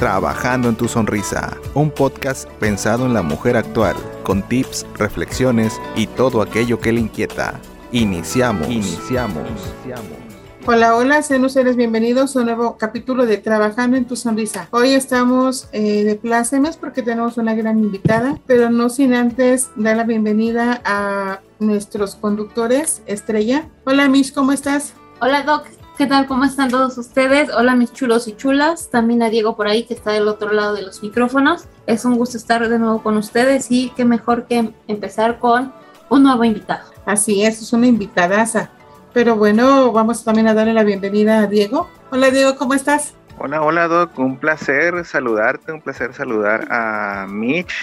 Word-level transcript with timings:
Trabajando 0.00 0.70
en 0.70 0.76
tu 0.76 0.88
sonrisa, 0.88 1.58
un 1.74 1.90
podcast 1.90 2.48
pensado 2.52 3.04
en 3.04 3.12
la 3.12 3.20
mujer 3.20 3.58
actual, 3.58 3.94
con 4.22 4.40
tips, 4.40 4.86
reflexiones 4.96 5.78
y 5.94 6.06
todo 6.06 6.40
aquello 6.40 6.80
que 6.80 6.90
le 6.90 7.00
inquieta. 7.00 7.60
Iniciamos. 7.92 8.66
Iniciamos. 8.70 9.44
Hola, 10.64 10.96
hola, 10.96 11.20
sean 11.20 11.44
ustedes 11.44 11.76
bienvenidos 11.76 12.34
a 12.34 12.38
un 12.38 12.46
nuevo 12.46 12.78
capítulo 12.78 13.26
de 13.26 13.36
Trabajando 13.36 13.98
en 13.98 14.06
tu 14.06 14.16
Sonrisa. 14.16 14.68
Hoy 14.70 14.92
estamos 14.92 15.68
eh, 15.72 16.02
de 16.04 16.14
plácemes 16.14 16.78
porque 16.78 17.02
tenemos 17.02 17.36
una 17.36 17.54
gran 17.54 17.78
invitada, 17.78 18.38
pero 18.46 18.70
no 18.70 18.88
sin 18.88 19.12
antes 19.12 19.68
dar 19.76 19.98
la 19.98 20.04
bienvenida 20.04 20.80
a 20.82 21.40
nuestros 21.58 22.14
conductores, 22.14 23.02
Estrella. 23.04 23.68
Hola, 23.84 24.08
Mish, 24.08 24.32
¿cómo 24.32 24.52
estás? 24.52 24.94
Hola, 25.20 25.42
Doc. 25.42 25.66
¿Qué 26.00 26.06
tal? 26.06 26.26
¿Cómo 26.26 26.46
están 26.46 26.70
todos 26.70 26.96
ustedes? 26.96 27.50
Hola 27.50 27.76
mis 27.76 27.92
chulos 27.92 28.26
y 28.26 28.34
chulas. 28.34 28.88
También 28.88 29.22
a 29.22 29.28
Diego 29.28 29.54
por 29.54 29.66
ahí 29.66 29.84
que 29.84 29.92
está 29.92 30.12
del 30.12 30.28
otro 30.28 30.50
lado 30.50 30.72
de 30.72 30.80
los 30.80 31.02
micrófonos. 31.02 31.66
Es 31.86 32.06
un 32.06 32.16
gusto 32.16 32.38
estar 32.38 32.66
de 32.66 32.78
nuevo 32.78 33.02
con 33.02 33.18
ustedes 33.18 33.66
y 33.68 33.90
qué 33.94 34.06
mejor 34.06 34.46
que 34.46 34.72
empezar 34.88 35.38
con 35.38 35.74
un 36.08 36.22
nuevo 36.22 36.42
invitado. 36.42 36.88
Así 37.04 37.44
es, 37.44 37.60
es 37.60 37.74
una 37.74 37.86
invitadaza. 37.86 38.70
Pero 39.12 39.36
bueno, 39.36 39.92
vamos 39.92 40.24
también 40.24 40.48
a 40.48 40.54
darle 40.54 40.72
la 40.72 40.84
bienvenida 40.84 41.40
a 41.40 41.46
Diego. 41.46 41.90
Hola 42.10 42.30
Diego, 42.30 42.56
¿cómo 42.56 42.72
estás? 42.72 43.12
Hola, 43.38 43.60
hola 43.60 43.86
Doc, 43.86 44.18
un 44.18 44.38
placer 44.38 45.04
saludarte, 45.04 45.70
un 45.70 45.82
placer 45.82 46.14
saludar 46.14 46.66
a 46.70 47.26
Mitch 47.28 47.74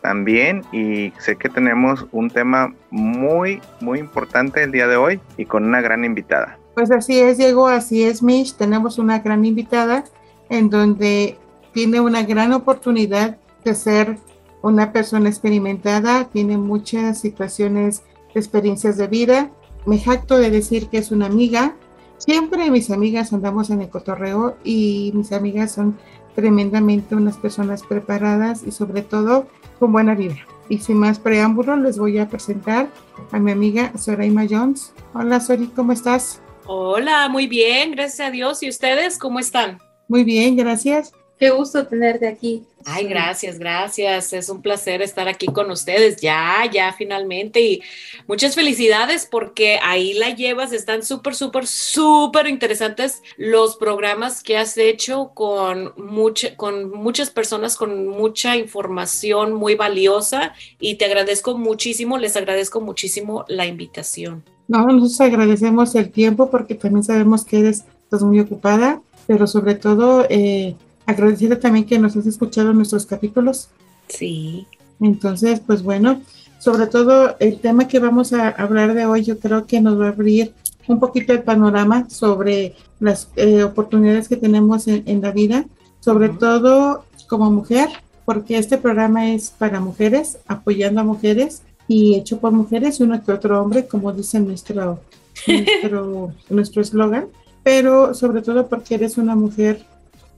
también 0.00 0.62
y 0.72 1.12
sé 1.18 1.36
que 1.36 1.50
tenemos 1.50 2.06
un 2.12 2.30
tema 2.30 2.72
muy, 2.90 3.60
muy 3.82 3.98
importante 3.98 4.62
el 4.62 4.72
día 4.72 4.86
de 4.86 4.96
hoy 4.96 5.20
y 5.36 5.44
con 5.44 5.64
una 5.64 5.82
gran 5.82 6.06
invitada. 6.06 6.56
Pues 6.78 6.92
así 6.92 7.18
es, 7.18 7.38
Diego, 7.38 7.66
así 7.66 8.04
es, 8.04 8.22
Mish. 8.22 8.54
Tenemos 8.54 8.98
una 8.98 9.18
gran 9.18 9.44
invitada 9.44 10.04
en 10.48 10.70
donde 10.70 11.36
tiene 11.74 12.00
una 12.00 12.22
gran 12.22 12.52
oportunidad 12.52 13.36
de 13.64 13.74
ser 13.74 14.16
una 14.62 14.92
persona 14.92 15.28
experimentada, 15.28 16.28
tiene 16.28 16.56
muchas 16.56 17.18
situaciones, 17.18 18.04
experiencias 18.32 18.96
de 18.96 19.08
vida. 19.08 19.50
Me 19.86 19.98
jacto 19.98 20.38
de 20.38 20.52
decir 20.52 20.86
que 20.86 20.98
es 20.98 21.10
una 21.10 21.26
amiga. 21.26 21.74
Siempre 22.16 22.70
mis 22.70 22.92
amigas 22.92 23.32
andamos 23.32 23.70
en 23.70 23.82
el 23.82 23.88
cotorreo 23.88 24.56
y 24.62 25.10
mis 25.16 25.32
amigas 25.32 25.72
son 25.72 25.98
tremendamente 26.36 27.16
unas 27.16 27.38
personas 27.38 27.82
preparadas 27.82 28.62
y 28.64 28.70
sobre 28.70 29.02
todo 29.02 29.48
con 29.80 29.90
buena 29.90 30.14
vida. 30.14 30.36
Y 30.68 30.78
sin 30.78 30.98
más 30.98 31.18
preámbulo, 31.18 31.76
les 31.76 31.98
voy 31.98 32.18
a 32.18 32.28
presentar 32.28 32.88
a 33.32 33.40
mi 33.40 33.50
amiga 33.50 33.90
Soraima 33.98 34.46
Jones. 34.48 34.92
Hola 35.12 35.40
Sori, 35.40 35.66
¿cómo 35.74 35.90
estás? 35.90 36.40
Hola, 36.70 37.30
muy 37.30 37.46
bien, 37.46 37.92
gracias 37.92 38.28
a 38.28 38.30
Dios. 38.30 38.62
¿Y 38.62 38.68
ustedes 38.68 39.16
cómo 39.16 39.38
están? 39.38 39.78
Muy 40.06 40.22
bien, 40.22 40.54
gracias. 40.54 41.14
Qué 41.38 41.50
gusto 41.50 41.86
tenerte 41.86 42.26
aquí. 42.26 42.64
Ay, 42.84 43.06
gracias, 43.06 43.58
gracias. 43.58 44.32
Es 44.32 44.48
un 44.48 44.60
placer 44.60 45.02
estar 45.02 45.28
aquí 45.28 45.46
con 45.46 45.70
ustedes. 45.70 46.20
Ya, 46.20 46.68
ya, 46.72 46.92
finalmente. 46.92 47.60
Y 47.60 47.82
muchas 48.26 48.56
felicidades 48.56 49.28
porque 49.30 49.78
ahí 49.82 50.14
la 50.14 50.30
llevas. 50.30 50.72
Están 50.72 51.04
súper, 51.04 51.36
súper, 51.36 51.66
súper 51.66 52.48
interesantes 52.48 53.22
los 53.36 53.76
programas 53.76 54.42
que 54.42 54.56
has 54.56 54.76
hecho 54.78 55.30
con, 55.34 55.92
mucha, 55.96 56.56
con 56.56 56.90
muchas 56.90 57.30
personas, 57.30 57.76
con 57.76 58.08
mucha 58.08 58.56
información 58.56 59.52
muy 59.52 59.76
valiosa. 59.76 60.54
Y 60.80 60.96
te 60.96 61.04
agradezco 61.04 61.56
muchísimo, 61.56 62.18
les 62.18 62.36
agradezco 62.36 62.80
muchísimo 62.80 63.44
la 63.46 63.66
invitación. 63.66 64.42
No, 64.66 64.86
nosotros 64.86 65.20
agradecemos 65.20 65.94
el 65.94 66.10
tiempo 66.10 66.50
porque 66.50 66.74
también 66.74 67.04
sabemos 67.04 67.44
que 67.44 67.60
eres 67.60 67.84
pues, 68.10 68.22
muy 68.22 68.40
ocupada, 68.40 69.00
pero 69.26 69.46
sobre 69.46 69.74
todo 69.76 70.26
eh, 70.28 70.74
agradecida 71.08 71.58
también 71.58 71.86
que 71.86 71.98
nos 71.98 72.14
has 72.16 72.26
escuchado 72.26 72.74
nuestros 72.74 73.06
capítulos. 73.06 73.70
Sí. 74.08 74.66
Entonces, 75.00 75.58
pues 75.58 75.82
bueno, 75.82 76.20
sobre 76.58 76.86
todo 76.86 77.34
el 77.40 77.60
tema 77.60 77.88
que 77.88 77.98
vamos 77.98 78.34
a 78.34 78.50
hablar 78.50 78.92
de 78.92 79.06
hoy, 79.06 79.24
yo 79.24 79.38
creo 79.38 79.66
que 79.66 79.80
nos 79.80 79.98
va 79.98 80.06
a 80.06 80.10
abrir 80.10 80.52
un 80.86 81.00
poquito 81.00 81.32
el 81.32 81.42
panorama 81.42 82.10
sobre 82.10 82.74
las 83.00 83.30
eh, 83.36 83.62
oportunidades 83.62 84.28
que 84.28 84.36
tenemos 84.36 84.86
en, 84.86 85.22
la 85.22 85.30
vida, 85.30 85.64
sobre 86.00 86.28
todo 86.28 87.04
como 87.26 87.50
mujer, 87.50 87.88
porque 88.26 88.58
este 88.58 88.76
programa 88.76 89.30
es 89.32 89.48
para 89.48 89.80
mujeres, 89.80 90.38
apoyando 90.46 91.00
a 91.00 91.04
mujeres 91.04 91.62
y 91.86 92.16
hecho 92.16 92.38
por 92.38 92.52
mujeres 92.52 93.00
y 93.00 93.04
uno 93.04 93.24
que 93.24 93.32
otro 93.32 93.62
hombre, 93.62 93.86
como 93.86 94.12
dice 94.12 94.40
nuestro 94.40 95.00
nuestro 96.50 96.82
eslogan, 96.82 97.28
pero 97.62 98.12
sobre 98.12 98.42
todo 98.42 98.66
porque 98.66 98.96
eres 98.96 99.16
una 99.16 99.34
mujer 99.34 99.86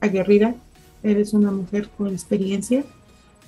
aguerrida, 0.00 0.54
eres 1.02 1.32
una 1.32 1.50
mujer 1.50 1.88
con 1.96 2.08
experiencia 2.08 2.84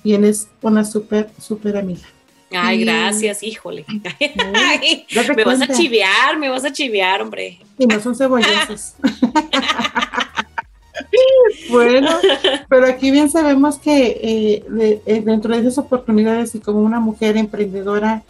y 0.03 0.13
eres 0.13 0.47
una 0.61 0.85
súper, 0.85 1.29
súper 1.39 1.77
amiga. 1.77 2.07
Ay, 2.55 2.83
gracias, 2.83 3.41
híjole. 3.41 3.85
me 5.35 5.43
vas 5.43 5.61
a 5.61 5.67
chivear, 5.67 6.37
me 6.37 6.49
vas 6.49 6.65
a 6.65 6.71
chivear, 6.71 7.21
hombre. 7.21 7.59
Y 7.77 7.87
no 7.87 7.99
son 7.99 8.15
cebollosos. 8.15 8.93
bueno, 11.69 12.09
pero 12.69 12.85
aquí 12.85 13.11
bien 13.11 13.31
sabemos 13.31 13.79
que 13.79 14.19
eh, 14.21 15.01
eh, 15.05 15.21
dentro 15.25 15.55
de 15.55 15.61
esas 15.61 15.79
oportunidades 15.79 16.53
y 16.55 16.59
como 16.59 16.79
una 16.79 16.99
mujer 16.99 17.37
emprendedora, 17.37 18.23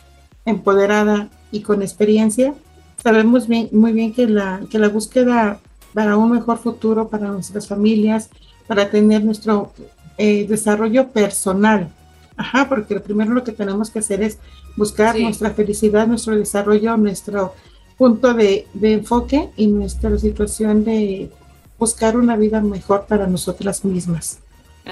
empoderada 0.45 1.29
y 1.51 1.61
con 1.61 1.81
experiencia, 1.81 2.53
sabemos 3.01 3.47
bien, 3.47 3.69
muy 3.71 3.91
bien 3.91 4.13
que 4.13 4.27
la, 4.27 4.61
que 4.71 4.79
la 4.79 4.87
búsqueda 4.87 5.59
para 5.93 6.17
un 6.17 6.31
mejor 6.31 6.57
futuro 6.57 7.07
para 7.07 7.29
nuestras 7.29 7.67
familias, 7.67 8.29
para 8.67 8.89
tener 8.89 9.23
nuestro 9.23 9.71
eh, 10.17 10.45
desarrollo 10.47 11.09
personal. 11.09 11.89
Ajá, 12.35 12.67
porque 12.67 12.95
lo 12.95 13.03
primero 13.03 13.33
lo 13.33 13.43
que 13.43 13.51
tenemos 13.51 13.89
que 13.91 13.99
hacer 13.99 14.23
es 14.23 14.39
buscar 14.75 15.19
nuestra 15.19 15.51
felicidad, 15.51 16.07
nuestro 16.07 16.35
desarrollo, 16.35 16.97
nuestro 16.97 17.53
punto 17.97 18.33
de, 18.33 18.67
de 18.73 18.93
enfoque 18.93 19.49
y 19.55 19.67
nuestra 19.67 20.17
situación 20.17 20.83
de 20.83 21.29
buscar 21.77 22.17
una 22.17 22.35
vida 22.35 22.59
mejor 22.61 23.05
para 23.07 23.27
nosotras 23.27 23.85
mismas. 23.85 24.39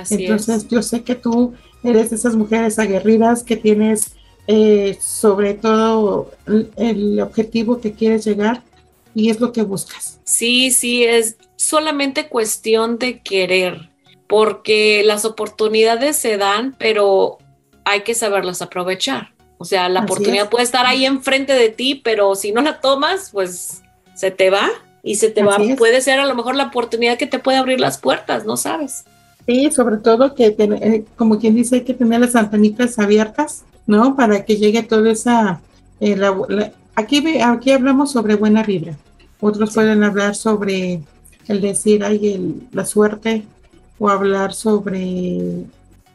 Entonces 0.10 0.68
yo 0.68 0.82
sé 0.82 1.04
que 1.04 1.16
tú 1.16 1.54
eres 1.84 2.10
de 2.10 2.16
esas 2.16 2.36
mujeres 2.36 2.80
aguerridas 2.80 3.44
que 3.44 3.58
tienes 3.58 4.14
eh, 4.48 4.98
sobre 5.00 5.54
todo 5.54 6.32
el, 6.78 7.20
objetivo 7.20 7.80
que 7.80 7.94
quieres 7.94 8.26
llegar 8.26 8.64
y 9.14 9.30
es 9.30 9.40
lo 9.40 9.52
que 9.52 9.64
buscas. 9.64 10.20
Sí, 10.24 10.72
sí, 10.72 11.04
es 11.04 11.38
solamente 11.56 12.28
cuestión 12.28 12.98
de 12.98 13.20
querer, 13.22 13.90
porque 14.28 15.04
las 15.06 15.26
oportunidades 15.26 16.18
se 16.18 16.38
dan, 16.38 16.76
pero 16.78 17.38
hay 17.84 18.02
que 18.02 18.14
saberlas 18.14 18.62
aprovechar. 18.62 19.34
O 19.58 19.66
sea, 19.66 19.90
la 19.90 20.02
oportunidad 20.02 20.50
puede 20.50 20.64
estar 20.64 20.86
ahí 20.86 21.06
enfrente 21.06 21.54
de 21.54 21.70
ti, 21.70 21.96
pero 22.04 22.34
si 22.36 22.52
no 22.52 22.62
la 22.62 22.82
tomas, 22.82 23.30
pues 23.32 23.84
se 24.16 24.32
te 24.32 24.50
va 24.50 24.70
y 25.04 25.16
se 25.16 25.30
te 25.30 25.44
va, 25.44 25.58
puede 25.78 26.02
ser 26.02 26.20
a 26.20 26.26
lo 26.26 26.36
mejor 26.36 26.56
la 26.56 26.66
oportunidad 26.66 27.18
que 27.18 27.28
te 27.28 27.40
puede 27.40 27.58
abrir 27.58 27.80
las 27.80 27.98
puertas, 27.98 28.46
no 28.46 28.58
sabes. 28.58 29.04
Sí, 29.48 29.70
sobre 29.72 29.98
todo 29.98 30.36
que, 30.36 30.56
eh, 30.58 31.06
como 31.16 31.40
quien 31.40 31.56
dice, 31.56 31.76
hay 31.76 31.82
que 31.82 31.94
tener 31.94 32.22
las 32.22 32.36
antenitas 32.36 33.00
abiertas, 33.00 33.64
¿no? 33.86 34.16
Para 34.16 34.46
que 34.46 34.58
llegue 34.58 34.84
toda 34.84 35.12
esa... 35.12 35.62
Eh, 36.00 36.16
aquí, 36.96 37.24
aquí 37.42 37.72
hablamos 37.72 38.12
sobre 38.12 38.36
buena 38.36 38.64
vibra. 38.64 38.98
Otros 39.40 39.74
pueden 39.74 40.04
hablar 40.04 40.36
sobre 40.36 41.02
el 41.48 41.62
decir, 41.62 42.04
ay, 42.04 42.68
la 42.72 42.86
suerte, 42.86 43.44
o 43.98 44.10
hablar 44.10 44.54
sobre 44.54 45.66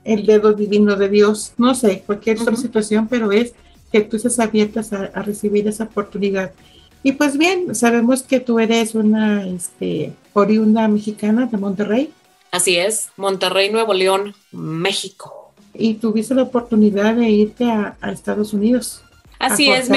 el 0.05 0.27
dedo 0.27 0.53
divino 0.53 0.97
de 0.97 1.09
Dios, 1.09 1.53
no 1.57 1.75
sé, 1.75 2.03
cualquier 2.07 2.41
otra 2.41 2.57
situación, 2.57 3.09
pero 3.09 3.33
es 3.33 3.55
que 3.91 4.01
tú 4.01 4.17
estés 4.17 4.39
abiertas 4.39 4.93
a, 4.93 5.11
a 5.15 5.23
recibir 5.23 5.67
esa 5.67 5.85
oportunidad. 5.85 6.53
Y 7.03 7.13
pues 7.13 7.39
bien, 7.39 7.75
sabemos 7.75 8.25
que 8.25 8.41
tú 8.41 8.59
eres 8.59 8.97
una 8.97 9.47
este, 9.47 10.13
oriunda 10.33 10.89
mexicana 10.89 11.47
de 11.47 11.57
Monterrey. 11.57 12.13
Así 12.51 12.77
es, 12.77 13.11
Monterrey, 13.17 13.71
Nuevo 13.71 13.95
León, 13.95 14.35
México. 14.51 15.53
Y 15.73 15.95
tuviste 15.95 16.35
la 16.35 16.43
oportunidad 16.43 17.15
de 17.15 17.29
irte 17.29 17.71
a, 17.71 17.97
Estados 18.11 18.53
Unidos. 18.53 19.03
Así 19.39 19.71
es. 19.71 19.89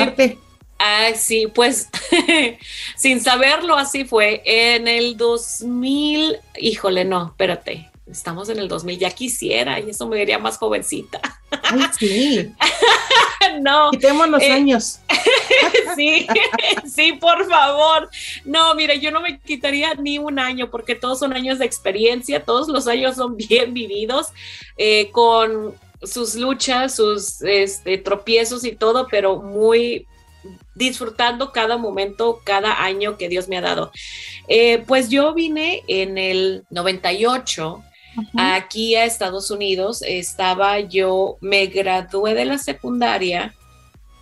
Ah, 0.79 1.09
sí, 1.13 1.47
pues 1.47 1.89
sin 2.95 3.19
saberlo 3.19 3.75
así 3.77 4.05
fue. 4.05 4.41
En 4.45 4.87
el 4.87 5.17
2000, 5.17 6.37
híjole, 6.57 7.03
no, 7.03 7.27
espérate, 7.27 7.91
estamos 8.09 8.47
en 8.47 8.59
el 8.59 8.69
2000, 8.69 8.97
ya 8.97 9.11
quisiera 9.11 9.79
y 9.81 9.89
eso 9.89 10.07
me 10.07 10.17
diría 10.17 10.39
más 10.39 10.57
jovencita. 10.57 11.19
Ay, 11.63 11.81
sí. 11.99 12.53
no. 13.61 13.91
Quitemos 13.91 14.29
los 14.29 14.41
eh, 14.41 14.51
años. 14.53 14.99
sí, 15.97 16.27
sí, 16.87 17.13
por 17.13 17.47
favor. 17.49 18.09
No, 18.45 18.73
mire, 18.75 19.01
yo 19.01 19.11
no 19.11 19.19
me 19.19 19.37
quitaría 19.39 19.93
ni 19.95 20.17
un 20.17 20.39
año 20.39 20.71
porque 20.71 20.95
todos 20.95 21.19
son 21.19 21.33
años 21.33 21.59
de 21.59 21.65
experiencia, 21.65 22.43
todos 22.43 22.69
los 22.69 22.87
años 22.87 23.17
son 23.17 23.35
bien 23.35 23.73
vividos, 23.73 24.27
eh, 24.77 25.09
con 25.11 25.75
sus 26.01 26.35
luchas, 26.35 26.95
sus 26.95 27.41
este, 27.41 27.97
tropiezos 27.97 28.63
y 28.63 28.71
todo, 28.71 29.07
pero 29.11 29.41
muy 29.41 30.07
disfrutando 30.79 31.51
cada 31.51 31.77
momento, 31.77 32.41
cada 32.43 32.83
año 32.83 33.17
que 33.17 33.29
Dios 33.29 33.49
me 33.49 33.57
ha 33.57 33.61
dado. 33.61 33.91
Eh, 34.47 34.83
pues 34.87 35.09
yo 35.09 35.33
vine 35.33 35.83
en 35.87 36.17
el 36.17 36.63
98 36.71 37.83
aquí 38.37 38.95
a 38.95 39.03
Estados 39.03 39.51
Unidos. 39.51 40.01
Estaba 40.01 40.79
yo, 40.79 41.37
me 41.41 41.67
gradué 41.67 42.33
de 42.33 42.45
la 42.45 42.57
secundaria 42.57 43.53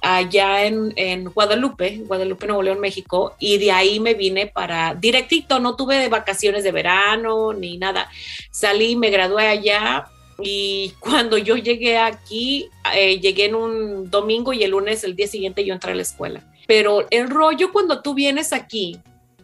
allá 0.02 0.66
en, 0.66 0.94
en, 0.96 1.26
Guadalupe, 1.26 2.02
Guadalupe, 2.06 2.48
Nuevo 2.48 2.64
León, 2.64 2.80
México, 2.80 3.36
y 3.40 3.58
de 3.58 3.72
ahí 3.72 4.00
me 4.00 4.14
vine 4.14 4.48
para 4.48 4.94
directito, 4.96 5.60
no 5.60 5.76
tuve 5.76 6.08
vacaciones 6.08 6.64
de 6.64 6.72
verano 6.72 7.54
ni 7.54 7.78
nada. 7.78 8.10
Salí, 8.52 8.96
me 8.96 9.10
gradué 9.10 9.48
allá 9.48 10.08
y 10.40 10.94
cuando 11.00 11.38
yo 11.38 11.56
llegué 11.56 11.98
aquí, 11.98 12.70
eh, 12.94 13.20
llegué 13.20 13.46
en 13.46 13.56
un 13.56 14.10
domingo 14.10 14.54
y 14.54 14.64
el 14.64 14.72
lunes, 14.72 15.04
el 15.04 15.16
día 15.16 15.28
siguiente, 15.28 15.66
yo 15.66 15.74
entré 15.74 15.92
a 15.92 15.96
la 15.96 16.02
escuela. 16.02 16.44
Pero 16.68 17.08
el 17.10 17.30
rollo 17.30 17.72
cuando 17.72 18.02
tú 18.02 18.14
vienes 18.14 18.54
aquí, 18.54 19.00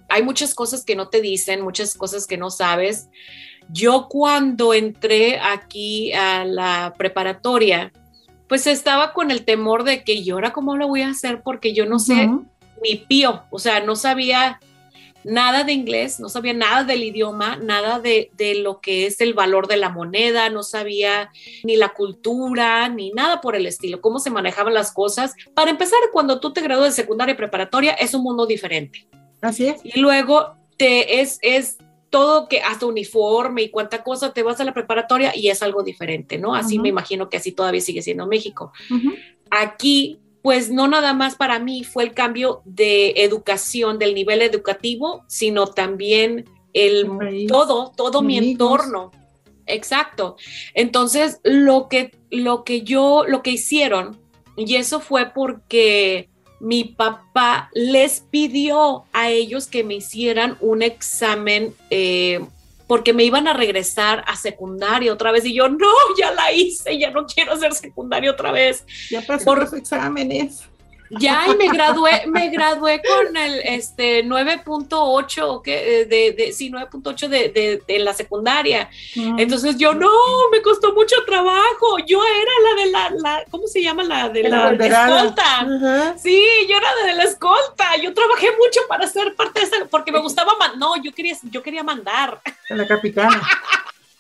hay 0.09 0.23
muchas 0.23 0.53
cosas 0.53 0.85
que 0.85 0.95
no 0.95 1.09
te 1.09 1.21
dicen, 1.21 1.61
muchas 1.61 1.95
cosas 1.95 2.27
que 2.27 2.37
no 2.37 2.51
sabes. 2.51 3.09
Yo 3.69 4.07
cuando 4.09 4.73
entré 4.73 5.39
aquí 5.39 6.11
a 6.13 6.45
la 6.45 6.93
preparatoria, 6.97 7.91
pues 8.47 8.67
estaba 8.67 9.13
con 9.13 9.31
el 9.31 9.45
temor 9.45 9.83
de 9.83 10.03
que 10.03 10.23
yo 10.23 10.35
ahora 10.35 10.53
cómo 10.53 10.77
lo 10.77 10.87
voy 10.87 11.01
a 11.01 11.09
hacer 11.09 11.41
porque 11.41 11.73
yo 11.73 11.85
no 11.85 11.97
sé 11.97 12.29
ni 12.83 12.95
pío, 12.97 13.43
o 13.49 13.57
sea, 13.57 13.79
no 13.79 13.95
sabía 13.95 14.59
nada 15.23 15.63
de 15.63 15.73
inglés, 15.73 16.19
no 16.19 16.29
sabía 16.29 16.53
nada 16.53 16.83
del 16.83 17.03
idioma, 17.03 17.57
nada 17.57 17.99
de, 17.99 18.29
lo 18.61 18.81
que 18.81 19.05
es 19.05 19.21
el 19.21 19.33
valor 19.33 19.67
de 19.67 19.77
la 19.77 19.89
moneda, 19.89 20.49
no 20.49 20.63
sabía 20.63 21.31
ni 21.63 21.75
la 21.75 21.89
cultura, 21.89 22.89
ni 22.89 23.11
nada 23.11 23.41
por 23.41 23.55
el 23.55 23.65
estilo, 23.65 24.01
cómo 24.01 24.19
se 24.19 24.29
manejaban 24.29 24.73
las 24.73 24.91
cosas. 24.91 25.33
Para 25.53 25.71
empezar, 25.71 25.99
cuando 26.11 26.39
tú 26.39 26.53
te 26.53 26.61
gradúas 26.61 26.95
de 26.95 27.01
secundaria 27.01 27.33
y 27.33 27.37
preparatoria, 27.37 27.93
es 27.93 28.13
un 28.13 28.23
mundo 28.23 28.45
diferente. 28.45 29.07
Así 29.41 29.67
es. 29.67 29.81
Y 29.83 29.99
luego 29.99 30.55
te 30.77 31.21
es, 31.21 31.39
es 31.41 31.77
todo 32.09 32.47
que 32.47 32.61
hasta 32.61 32.85
uniforme 32.85 33.63
y 33.63 33.69
cuánta 33.69 34.03
cosa 34.03 34.33
te 34.33 34.43
vas 34.43 34.59
a 34.59 34.63
la 34.63 34.73
preparatoria 34.73 35.35
y 35.35 35.49
es 35.49 35.63
algo 35.63 35.81
diferente, 35.81 36.37
¿no? 36.37 36.53
Así 36.53 36.77
me 36.77 36.89
imagino 36.89 37.27
que 37.27 37.37
así 37.37 37.51
todavía 37.51 37.81
sigue 37.81 38.03
siendo 38.03 38.27
México. 38.27 38.71
Aquí, 39.49 40.19
pues 40.43 40.69
no 40.69 40.89
nada 40.89 41.13
más 41.13 41.35
para 41.35 41.57
mí 41.57 41.85
fue 41.85 42.03
el 42.03 42.13
cambio 42.13 42.61
de 42.65 43.13
educación, 43.15 43.97
del 43.97 44.13
nivel 44.13 44.41
educativo, 44.41 45.23
sino 45.27 45.67
también 45.67 46.45
el 46.73 47.47
todo, 47.47 47.93
todo 47.95 48.21
mi 48.21 48.37
entorno. 48.37 49.11
Exacto. 49.65 50.35
Entonces, 50.73 51.39
lo 51.43 51.87
que, 51.87 52.11
lo 52.29 52.65
que 52.65 52.81
yo, 52.81 53.23
lo 53.25 53.41
que 53.41 53.51
hicieron, 53.51 54.19
y 54.57 54.75
eso 54.75 54.99
fue 54.99 55.31
porque 55.33 56.29
mi 56.59 56.83
papá 56.83 57.69
les 57.73 58.19
pidió 58.29 59.05
a 59.13 59.29
ellos 59.29 59.67
que 59.67 59.85
me 59.85 59.95
hicieran 59.95 60.57
un 60.59 60.81
examen 60.81 61.73
eh, 61.89 62.45
porque 62.87 63.13
me 63.13 63.23
iban 63.23 63.47
a 63.47 63.53
regresar 63.53 64.23
a 64.27 64.35
secundaria 64.35 65.13
otra 65.13 65.31
vez 65.31 65.45
y 65.45 65.53
yo 65.53 65.69
no, 65.69 65.91
ya 66.17 66.31
la 66.31 66.51
hice, 66.51 66.97
ya 66.97 67.11
no 67.11 67.25
quiero 67.25 67.53
hacer 67.53 67.73
secundaria 67.73 68.31
otra 68.31 68.51
vez. 68.51 68.85
Ya 69.09 69.21
pasó 69.21 69.45
por 69.45 69.59
los 69.59 69.73
exámenes. 69.73 70.63
Ya, 71.19 71.45
y 71.47 71.55
me 71.55 71.67
gradué, 71.67 72.23
me 72.27 72.49
gradué 72.49 73.01
con 73.01 73.35
el 73.35 73.59
este 73.63 74.25
9.8, 74.25 75.61
que 75.61 76.05
de, 76.05 76.31
de, 76.31 76.51
sí, 76.51 76.71
9.8 76.71 77.27
de, 77.27 77.83
de, 77.87 77.99
la 77.99 78.13
secundaria. 78.13 78.89
Entonces 79.15 79.77
yo, 79.77 79.93
no, 79.93 80.09
me 80.51 80.61
costó 80.61 80.93
mucho 80.93 81.15
trabajo. 81.25 81.97
Yo 82.07 82.21
era 82.23 82.51
la 82.63 82.83
de 82.83 82.91
la, 82.91 83.09
la 83.21 83.45
¿cómo 83.49 83.67
se 83.67 83.81
llama? 83.81 84.03
La 84.03 84.29
de 84.29 84.43
la, 84.43 84.71
escolta. 84.71 86.15
Sí, 86.17 86.41
yo 86.69 86.77
era 86.77 87.05
de 87.05 87.13
la 87.13 87.23
escolta. 87.23 87.95
Yo 88.01 88.13
trabajé 88.13 88.47
mucho 88.51 88.81
para 88.87 89.07
ser 89.07 89.35
parte 89.35 89.59
de 89.59 89.65
esa, 89.65 89.85
porque 89.85 90.11
me 90.11 90.19
gustaba, 90.19 90.53
no, 90.77 91.01
yo 91.01 91.11
quería, 91.13 91.37
yo 91.43 91.61
quería 91.61 91.83
mandar. 91.83 92.41
La 92.69 92.87
capitana. 92.87 93.41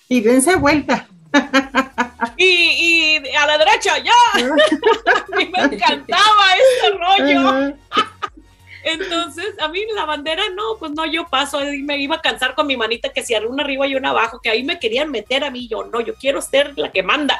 y 0.07 0.21
dense 0.21 0.55
vuelta 0.55 1.07
y, 2.37 3.17
a 3.35 3.47
la 3.47 3.57
derecha, 3.57 3.97
ya. 3.99 4.13
me 5.35 5.43
encantaba 5.43 6.45
ese 6.55 6.89
rollo. 6.91 7.75
Entonces, 8.83 9.55
a 9.61 9.69
mí 9.69 9.79
la 9.95 10.05
bandera 10.05 10.43
no, 10.55 10.77
pues 10.77 10.91
no, 10.91 11.05
yo 11.05 11.25
paso 11.27 11.63
y 11.63 11.83
me 11.83 11.97
iba 11.97 12.17
a 12.17 12.21
cansar 12.21 12.53
con 12.53 12.67
mi 12.67 12.75
manita 12.75 13.13
que 13.13 13.23
si 13.23 13.33
era 13.33 13.47
una 13.47 13.63
arriba 13.63 13.87
y 13.87 13.95
una 13.95 14.09
abajo, 14.09 14.41
que 14.41 14.49
ahí 14.49 14.63
me 14.63 14.77
querían 14.77 15.09
meter 15.09 15.45
a 15.45 15.51
mí, 15.51 15.69
yo 15.69 15.85
no, 15.85 16.01
yo 16.01 16.15
quiero 16.15 16.41
ser 16.41 16.77
la 16.77 16.91
que 16.91 17.01
manda. 17.01 17.39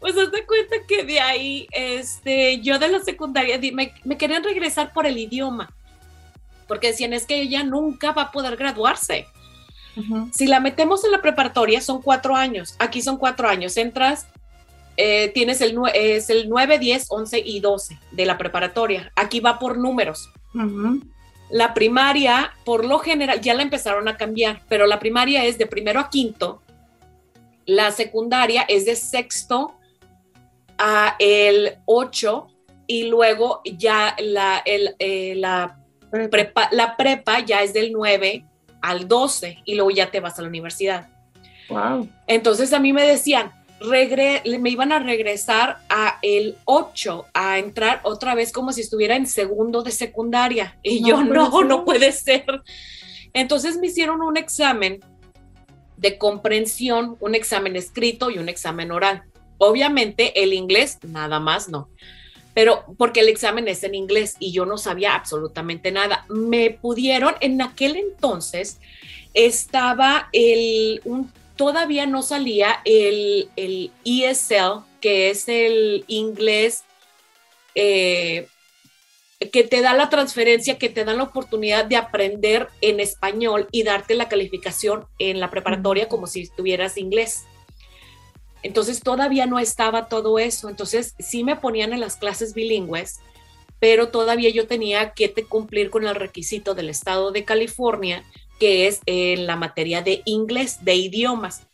Pues 0.00 0.18
haz 0.18 0.30
de 0.30 0.44
cuenta 0.44 0.76
que 0.86 1.04
de 1.04 1.20
ahí, 1.20 1.66
este, 1.70 2.60
yo 2.60 2.78
de 2.78 2.88
la 2.88 3.00
secundaria 3.00 3.58
me, 3.72 3.94
me 4.04 4.18
querían 4.18 4.44
regresar 4.44 4.92
por 4.92 5.06
el 5.06 5.16
idioma, 5.16 5.70
porque 6.68 6.88
decían 6.88 7.14
es 7.14 7.24
que 7.24 7.40
ella 7.40 7.62
nunca 7.62 8.12
va 8.12 8.22
a 8.22 8.32
poder 8.32 8.56
graduarse. 8.56 9.26
Si 10.32 10.46
la 10.46 10.60
metemos 10.60 11.04
en 11.04 11.10
la 11.10 11.20
preparatoria, 11.20 11.80
son 11.80 12.00
cuatro 12.00 12.34
años. 12.34 12.74
Aquí 12.78 13.02
son 13.02 13.18
cuatro 13.18 13.48
años. 13.48 13.76
Entras, 13.76 14.26
eh, 14.96 15.30
tienes 15.34 15.60
el, 15.60 15.78
es 15.94 16.30
el 16.30 16.48
9, 16.48 16.78
10, 16.78 17.06
11 17.08 17.38
y 17.44 17.60
12 17.60 17.98
de 18.10 18.26
la 18.26 18.38
preparatoria. 18.38 19.12
Aquí 19.16 19.40
va 19.40 19.58
por 19.58 19.78
números. 19.78 20.30
La 21.50 21.74
primaria, 21.74 22.52
por 22.64 22.84
lo 22.84 22.98
general, 22.98 23.40
ya 23.40 23.54
la 23.54 23.62
empezaron 23.62 24.08
a 24.08 24.16
cambiar, 24.16 24.62
pero 24.68 24.86
la 24.86 24.98
primaria 24.98 25.44
es 25.44 25.58
de 25.58 25.66
primero 25.66 26.00
a 26.00 26.08
quinto. 26.08 26.62
La 27.66 27.90
secundaria 27.90 28.62
es 28.62 28.86
de 28.86 28.96
sexto 28.96 29.74
a 30.78 31.16
el 31.18 31.76
8 31.86 32.46
y 32.86 33.04
luego 33.04 33.60
ya 33.64 34.16
la, 34.18 34.62
eh, 34.64 35.34
la, 35.36 35.78
prepa. 36.30 36.68
la 36.72 36.96
prepa 36.96 37.40
ya 37.40 37.62
es 37.62 37.72
del 37.72 37.92
9 37.92 38.44
al 38.82 39.08
12 39.08 39.60
y 39.64 39.74
luego 39.74 39.90
ya 39.90 40.10
te 40.10 40.20
vas 40.20 40.38
a 40.38 40.42
la 40.42 40.48
universidad. 40.48 41.08
Wow. 41.68 42.08
Entonces 42.26 42.72
a 42.72 42.78
mí 42.78 42.92
me 42.92 43.06
decían, 43.06 43.52
regre 43.80 44.42
me 44.58 44.70
iban 44.70 44.92
a 44.92 44.98
regresar 44.98 45.78
a 45.88 46.18
el 46.22 46.56
8, 46.64 47.26
a 47.32 47.58
entrar 47.58 48.00
otra 48.04 48.34
vez 48.34 48.52
como 48.52 48.72
si 48.72 48.82
estuviera 48.82 49.16
en 49.16 49.26
segundo 49.26 49.82
de 49.82 49.90
secundaria. 49.90 50.76
Y 50.82 51.06
yo, 51.06 51.22
no, 51.24 51.62
no 51.64 51.84
puede 51.84 52.12
ser. 52.12 52.44
Entonces 53.32 53.78
me 53.78 53.86
hicieron 53.86 54.20
un 54.20 54.36
examen 54.36 55.00
de 55.96 56.18
comprensión, 56.18 57.16
un 57.20 57.34
examen 57.34 57.76
escrito 57.76 58.30
y 58.30 58.38
un 58.38 58.48
examen 58.48 58.90
oral. 58.90 59.22
Obviamente 59.58 60.42
el 60.42 60.52
inglés, 60.52 60.98
nada 61.02 61.38
más 61.38 61.68
no 61.68 61.88
pero 62.54 62.84
porque 62.98 63.20
el 63.20 63.28
examen 63.28 63.68
es 63.68 63.82
en 63.82 63.94
inglés 63.94 64.36
y 64.38 64.52
yo 64.52 64.66
no 64.66 64.78
sabía 64.78 65.14
absolutamente 65.14 65.90
nada. 65.90 66.26
Me 66.28 66.70
pudieron, 66.70 67.34
en 67.40 67.62
aquel 67.62 67.96
entonces 67.96 68.78
estaba 69.34 70.28
el, 70.32 71.00
un, 71.04 71.32
todavía 71.56 72.06
no 72.06 72.22
salía 72.22 72.80
el, 72.84 73.48
el 73.56 73.90
ESL, 74.04 74.84
que 75.00 75.30
es 75.30 75.48
el 75.48 76.04
inglés 76.08 76.84
eh, 77.74 78.46
que 79.50 79.64
te 79.64 79.80
da 79.80 79.94
la 79.94 80.08
transferencia, 80.08 80.78
que 80.78 80.88
te 80.88 81.04
da 81.04 81.14
la 81.14 81.24
oportunidad 81.24 81.84
de 81.84 81.96
aprender 81.96 82.68
en 82.80 83.00
español 83.00 83.66
y 83.72 83.82
darte 83.82 84.14
la 84.14 84.28
calificación 84.28 85.06
en 85.18 85.40
la 85.40 85.50
preparatoria 85.50 86.08
como 86.08 86.26
si 86.26 86.42
estuvieras 86.42 86.96
inglés. 86.96 87.44
Entonces 88.62 89.00
todavía 89.00 89.46
no 89.46 89.58
estaba 89.58 90.06
todo 90.06 90.38
eso. 90.38 90.68
Entonces 90.68 91.14
sí 91.18 91.44
me 91.44 91.56
ponían 91.56 91.92
en 91.92 92.00
las 92.00 92.16
clases 92.16 92.54
bilingües, 92.54 93.20
pero 93.80 94.08
todavía 94.08 94.50
yo 94.50 94.66
tenía 94.66 95.12
que 95.12 95.32
cumplir 95.48 95.90
con 95.90 96.06
el 96.06 96.14
requisito 96.14 96.74
del 96.74 96.88
estado 96.88 97.32
de 97.32 97.44
California, 97.44 98.24
que 98.60 98.86
es 98.86 99.00
en 99.06 99.46
la 99.46 99.56
materia 99.56 100.02
de 100.02 100.22
inglés, 100.24 100.84
de 100.84 100.94
idiomas. 100.94 101.66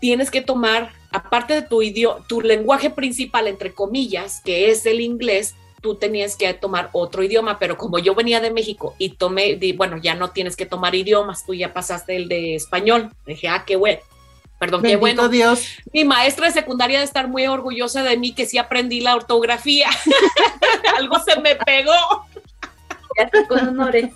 Tienes 0.00 0.30
que 0.30 0.42
tomar, 0.42 0.92
aparte 1.12 1.54
de 1.54 1.62
tu, 1.62 1.82
idioma, 1.82 2.24
tu 2.28 2.40
lenguaje 2.40 2.90
principal, 2.90 3.46
entre 3.46 3.72
comillas, 3.72 4.40
que 4.44 4.70
es 4.70 4.84
el 4.86 5.00
inglés, 5.00 5.54
tú 5.80 5.94
tenías 5.94 6.36
que 6.36 6.52
tomar 6.54 6.90
otro 6.92 7.22
idioma, 7.22 7.58
pero 7.58 7.76
como 7.76 7.98
yo 7.98 8.14
venía 8.14 8.40
de 8.40 8.50
México 8.50 8.94
y 8.98 9.10
tomé, 9.10 9.58
bueno, 9.76 9.96
ya 9.98 10.14
no 10.14 10.30
tienes 10.30 10.56
que 10.56 10.66
tomar 10.66 10.94
idiomas, 10.94 11.46
tú 11.46 11.54
ya 11.54 11.72
pasaste 11.72 12.16
el 12.16 12.28
de 12.28 12.56
español. 12.56 13.12
Dije, 13.26 13.48
ah, 13.48 13.64
qué 13.66 13.76
bueno. 13.76 14.00
Perdón, 14.58 14.82
qué 14.82 14.96
bueno. 14.96 15.28
Dios. 15.28 15.68
Mi 15.92 16.04
maestra 16.04 16.46
de 16.46 16.52
secundaria 16.52 16.98
de 16.98 17.04
estar 17.04 17.28
muy 17.28 17.46
orgullosa 17.46 18.02
de 18.02 18.16
mí 18.16 18.34
que 18.34 18.46
sí 18.46 18.58
aprendí 18.58 19.00
la 19.00 19.14
ortografía. 19.14 19.88
Algo 20.96 21.18
se 21.20 21.40
me 21.40 21.54
pegó. 21.54 21.94
Ya 23.16 23.46
con 23.46 23.68
honores. 23.68 24.10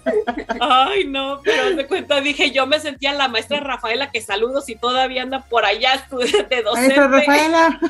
Ay, 0.60 1.04
no, 1.06 1.40
pero 1.44 1.76
de 1.76 1.86
cuenta 1.86 2.20
dije, 2.20 2.50
yo 2.50 2.66
me 2.66 2.80
sentía 2.80 3.12
la 3.12 3.28
maestra 3.28 3.60
Rafaela, 3.60 4.10
que 4.10 4.20
saludos 4.20 4.68
y 4.68 4.76
todavía 4.76 5.22
anda 5.22 5.44
por 5.48 5.64
allá 5.64 6.06
de 6.10 6.62
docente. 6.62 6.96
Maestra 6.96 7.08
Rafaela. 7.08 7.80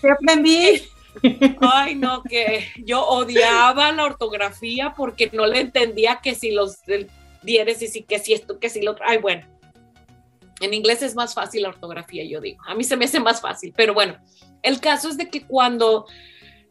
¿Qué 0.00 0.10
aprendí? 0.10 0.82
Ay, 1.60 1.96
no, 1.96 2.22
que 2.22 2.72
yo 2.84 3.04
odiaba 3.04 3.90
la 3.92 4.04
ortografía 4.04 4.94
porque 4.96 5.30
no 5.32 5.46
le 5.46 5.60
entendía 5.60 6.20
que 6.22 6.34
si 6.34 6.52
los 6.52 6.78
dieres 7.42 7.82
y 7.82 7.88
si 7.88 8.02
que 8.02 8.18
si 8.18 8.34
esto, 8.34 8.58
que 8.58 8.68
si 8.68 8.82
lo 8.82 8.92
otro. 8.92 9.04
Ay, 9.06 9.18
bueno 9.18 9.52
en 10.62 10.74
inglés 10.74 11.02
es 11.02 11.14
más 11.14 11.34
fácil 11.34 11.62
la 11.62 11.68
ortografía, 11.68 12.24
yo 12.24 12.40
digo. 12.40 12.62
A 12.66 12.74
mí 12.74 12.84
se 12.84 12.96
me 12.96 13.04
hace 13.04 13.20
más 13.20 13.40
fácil, 13.40 13.72
pero 13.76 13.94
bueno, 13.94 14.16
el 14.62 14.80
caso 14.80 15.08
es 15.08 15.16
de 15.16 15.28
que 15.28 15.46
cuando 15.46 16.06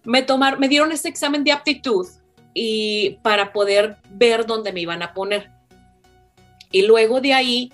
me 0.04 0.24
tomaron, 0.24 0.60
me 0.60 0.68
dieron 0.68 0.92
este 0.92 1.10
examen 1.10 1.44
de 1.44 1.52
aptitud 1.52 2.08
y 2.54 3.18
para 3.22 3.54
poder 3.54 3.98
ver 4.12 4.46
dónde 4.46 4.74
me 4.74 4.82
iban 4.82 5.04
a 5.04 5.14
poner. 5.14 5.52
Y 6.72 6.84
luego 6.84 7.22
de 7.22 7.34
ahí 7.34 7.72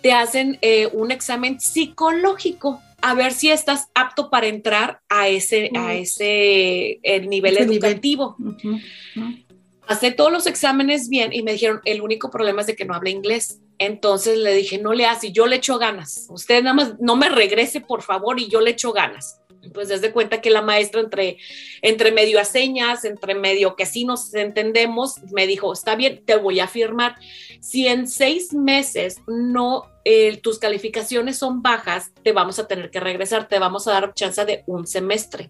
te 0.00 0.12
hacen 0.12 0.58
eh, 0.62 0.88
un 0.92 1.10
examen 1.10 1.60
psicológico 1.60 2.80
a 3.02 3.14
ver 3.14 3.32
si 3.32 3.50
estás 3.50 3.88
apto 3.94 4.30
para 4.30 4.46
entrar 4.46 5.00
a 5.08 5.28
ese, 5.28 5.70
a 5.74 5.88
mm. 5.88 5.90
ese 5.90 7.00
el 7.02 7.28
nivel 7.28 7.58
educativo. 7.58 8.36
Nivel. 8.38 10.16
todos 10.16 10.32
los 10.32 10.46
exámenes 10.46 11.08
bien 11.08 11.32
y 11.32 11.42
me 11.42 11.52
dijeron, 11.52 11.80
el 11.84 12.00
único 12.00 12.30
problema 12.30 12.60
es 12.60 12.68
de 12.68 12.76
que 12.76 12.84
no 12.84 12.94
habla 12.94 13.10
inglés. 13.10 13.60
Entonces 13.84 14.38
le 14.38 14.54
dije, 14.54 14.78
no 14.78 14.92
le 14.92 15.06
hace, 15.06 15.32
yo 15.32 15.48
le 15.48 15.56
echo 15.56 15.76
ganas. 15.76 16.26
Usted 16.30 16.62
nada 16.62 16.74
más 16.74 17.00
no 17.00 17.16
me 17.16 17.28
regrese, 17.28 17.80
por 17.80 18.02
favor, 18.02 18.38
y 18.38 18.48
yo 18.48 18.60
le 18.60 18.70
echo 18.70 18.92
ganas. 18.92 19.40
Pues 19.74 19.88
desde 19.88 20.12
cuenta 20.12 20.40
que 20.40 20.50
la 20.50 20.62
maestra 20.62 21.00
entre, 21.00 21.38
entre 21.82 22.12
medio 22.12 22.38
a 22.38 22.44
señas, 22.44 23.04
entre 23.04 23.34
medio 23.34 23.74
que 23.74 23.82
así 23.82 24.04
nos 24.04 24.32
entendemos, 24.34 25.16
me 25.32 25.48
dijo, 25.48 25.72
está 25.72 25.96
bien, 25.96 26.22
te 26.24 26.36
voy 26.36 26.60
a 26.60 26.68
firmar. 26.68 27.16
Si 27.60 27.88
en 27.88 28.06
seis 28.06 28.54
meses 28.54 29.20
no, 29.26 29.90
eh, 30.04 30.36
tus 30.36 30.60
calificaciones 30.60 31.36
son 31.36 31.60
bajas, 31.60 32.12
te 32.22 32.30
vamos 32.30 32.60
a 32.60 32.68
tener 32.68 32.88
que 32.88 33.00
regresar, 33.00 33.48
te 33.48 33.58
vamos 33.58 33.88
a 33.88 33.92
dar 33.92 34.14
chance 34.14 34.44
de 34.44 34.62
un 34.68 34.86
semestre. 34.86 35.48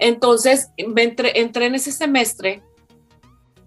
Entonces, 0.00 0.70
entré, 0.76 1.38
entré 1.38 1.66
en 1.66 1.76
ese 1.76 1.92
semestre 1.92 2.62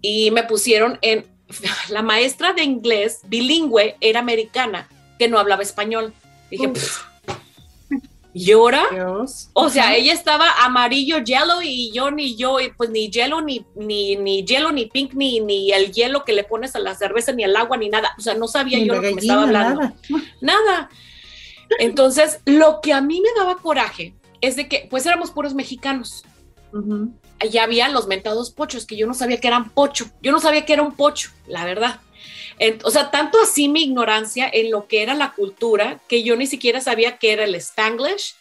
y 0.02 0.30
me 0.30 0.42
pusieron 0.42 0.98
en 1.00 1.35
la 1.90 2.02
maestra 2.02 2.52
de 2.52 2.62
inglés 2.62 3.20
bilingüe 3.26 3.96
era 4.00 4.20
americana 4.20 4.88
que 5.18 5.28
no 5.28 5.38
hablaba 5.38 5.62
español. 5.62 6.12
Dije, 6.50 6.72
¿llora? 8.34 8.84
O 9.54 9.70
sea, 9.70 9.96
ella 9.96 10.12
estaba 10.12 10.64
amarillo, 10.64 11.18
yellow 11.18 11.62
y 11.62 11.90
yo 11.92 12.10
ni 12.10 12.36
yo, 12.36 12.58
pues 12.76 12.90
ni 12.90 13.10
hielo, 13.10 13.40
ni, 13.40 13.64
ni, 13.74 14.16
ni 14.16 14.44
hielo, 14.44 14.72
ni 14.72 14.86
pink, 14.86 15.14
ni, 15.14 15.40
ni 15.40 15.72
el 15.72 15.92
hielo 15.92 16.24
que 16.24 16.32
le 16.32 16.44
pones 16.44 16.76
a 16.76 16.78
la 16.78 16.94
cerveza, 16.94 17.32
ni 17.32 17.44
al 17.44 17.56
agua, 17.56 17.76
ni 17.76 17.88
nada. 17.88 18.14
O 18.18 18.20
sea, 18.20 18.34
no 18.34 18.46
sabía 18.46 18.78
yo 18.78 18.94
lo 18.94 19.00
que 19.00 19.14
me 19.14 19.20
estaba 19.20 19.42
hablando. 19.44 19.80
Nada. 19.80 19.94
nada. 20.40 20.90
Entonces, 21.78 22.40
lo 22.44 22.80
que 22.80 22.92
a 22.92 23.00
mí 23.00 23.20
me 23.20 23.30
daba 23.36 23.56
coraje 23.56 24.14
es 24.40 24.54
de 24.56 24.68
que, 24.68 24.86
pues 24.90 25.06
éramos 25.06 25.30
puros 25.30 25.54
mexicanos 25.54 26.22
ya 27.50 27.64
había 27.64 27.88
los 27.88 28.06
mentados 28.06 28.50
pochos, 28.50 28.86
que 28.86 28.96
yo 28.96 29.06
no 29.06 29.14
sabía 29.14 29.40
que 29.40 29.48
eran 29.48 29.70
pocho, 29.70 30.10
yo 30.22 30.32
no 30.32 30.40
sabía 30.40 30.64
que 30.64 30.72
era 30.72 30.82
un 30.82 30.92
pocho, 30.92 31.30
la 31.46 31.64
verdad. 31.64 32.00
o 32.84 32.90
sea, 32.90 33.10
tanto 33.10 33.38
así 33.40 33.68
mi 33.68 33.84
ignorancia 33.84 34.48
en 34.52 34.70
lo 34.70 34.86
que 34.86 35.02
era 35.02 35.14
la 35.14 35.32
cultura, 35.32 36.00
que 36.08 36.22
yo 36.22 36.36
ni 36.36 36.46
siquiera 36.46 36.80
sabía 36.80 37.18
que 37.18 37.32
era 37.32 37.44
el 37.44 37.54
spanglish, 37.54 38.34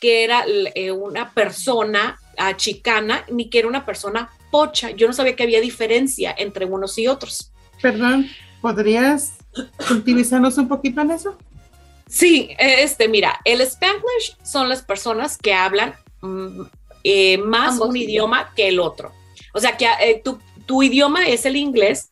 que 0.00 0.24
era 0.24 0.44
eh, 0.74 0.90
una 0.90 1.32
persona 1.32 2.18
uh, 2.36 2.56
chicana, 2.56 3.24
ni 3.30 3.48
que 3.48 3.60
era 3.60 3.68
una 3.68 3.86
persona 3.86 4.30
pocha. 4.50 4.90
Yo 4.90 5.06
no 5.06 5.12
sabía 5.12 5.36
que 5.36 5.44
había 5.44 5.60
diferencia 5.60 6.34
entre 6.36 6.64
unos 6.64 6.98
y 6.98 7.06
otros. 7.06 7.52
Perdón, 7.80 8.28
¿podrías 8.60 9.34
utilizarnos 9.90 10.58
un 10.58 10.66
poquito 10.68 11.00
en 11.00 11.12
eso? 11.12 11.38
Sí, 12.08 12.50
este, 12.58 13.08
mira, 13.08 13.40
el 13.44 13.60
Spanglish 13.62 14.36
son 14.42 14.68
las 14.68 14.82
personas 14.82 15.38
que 15.38 15.54
hablan 15.54 15.94
mm, 16.20 16.62
eh, 17.04 17.38
más 17.38 17.78
un 17.78 17.96
idioma 17.96 18.52
que 18.54 18.68
el 18.68 18.80
otro. 18.80 19.12
O 19.52 19.60
sea, 19.60 19.76
que 19.76 19.86
eh, 20.00 20.22
tu, 20.66 20.82
idioma 20.82 21.26
es 21.26 21.44
el 21.44 21.56
inglés, 21.56 22.10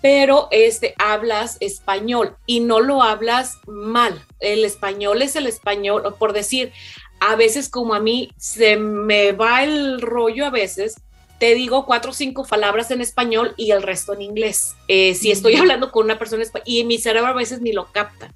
pero 0.00 0.48
este, 0.50 0.94
hablas 0.98 1.56
español 1.60 2.36
y 2.46 2.60
no 2.60 2.80
lo 2.80 3.02
hablas 3.02 3.58
mal. 3.66 4.20
El 4.40 4.64
español 4.64 5.22
es 5.22 5.36
el 5.36 5.46
español, 5.46 6.14
por 6.18 6.32
decir, 6.32 6.72
a 7.20 7.36
veces 7.36 7.68
como 7.68 7.94
a 7.94 8.00
mí 8.00 8.32
se 8.36 8.76
me 8.76 9.30
va 9.32 9.62
el 9.62 10.00
rollo 10.00 10.44
a 10.44 10.50
veces, 10.50 10.96
te 11.38 11.54
digo 11.54 11.86
cuatro 11.86 12.10
o 12.10 12.14
cinco 12.14 12.44
palabras 12.44 12.90
en 12.90 13.00
español 13.00 13.54
y 13.56 13.70
el 13.70 13.82
resto 13.82 14.14
en 14.14 14.22
inglés. 14.22 14.74
Eh, 14.88 15.14
si 15.14 15.30
estoy 15.30 15.56
hablando 15.56 15.90
con 15.90 16.04
una 16.04 16.18
persona 16.18 16.44
y 16.64 16.84
mi 16.84 16.98
cerebro 16.98 17.30
a 17.30 17.34
veces 17.34 17.60
ni 17.60 17.72
lo 17.72 17.90
capta. 17.92 18.32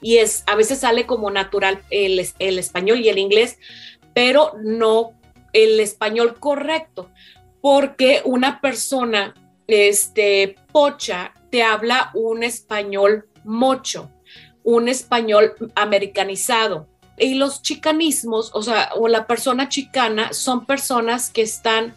Y 0.00 0.18
es, 0.18 0.44
a 0.46 0.54
veces 0.54 0.78
sale 0.78 1.06
como 1.06 1.30
natural 1.30 1.82
el, 1.90 2.26
el 2.38 2.58
español 2.58 3.00
y 3.00 3.08
el 3.08 3.18
inglés, 3.18 3.58
pero 4.18 4.54
no 4.64 5.12
el 5.52 5.78
español 5.78 6.40
correcto, 6.40 7.08
porque 7.60 8.20
una 8.24 8.60
persona 8.60 9.32
este, 9.68 10.56
pocha 10.72 11.32
te 11.50 11.62
habla 11.62 12.10
un 12.14 12.42
español 12.42 13.28
mocho, 13.44 14.10
un 14.64 14.88
español 14.88 15.54
americanizado. 15.76 16.88
Y 17.16 17.34
los 17.34 17.62
chicanismos, 17.62 18.50
o 18.54 18.62
sea, 18.64 18.90
o 18.96 19.06
la 19.06 19.28
persona 19.28 19.68
chicana, 19.68 20.32
son 20.32 20.66
personas 20.66 21.30
que 21.30 21.42
están 21.42 21.94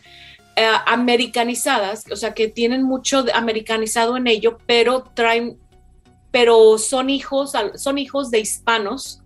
eh, 0.56 0.70
americanizadas, 0.86 2.06
o 2.12 2.16
sea, 2.16 2.36
que 2.36 2.50
tienen 2.50 2.84
mucho 2.84 3.25
americanizado 3.34 4.16
en 4.16 4.28
ello, 4.28 4.60
pero 4.68 5.06
traen, 5.16 5.58
pero 6.30 6.78
son 6.78 7.10
hijos, 7.10 7.54
son 7.78 7.98
hijos 7.98 8.30
de 8.30 8.42
hispanos 8.42 9.21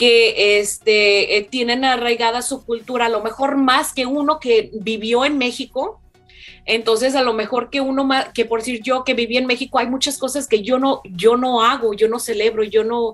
que 0.00 0.58
este, 0.60 1.36
eh, 1.36 1.42
tienen 1.42 1.84
arraigada 1.84 2.40
su 2.40 2.64
cultura, 2.64 3.04
a 3.04 3.10
lo 3.10 3.22
mejor 3.22 3.58
más 3.58 3.92
que 3.92 4.06
uno 4.06 4.40
que 4.40 4.70
vivió 4.72 5.26
en 5.26 5.36
México. 5.36 6.00
Entonces, 6.64 7.14
a 7.14 7.20
lo 7.20 7.34
mejor 7.34 7.68
que 7.68 7.82
uno 7.82 8.04
más, 8.04 8.30
que 8.32 8.46
por 8.46 8.60
decir 8.60 8.80
yo 8.82 9.04
que 9.04 9.12
viví 9.12 9.36
en 9.36 9.44
México, 9.44 9.78
hay 9.78 9.88
muchas 9.88 10.16
cosas 10.16 10.48
que 10.48 10.62
yo 10.62 10.78
no, 10.78 11.02
yo 11.04 11.36
no 11.36 11.62
hago, 11.62 11.92
yo 11.92 12.08
no 12.08 12.18
celebro, 12.18 12.64
yo 12.64 12.82
no, 12.82 13.12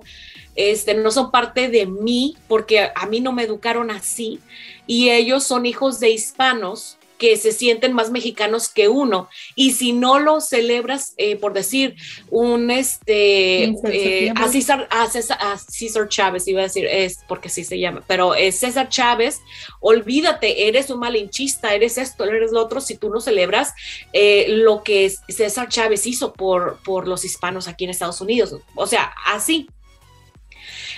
este, 0.55 0.93
no 0.93 1.11
son 1.11 1.29
parte 1.29 1.67
de 1.67 1.87
mí, 1.87 2.37
porque 2.47 2.89
a 2.95 3.05
mí 3.05 3.19
no 3.19 3.33
me 3.33 3.43
educaron 3.43 3.91
así. 3.91 4.39
Y 4.85 5.09
ellos 5.09 5.43
son 5.43 5.65
hijos 5.65 5.99
de 5.99 6.11
hispanos 6.11 6.97
que 7.17 7.37
se 7.37 7.51
sienten 7.51 7.93
más 7.93 8.11
mexicanos 8.11 8.69
que 8.69 8.87
uno. 8.87 9.29
Y 9.55 9.71
si 9.71 9.93
no 9.93 10.19
lo 10.19 10.41
celebras, 10.41 11.13
eh, 11.17 11.35
por 11.35 11.53
decir, 11.53 11.95
un 12.29 12.71
este, 12.71 13.65
eh, 13.65 14.33
a, 14.35 14.47
César, 14.47 14.87
a, 14.91 15.07
César, 15.07 16.07
Chávez, 16.07 16.47
iba 16.47 16.61
a 16.61 16.63
decir, 16.63 16.85
es 16.85 17.19
porque 17.27 17.47
así 17.47 17.63
se 17.63 17.79
llama, 17.79 18.03
pero 18.07 18.35
es 18.35 18.59
César 18.59 18.89
Chávez, 18.89 19.41
olvídate, 19.79 20.67
eres 20.67 20.89
un 20.89 20.99
malinchista, 20.99 21.73
eres 21.73 21.97
esto, 21.97 22.23
eres 22.25 22.51
lo 22.51 22.61
otro, 22.61 22.81
si 22.81 22.97
tú 22.97 23.09
no 23.09 23.19
celebras 23.19 23.73
eh, 24.13 24.45
lo 24.49 24.83
que 24.83 25.11
César 25.27 25.69
Chávez 25.69 26.05
hizo 26.05 26.33
por, 26.33 26.79
por 26.83 27.07
los 27.07 27.25
hispanos 27.25 27.67
aquí 27.67 27.85
en 27.85 27.89
Estados 27.89 28.21
Unidos. 28.21 28.55
O 28.75 28.87
sea, 28.87 29.13
así. 29.25 29.67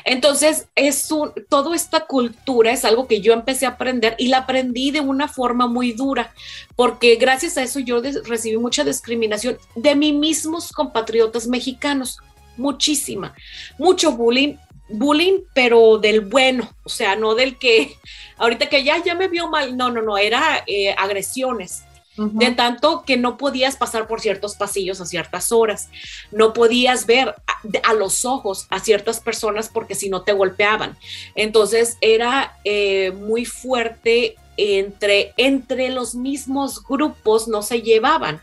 Entonces, 0.06 0.68
es 0.76 1.12
un, 1.12 1.32
toda 1.50 1.76
esta 1.76 2.06
cultura 2.06 2.72
es 2.72 2.86
algo 2.86 3.08
que 3.08 3.22
yo 3.22 3.34
empecé 3.34 3.66
a 3.66 3.70
aprender 3.70 4.16
y 4.18 4.28
la 4.28 4.40
aprendí 4.40 4.92
de 4.92 5.02
una 5.02 5.28
forma 5.28 5.68
muy 5.68 5.94
dura, 5.94 6.34
porque 6.76 7.16
gracias 7.16 7.58
a 7.58 7.64
eso 7.64 7.80
yo 7.80 8.02
recibí 8.26 8.58
mucha 8.58 8.84
discriminación 8.84 9.58
de 9.76 9.96
mis 9.96 10.14
mismos 10.14 10.72
compatriotas 10.72 11.48
mexicanos, 11.48 12.20
muchísima, 12.58 13.34
mucho 13.78 14.12
bullying, 14.12 14.56
bullying, 14.90 15.40
pero 15.54 15.98
del 15.98 16.22
bueno, 16.22 16.72
o 16.84 16.90
sea, 16.90 17.16
no 17.16 17.36
del 17.36 17.58
que 17.58 17.96
ahorita 18.38 18.68
que 18.68 18.84
ya, 18.84 19.04
ya 19.04 19.16
me 19.16 19.28
vio 19.28 19.48
mal, 19.48 19.78
no, 19.78 19.92
no, 19.92 20.02
no, 20.02 20.18
era 20.18 20.64
eh, 20.66 20.94
agresiones 20.98 21.84
de 22.20 22.52
tanto 22.52 23.04
que 23.06 23.18
no 23.18 23.38
podías 23.38 23.78
pasar 23.78 24.08
por 24.08 24.20
ciertos 24.20 24.56
pasillos 24.56 25.00
a 25.00 25.06
ciertas 25.06 25.52
horas, 25.52 25.90
no 26.32 26.54
podías 26.54 27.06
ver 27.06 27.36
a, 27.84 27.94
los 27.94 28.26
ojos 28.26 28.68
a 28.70 28.80
ciertas 28.80 29.20
personas 29.20 29.70
porque 29.70 29.96
si 29.96 30.10
no 30.10 30.24
te 30.24 30.34
golpeaban. 30.34 30.98
Entonces 31.36 31.98
era 32.02 32.58
eh, 32.64 33.12
muy 33.12 33.46
fuerte 33.46 34.36
entre, 34.58 35.34
entre 35.38 35.90
los 35.90 36.16
mismos 36.16 36.84
grupos, 36.84 37.48
no 37.48 37.62
se 37.62 37.82
llevaban. 37.82 38.42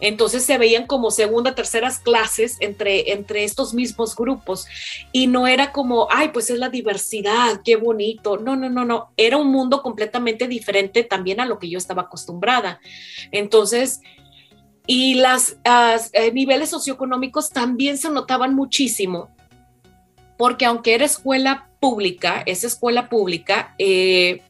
Entonces 0.00 0.44
se 0.44 0.58
veían 0.58 0.86
como 0.86 1.10
segunda, 1.10 1.54
terceras 1.54 1.98
clases 1.98 2.56
entre, 2.60 3.12
entre 3.12 3.44
estos 3.44 3.74
mismos 3.74 4.16
grupos 4.16 4.66
y 5.12 5.26
no 5.26 5.46
era 5.46 5.72
como, 5.72 6.08
ay, 6.10 6.28
pues 6.28 6.50
es 6.50 6.58
la 6.58 6.70
diversidad, 6.70 7.60
qué 7.64 7.76
bonito. 7.76 8.38
No, 8.38 8.56
no, 8.56 8.68
no, 8.70 8.84
no. 8.84 9.12
Era 9.16 9.36
un 9.36 9.48
mundo 9.48 9.82
completamente 9.82 10.48
diferente 10.48 11.04
también 11.04 11.40
a 11.40 11.46
lo 11.46 11.58
que 11.58 11.68
yo 11.68 11.78
estaba 11.78 12.02
acostumbrada. 12.02 12.80
Entonces, 13.30 14.00
y 14.86 15.14
los 15.14 15.56
eh, 16.12 16.32
niveles 16.32 16.70
socioeconómicos 16.70 17.50
también 17.50 17.98
se 17.98 18.10
notaban 18.10 18.54
muchísimo, 18.54 19.28
porque 20.36 20.64
aunque 20.64 20.94
era 20.94 21.04
escuela 21.04 21.68
pública, 21.78 22.42
esa 22.46 22.66
escuela 22.66 23.08
pública, 23.08 23.74
eh, 23.78 24.42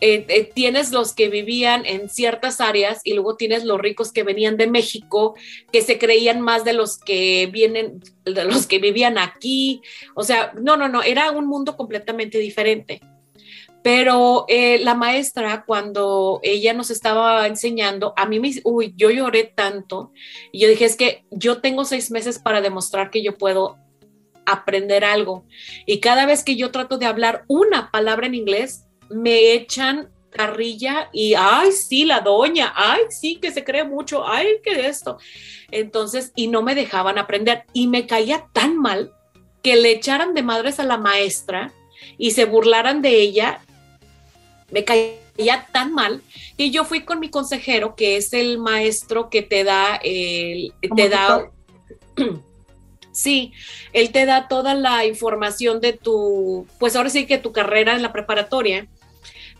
eh, 0.00 0.26
eh, 0.28 0.50
tienes 0.52 0.92
los 0.92 1.14
que 1.14 1.28
vivían 1.28 1.86
en 1.86 2.10
ciertas 2.10 2.60
áreas 2.60 3.00
y 3.02 3.14
luego 3.14 3.36
tienes 3.36 3.64
los 3.64 3.80
ricos 3.80 4.12
que 4.12 4.24
venían 4.24 4.58
de 4.58 4.66
México, 4.66 5.34
que 5.72 5.80
se 5.80 5.98
creían 5.98 6.40
más 6.40 6.64
de 6.64 6.74
los 6.74 6.98
que 6.98 7.48
vienen, 7.50 8.02
de 8.24 8.44
los 8.44 8.66
que 8.66 8.78
vivían 8.78 9.16
aquí. 9.16 9.80
O 10.14 10.22
sea, 10.22 10.52
no, 10.60 10.76
no, 10.76 10.88
no, 10.88 11.02
era 11.02 11.30
un 11.30 11.46
mundo 11.46 11.76
completamente 11.76 12.38
diferente. 12.38 13.00
Pero 13.82 14.46
eh, 14.48 14.80
la 14.80 14.94
maestra, 14.94 15.64
cuando 15.64 16.40
ella 16.42 16.74
nos 16.74 16.90
estaba 16.90 17.46
enseñando, 17.46 18.12
a 18.16 18.26
mí 18.26 18.40
me, 18.40 18.50
uy, 18.64 18.92
yo 18.96 19.10
lloré 19.10 19.44
tanto. 19.44 20.12
Y 20.52 20.60
yo 20.60 20.68
dije, 20.68 20.84
es 20.84 20.96
que 20.96 21.24
yo 21.30 21.60
tengo 21.60 21.84
seis 21.84 22.10
meses 22.10 22.38
para 22.38 22.60
demostrar 22.60 23.10
que 23.10 23.22
yo 23.22 23.38
puedo 23.38 23.78
aprender 24.44 25.04
algo. 25.04 25.44
Y 25.86 26.00
cada 26.00 26.26
vez 26.26 26.42
que 26.42 26.56
yo 26.56 26.70
trato 26.70 26.98
de 26.98 27.06
hablar 27.06 27.44
una 27.48 27.90
palabra 27.90 28.26
en 28.26 28.34
inglés, 28.34 28.85
me 29.08 29.52
echan 29.52 30.10
carrilla 30.36 31.08
y, 31.12 31.34
ay, 31.34 31.72
sí, 31.72 32.04
la 32.04 32.20
doña, 32.20 32.72
ay, 32.76 33.02
sí, 33.08 33.36
que 33.36 33.50
se 33.50 33.64
cree 33.64 33.84
mucho, 33.84 34.26
ay, 34.26 34.46
que 34.62 34.86
esto. 34.86 35.18
Entonces, 35.70 36.32
y 36.36 36.48
no 36.48 36.62
me 36.62 36.74
dejaban 36.74 37.18
aprender 37.18 37.64
y 37.72 37.88
me 37.88 38.06
caía 38.06 38.46
tan 38.52 38.76
mal 38.76 39.12
que 39.62 39.76
le 39.76 39.90
echaran 39.90 40.34
de 40.34 40.42
madres 40.42 40.78
a 40.78 40.84
la 40.84 40.98
maestra 40.98 41.72
y 42.18 42.32
se 42.32 42.44
burlaran 42.44 43.02
de 43.02 43.20
ella. 43.20 43.60
Me 44.70 44.84
caía 44.84 45.66
tan 45.72 45.92
mal 45.92 46.22
que 46.56 46.70
yo 46.70 46.84
fui 46.84 47.04
con 47.04 47.18
mi 47.18 47.30
consejero, 47.30 47.96
que 47.96 48.16
es 48.16 48.32
el 48.32 48.58
maestro 48.58 49.30
que 49.30 49.42
te 49.42 49.64
da, 49.64 49.98
el, 50.02 50.72
te 50.94 51.08
da, 51.08 51.50
sí, 53.12 53.52
él 53.92 54.12
te 54.12 54.26
da 54.26 54.48
toda 54.48 54.74
la 54.74 55.04
información 55.06 55.80
de 55.80 55.94
tu, 55.94 56.66
pues 56.78 56.94
ahora 56.94 57.10
sí 57.10 57.26
que 57.26 57.38
tu 57.38 57.52
carrera 57.52 57.94
en 57.94 58.02
la 58.02 58.12
preparatoria 58.12 58.86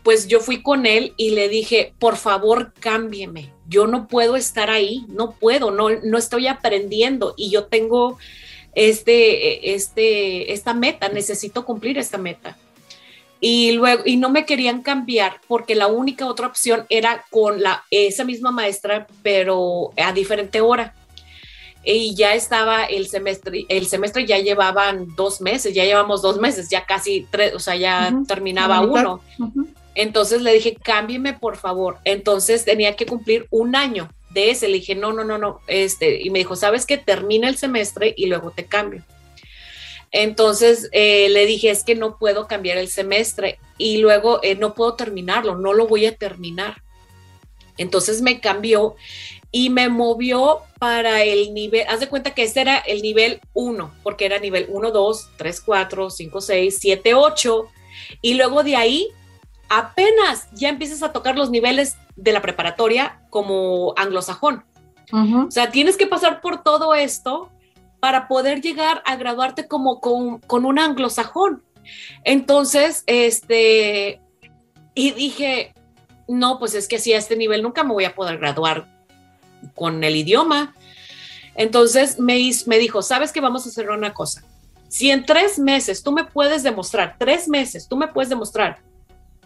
pues 0.07 0.29
yo 0.29 0.39
fui 0.39 0.61
con 0.61 0.85
él 0.85 1.13
y 1.17 1.31
le 1.31 1.49
dije, 1.49 1.91
por 1.99 2.15
favor, 2.15 2.71
cámbieme. 2.79 3.51
Yo 3.67 3.87
no 3.87 4.07
puedo 4.07 4.37
estar 4.37 4.69
ahí, 4.69 5.03
no 5.09 5.31
puedo, 5.31 5.69
no, 5.69 5.89
no 5.89 6.17
estoy 6.17 6.47
aprendiendo 6.47 7.33
y 7.35 7.49
yo 7.49 7.65
tengo 7.65 8.17
este, 8.73 9.73
este, 9.73 10.53
esta 10.53 10.73
meta, 10.73 11.09
necesito 11.09 11.65
cumplir 11.65 11.97
esta 11.97 12.17
meta. 12.17 12.55
Y 13.41 13.73
luego, 13.73 14.03
y 14.05 14.15
no 14.15 14.29
me 14.29 14.45
querían 14.45 14.81
cambiar 14.81 15.41
porque 15.45 15.75
la 15.75 15.87
única 15.87 16.25
otra 16.25 16.47
opción 16.47 16.85
era 16.87 17.25
con 17.29 17.61
la, 17.61 17.83
esa 17.91 18.23
misma 18.23 18.51
maestra, 18.51 19.07
pero 19.23 19.91
a 19.97 20.13
diferente 20.13 20.61
hora. 20.61 20.93
Y 21.83 22.15
ya 22.15 22.33
estaba 22.33 22.85
el 22.85 23.09
semestre, 23.09 23.65
el 23.67 23.87
semestre 23.87 24.25
ya 24.25 24.37
llevaban 24.39 25.13
dos 25.17 25.41
meses, 25.41 25.73
ya 25.73 25.83
llevamos 25.83 26.21
dos 26.21 26.37
meses, 26.37 26.69
ya 26.69 26.85
casi 26.85 27.27
tres, 27.29 27.53
o 27.53 27.59
sea, 27.59 27.75
ya 27.75 28.13
terminaba 28.25 28.79
uno. 28.79 29.21
Entonces 29.97 30.43
le 30.43 30.53
dije, 30.53 30.75
cámbieme 30.75 31.33
por 31.33 31.57
favor. 31.57 31.97
Entonces 32.03 32.63
tenía 32.63 32.95
que 32.95 33.07
cumplir 33.07 33.47
un 33.49 33.75
año 33.75 34.11
de 34.29 34.51
ese. 34.51 34.67
Le 34.67 34.75
dije, 34.75 34.93
no, 34.93 35.11
no, 35.11 35.23
no, 35.23 35.39
no. 35.39 35.59
Este, 35.65 36.21
y 36.21 36.29
me 36.29 36.37
dijo, 36.37 36.55
sabes 36.55 36.85
que 36.85 36.99
termina 36.99 37.49
el 37.49 37.57
semestre 37.57 38.13
y 38.15 38.27
luego 38.27 38.51
te 38.51 38.65
cambio. 38.65 39.03
Entonces 40.11 40.87
eh, 40.91 41.29
le 41.29 41.47
dije, 41.47 41.71
es 41.71 41.83
que 41.83 41.95
no 41.95 42.19
puedo 42.19 42.47
cambiar 42.47 42.77
el 42.77 42.89
semestre 42.89 43.57
y 43.79 43.97
luego 43.97 44.39
eh, 44.43 44.55
no 44.55 44.75
puedo 44.75 44.93
terminarlo, 44.93 45.57
no 45.57 45.73
lo 45.73 45.87
voy 45.87 46.05
a 46.05 46.15
terminar. 46.15 46.83
Entonces 47.79 48.21
me 48.21 48.39
cambió 48.39 48.95
y 49.51 49.71
me 49.71 49.89
movió 49.89 50.59
para 50.77 51.23
el 51.23 51.55
nivel, 51.55 51.87
haz 51.87 52.01
de 52.01 52.07
cuenta 52.07 52.35
que 52.35 52.43
este 52.43 52.61
era 52.61 52.77
el 52.77 53.01
nivel 53.01 53.41
1, 53.53 53.95
porque 54.03 54.27
era 54.27 54.37
nivel 54.37 54.67
1, 54.69 54.91
2, 54.91 55.29
3, 55.37 55.61
4, 55.61 56.09
5, 56.11 56.41
6, 56.41 56.77
7, 56.79 57.13
8. 57.15 57.67
Y 58.21 58.35
luego 58.35 58.63
de 58.63 58.75
ahí 58.75 59.09
apenas 59.69 60.47
ya 60.53 60.69
empiezas 60.69 61.03
a 61.03 61.11
tocar 61.11 61.37
los 61.37 61.49
niveles 61.49 61.97
de 62.15 62.31
la 62.31 62.41
preparatoria 62.41 63.19
como 63.29 63.93
anglosajón. 63.97 64.63
O 65.11 65.51
sea, 65.51 65.71
tienes 65.71 65.95
que 65.95 66.05
pasar 66.05 66.41
por 66.41 66.63
todo 66.63 66.93
esto 66.93 67.49
para 68.01 68.27
poder 68.27 68.61
llegar 68.61 69.01
a 69.05 69.15
graduarte 69.15 69.67
como 69.67 70.01
con, 70.01 70.65
un 70.65 70.79
anglosajón. 70.79 71.63
Entonces, 72.23 73.03
este, 73.05 74.19
y 74.93 75.11
dije, 75.11 75.73
no, 76.27 76.59
pues 76.59 76.75
es 76.75 76.87
que 76.87 76.99
si 76.99 77.13
a 77.13 77.17
este 77.17 77.37
nivel 77.37 77.63
nunca 77.63 77.83
me 77.83 77.93
voy 77.93 78.03
a 78.03 78.15
poder 78.15 78.37
graduar 78.37 78.87
con 79.75 80.03
el 80.03 80.15
idioma. 80.15 80.75
Entonces 81.55 82.19
me, 82.19 82.37
me 82.65 82.77
dijo, 82.77 83.01
sabes 83.01 83.31
que 83.31 83.41
vamos 83.41 83.65
a 83.65 83.69
hacer 83.69 83.89
una 83.89 84.13
cosa. 84.13 84.43
Si 84.89 85.09
en 85.09 85.25
tres 85.25 85.57
meses 85.57 86.03
tú 86.03 86.11
me 86.11 86.25
puedes 86.25 86.63
demostrar, 86.63 87.15
tres 87.17 87.47
meses 87.47 87.87
tú 87.87 87.95
me 87.95 88.07
puedes 88.07 88.29
demostrar 88.29 88.79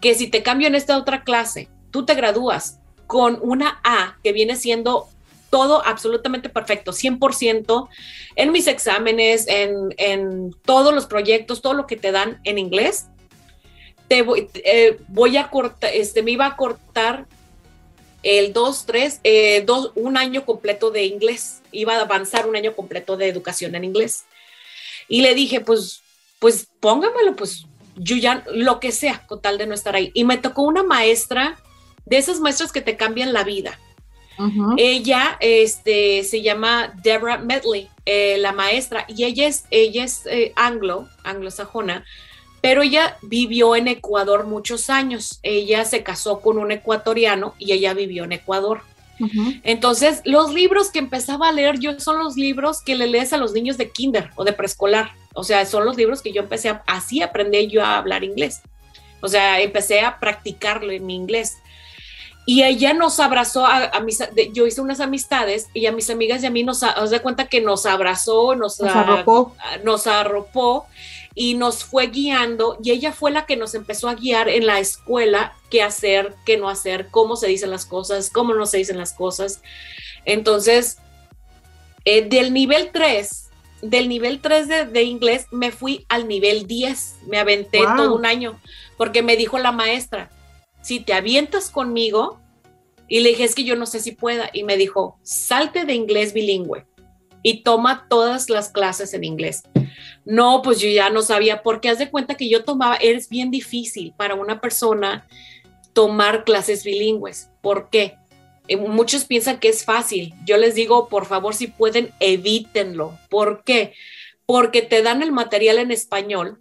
que 0.02 0.14
si 0.16 0.26
te 0.26 0.42
cambio 0.42 0.66
en 0.66 0.74
esta 0.74 0.98
otra 0.98 1.22
clase, 1.22 1.70
tú 1.90 2.04
te 2.04 2.14
gradúas 2.14 2.80
con 3.06 3.38
una 3.40 3.80
A 3.84 4.18
que 4.22 4.32
viene 4.32 4.56
siendo 4.56 5.08
todo 5.48 5.86
absolutamente 5.86 6.48
perfecto, 6.48 6.92
100% 6.92 7.88
en 8.36 8.52
mis 8.52 8.66
exámenes, 8.66 9.46
en, 9.48 10.54
todos 10.64 10.92
los 10.94 11.06
proyectos, 11.06 11.62
todo 11.62 11.74
lo 11.74 11.86
que 11.86 11.96
te 11.96 12.10
dan 12.10 12.40
en 12.44 12.58
inglés, 12.58 13.06
te 14.08 14.22
voy, 14.22 14.48
eh, 14.64 14.98
voy 15.08 15.36
a 15.36 15.48
cortar, 15.48 15.90
este, 15.94 16.22
me 16.22 16.32
iba 16.32 16.46
a 16.46 16.56
cortar 16.56 17.26
el 18.22 18.52
2, 18.52 18.86
3, 18.86 19.20
eh, 19.24 19.66
un 19.94 20.16
año 20.16 20.44
completo 20.44 20.90
de 20.90 21.04
inglés, 21.04 21.62
iba 21.70 21.96
a 21.96 22.00
avanzar 22.00 22.48
un 22.48 22.56
año 22.56 22.74
completo 22.74 23.16
de 23.16 23.28
educación 23.28 23.74
en 23.74 23.84
inglés. 23.84 24.24
Y 25.06 25.20
le 25.20 25.34
dije, 25.34 25.60
pues, 25.60 26.02
pues 26.38 26.66
póngamelo, 26.80 27.36
pues 27.36 27.66
yo 27.96 28.16
ya, 28.16 28.44
lo 28.52 28.80
que 28.80 28.92
sea, 28.92 29.26
con 29.26 29.40
tal 29.40 29.58
de 29.58 29.66
no 29.66 29.74
estar 29.74 29.94
ahí. 29.94 30.10
Y 30.14 30.24
me 30.24 30.38
tocó 30.38 30.62
una 30.62 30.82
maestra, 30.82 31.58
de 32.04 32.18
esas 32.18 32.40
maestras 32.40 32.72
que 32.72 32.80
te 32.80 32.96
cambian 32.96 33.32
la 33.32 33.44
vida. 33.44 33.78
Ella 34.76 35.36
este, 35.38 36.24
se 36.24 36.42
llama 36.42 36.92
Deborah 37.02 37.38
Medley, 37.38 37.88
eh, 38.06 38.38
la 38.38 38.52
maestra, 38.52 39.04
y 39.06 39.22
ella 39.22 39.46
es, 39.46 39.66
ella 39.70 40.02
es 40.02 40.26
eh, 40.26 40.52
anglo, 40.56 41.06
anglosajona, 41.22 42.04
pero 42.60 42.82
ella 42.82 43.18
vivió 43.22 43.76
en 43.76 43.88
Ecuador 43.88 44.46
muchos 44.46 44.90
años. 44.90 45.38
Ella 45.42 45.84
se 45.84 46.02
casó 46.02 46.40
con 46.40 46.58
un 46.58 46.72
ecuatoriano 46.72 47.54
y 47.58 47.72
ella 47.72 47.94
vivió 47.94 48.24
en 48.24 48.32
Ecuador. 48.32 48.82
Entonces, 49.62 50.20
los 50.24 50.52
libros 50.52 50.90
que 50.90 50.98
empezaba 50.98 51.48
a 51.48 51.52
leer 51.52 51.78
yo 51.78 51.98
son 52.00 52.18
los 52.18 52.36
libros 52.36 52.82
que 52.82 52.96
le 52.96 53.06
lees 53.06 53.32
a 53.32 53.36
los 53.36 53.52
niños 53.52 53.78
de 53.78 53.90
kinder 53.90 54.30
o 54.34 54.44
de 54.44 54.52
preescolar. 54.52 55.12
O 55.34 55.44
sea, 55.44 55.64
son 55.64 55.84
los 55.84 55.96
libros 55.96 56.22
que 56.22 56.32
yo 56.32 56.42
empecé 56.42 56.70
a, 56.70 56.82
así 56.86 57.22
aprendí 57.22 57.68
yo 57.68 57.84
a 57.84 57.98
hablar 57.98 58.24
inglés. 58.24 58.62
O 59.20 59.28
sea, 59.28 59.60
empecé 59.60 60.00
a 60.00 60.18
practicarlo 60.18 60.92
en 60.92 61.06
mi 61.06 61.14
inglés. 61.14 61.58
Y 62.44 62.64
ella 62.64 62.92
nos 62.92 63.20
abrazó, 63.20 63.64
a, 63.64 64.00
mis, 64.00 64.18
yo 64.52 64.66
hice 64.66 64.80
unas 64.80 64.98
amistades 64.98 65.68
y 65.74 65.86
a 65.86 65.92
mis 65.92 66.10
amigas 66.10 66.42
y 66.42 66.46
a 66.46 66.50
mí 66.50 66.64
nos, 66.64 66.82
os 66.82 67.10
da 67.10 67.20
cuenta 67.20 67.46
que 67.46 67.60
nos 67.60 67.86
abrazó, 67.86 68.56
nos, 68.56 68.80
arropó. 68.80 69.54
nos 69.84 70.08
arropó 70.08 70.86
y 71.34 71.54
nos 71.54 71.84
fue 71.84 72.08
guiando 72.08 72.78
y 72.82 72.90
ella 72.90 73.12
fue 73.12 73.30
la 73.30 73.46
que 73.46 73.56
nos 73.56 73.74
empezó 73.74 74.08
a 74.08 74.14
guiar 74.14 74.48
en 74.48 74.66
la 74.66 74.80
escuela 74.80 75.54
qué 75.70 75.82
hacer, 75.82 76.34
qué 76.44 76.56
no 76.56 76.68
hacer, 76.68 77.08
cómo 77.10 77.36
se 77.36 77.48
dicen 77.48 77.70
las 77.70 77.86
cosas, 77.86 78.30
cómo 78.30 78.54
no 78.54 78.66
se 78.66 78.78
dicen 78.78 78.98
las 78.98 79.14
cosas. 79.14 79.62
Entonces, 80.24 80.98
eh, 82.04 82.28
del 82.28 82.52
nivel 82.52 82.90
3, 82.92 83.48
del 83.82 84.08
nivel 84.08 84.40
3 84.40 84.92
de, 84.92 85.02
inglés 85.02 85.46
me 85.50 85.72
fui 85.72 86.04
al 86.08 86.28
nivel 86.28 86.66
10, 86.66 87.16
me 87.26 87.38
aventé 87.38 87.80
todo 87.96 88.14
un 88.14 88.26
año, 88.26 88.60
porque 88.96 89.22
me 89.22 89.36
dijo 89.36 89.58
la 89.58 89.72
maestra, 89.72 90.30
si 90.82 91.00
te 91.00 91.14
avientas 91.14 91.70
conmigo, 91.70 92.40
y 93.08 93.20
le 93.20 93.30
dije, 93.30 93.44
es 93.44 93.54
que 93.54 93.64
yo 93.64 93.76
no 93.76 93.86
sé 93.86 94.00
si 94.00 94.12
pueda, 94.12 94.50
y 94.52 94.64
me 94.64 94.76
dijo, 94.76 95.18
salte 95.22 95.84
de 95.84 95.94
inglés 95.94 96.32
bilingüe 96.32 96.86
y 97.42 97.62
toma 97.62 98.06
todas 98.08 98.48
las 98.48 98.68
clases 98.68 99.14
en 99.14 99.24
inglés. 99.24 99.62
No, 100.24 100.62
pues 100.62 100.80
yo 100.80 100.88
ya 100.88 101.10
no 101.10 101.22
sabía, 101.22 101.62
porque 101.62 101.88
haz 101.88 101.98
de 101.98 102.10
cuenta 102.10 102.36
que 102.36 102.48
yo 102.48 102.64
tomaba, 102.64 102.96
es 102.96 103.28
bien 103.28 103.50
difícil 103.50 104.14
para 104.16 104.34
una 104.34 104.60
persona 104.60 105.26
tomar 105.92 106.44
clases 106.44 106.84
bilingües. 106.84 107.50
¿Por 107.60 107.90
qué? 107.90 108.16
Eh, 108.68 108.76
muchos 108.76 109.24
piensan 109.24 109.58
que 109.58 109.68
es 109.68 109.84
fácil. 109.84 110.34
Yo 110.46 110.56
les 110.56 110.74
digo, 110.74 111.08
por 111.08 111.26
favor, 111.26 111.54
si 111.54 111.66
pueden, 111.66 112.12
evítenlo. 112.20 113.18
¿Por 113.28 113.64
qué? 113.64 113.94
Porque 114.46 114.82
te 114.82 115.02
dan 115.02 115.22
el 115.22 115.32
material 115.32 115.78
en 115.78 115.90
español, 115.90 116.60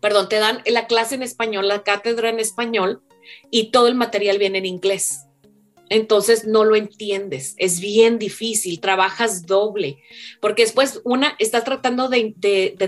perdón, 0.00 0.28
te 0.28 0.38
dan 0.38 0.62
la 0.66 0.86
clase 0.86 1.14
en 1.14 1.22
español, 1.22 1.68
la 1.68 1.82
cátedra 1.82 2.30
en 2.30 2.40
español, 2.40 3.02
y 3.50 3.70
todo 3.70 3.86
el 3.86 3.94
material 3.94 4.38
viene 4.38 4.58
en 4.58 4.66
inglés 4.66 5.29
entonces 5.90 6.46
no 6.46 6.64
lo 6.64 6.76
entiendes. 6.76 7.54
Es 7.58 7.80
bien 7.80 8.18
difícil, 8.18 8.80
trabajas 8.80 9.44
doble, 9.44 9.98
porque 10.40 10.62
después 10.62 11.02
una, 11.04 11.34
estás 11.38 11.64
tratando 11.64 12.08
de, 12.08 12.34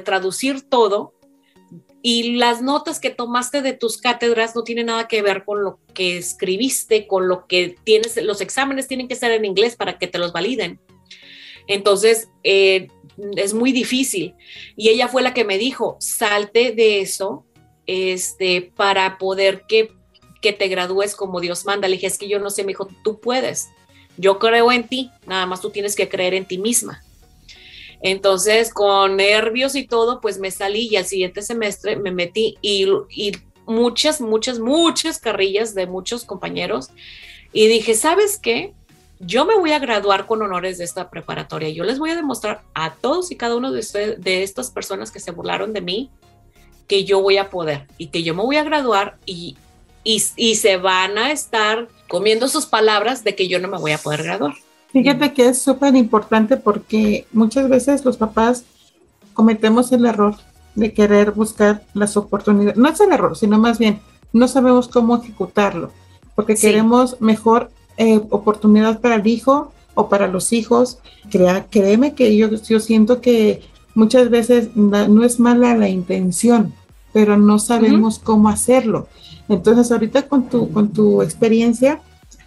traducir 0.04 0.62
todo 0.62 1.12
y 2.00 2.36
las 2.36 2.62
notas 2.62 3.00
que 3.00 3.10
tomaste 3.10 3.60
de 3.60 3.74
tus 3.74 3.98
cátedras 3.98 4.56
no 4.56 4.62
tienen 4.62 4.86
nada 4.86 5.08
que 5.08 5.20
ver 5.20 5.44
con 5.44 5.62
lo 5.62 5.80
que 5.94 6.16
escribiste, 6.16 7.06
con 7.06 7.28
lo 7.28 7.46
que 7.46 7.76
tienes, 7.84 8.16
los 8.22 8.40
exámenes 8.40 8.88
tienen 8.88 9.08
que 9.08 9.16
ser 9.16 9.32
en 9.32 9.44
inglés 9.44 9.76
para 9.76 9.98
que 9.98 10.06
te 10.06 10.18
los 10.18 10.32
validen. 10.32 10.80
Entonces, 11.66 12.28
eh, 12.44 12.88
es 13.36 13.54
muy 13.54 13.72
difícil. 13.72 14.34
Y 14.76 14.88
ella 14.88 15.08
fue 15.08 15.22
la 15.22 15.34
que 15.34 15.44
me 15.44 15.58
dijo, 15.58 15.96
salte 16.00 16.72
de 16.72 17.00
eso 17.00 17.46
este, 17.86 18.72
para 18.76 19.18
poder 19.18 19.64
que 19.68 19.92
que 20.42 20.52
te 20.52 20.68
gradúes 20.68 21.14
como 21.14 21.40
Dios 21.40 21.64
manda. 21.64 21.88
Le 21.88 21.94
dije, 21.94 22.08
es 22.08 22.18
que 22.18 22.28
yo 22.28 22.38
no 22.38 22.50
sé, 22.50 22.64
me 22.64 22.68
dijo, 22.72 22.88
tú 23.02 23.18
puedes. 23.20 23.68
Yo 24.18 24.38
creo 24.38 24.70
en 24.70 24.86
ti, 24.86 25.10
nada 25.26 25.46
más 25.46 25.62
tú 25.62 25.70
tienes 25.70 25.96
que 25.96 26.08
creer 26.10 26.34
en 26.34 26.44
ti 26.44 26.58
misma. 26.58 27.02
Entonces, 28.02 28.74
con 28.74 29.16
nervios 29.16 29.74
y 29.76 29.86
todo, 29.86 30.20
pues 30.20 30.38
me 30.38 30.50
salí 30.50 30.88
y 30.90 30.96
al 30.96 31.06
siguiente 31.06 31.40
semestre 31.40 31.96
me 31.96 32.10
metí 32.10 32.58
y, 32.60 32.86
muchas, 33.64 34.20
muchas, 34.20 34.58
muchas 34.58 35.18
carrillas 35.18 35.74
de 35.74 35.86
muchos 35.86 36.24
compañeros. 36.24 36.90
Y 37.52 37.68
dije, 37.68 37.94
¿sabes 37.94 38.38
qué? 38.38 38.74
Yo 39.20 39.46
me 39.46 39.56
voy 39.56 39.70
a 39.70 39.78
graduar 39.78 40.26
con 40.26 40.42
honores 40.42 40.78
de 40.78 40.84
esta 40.84 41.08
preparatoria. 41.08 41.68
Yo 41.68 41.84
les 41.84 42.00
voy 42.00 42.10
a 42.10 42.16
demostrar 42.16 42.62
a 42.74 42.94
todos 42.94 43.30
y 43.30 43.36
cada 43.36 43.54
uno 43.54 43.70
de, 43.70 44.16
de 44.18 44.42
estas 44.42 44.72
personas 44.72 45.12
que 45.12 45.20
se 45.20 45.30
burlaron 45.30 45.72
de 45.72 45.80
mí 45.80 46.10
que 46.88 47.04
yo 47.04 47.22
voy 47.22 47.38
a 47.38 47.48
poder 47.48 47.86
y 47.98 48.08
que 48.08 48.24
yo 48.24 48.34
me 48.34 48.42
voy 48.42 48.56
a 48.56 48.64
graduar 48.64 49.16
y 49.24 49.56
y, 50.04 50.22
y 50.36 50.56
se 50.56 50.76
van 50.76 51.18
a 51.18 51.32
estar 51.32 51.88
comiendo 52.08 52.48
sus 52.48 52.66
palabras 52.66 53.24
de 53.24 53.34
que 53.34 53.48
yo 53.48 53.58
no 53.58 53.68
me 53.68 53.78
voy 53.78 53.92
a 53.92 53.98
poder 53.98 54.22
graduar. 54.22 54.54
Fíjate 54.92 55.32
que 55.32 55.48
es 55.48 55.62
súper 55.62 55.96
importante 55.96 56.56
porque 56.56 57.26
muchas 57.32 57.68
veces 57.68 58.04
los 58.04 58.18
papás 58.18 58.64
cometemos 59.32 59.90
el 59.92 60.04
error 60.04 60.36
de 60.74 60.92
querer 60.92 61.32
buscar 61.32 61.82
las 61.94 62.16
oportunidades. 62.16 62.76
No 62.76 62.88
es 62.88 63.00
el 63.00 63.12
error, 63.12 63.36
sino 63.36 63.58
más 63.58 63.78
bien 63.78 64.00
no 64.32 64.48
sabemos 64.48 64.88
cómo 64.88 65.16
ejecutarlo, 65.16 65.90
porque 66.34 66.54
queremos 66.54 67.20
mejor 67.20 67.70
eh, 67.96 68.20
oportunidad 68.30 69.00
para 69.00 69.16
el 69.16 69.26
hijo 69.26 69.72
o 69.94 70.08
para 70.08 70.26
los 70.26 70.52
hijos. 70.52 70.98
Crea, 71.30 71.66
créeme 71.70 72.14
que 72.14 72.36
yo, 72.36 72.48
yo 72.50 72.80
siento 72.80 73.20
que 73.20 73.62
muchas 73.94 74.30
veces 74.30 74.74
no, 74.74 75.24
es 75.24 75.38
mala 75.38 75.76
la 75.76 75.88
intención, 75.88 76.74
pero 77.12 77.36
no 77.36 77.58
sabemos 77.58 78.18
cómo 78.18 78.48
hacerlo. 78.48 79.08
Entonces, 79.48 79.90
ahorita 79.92 80.28
con 80.28 80.48
tu, 80.48 80.70
con 80.70 80.88
tu 80.88 81.22
experiencia, 81.22 82.00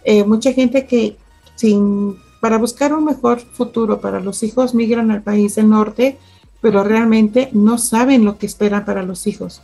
eh, 0.04 0.24
mucha 0.24 0.52
gente 0.52 0.86
que 0.86 1.16
sin, 1.56 2.16
para 2.40 2.58
buscar 2.58 2.92
un 2.94 3.04
mejor 3.04 3.40
futuro 3.40 4.00
para 4.00 4.20
los 4.20 4.42
hijos 4.42 4.74
migran 4.74 5.10
al 5.10 5.22
país 5.22 5.56
del 5.56 5.70
norte, 5.70 6.18
pero 6.60 6.84
realmente 6.84 7.48
no 7.52 7.78
saben 7.78 8.24
lo 8.24 8.38
que 8.38 8.46
esperan 8.46 8.84
para 8.84 9.02
los 9.02 9.26
hijos. 9.26 9.62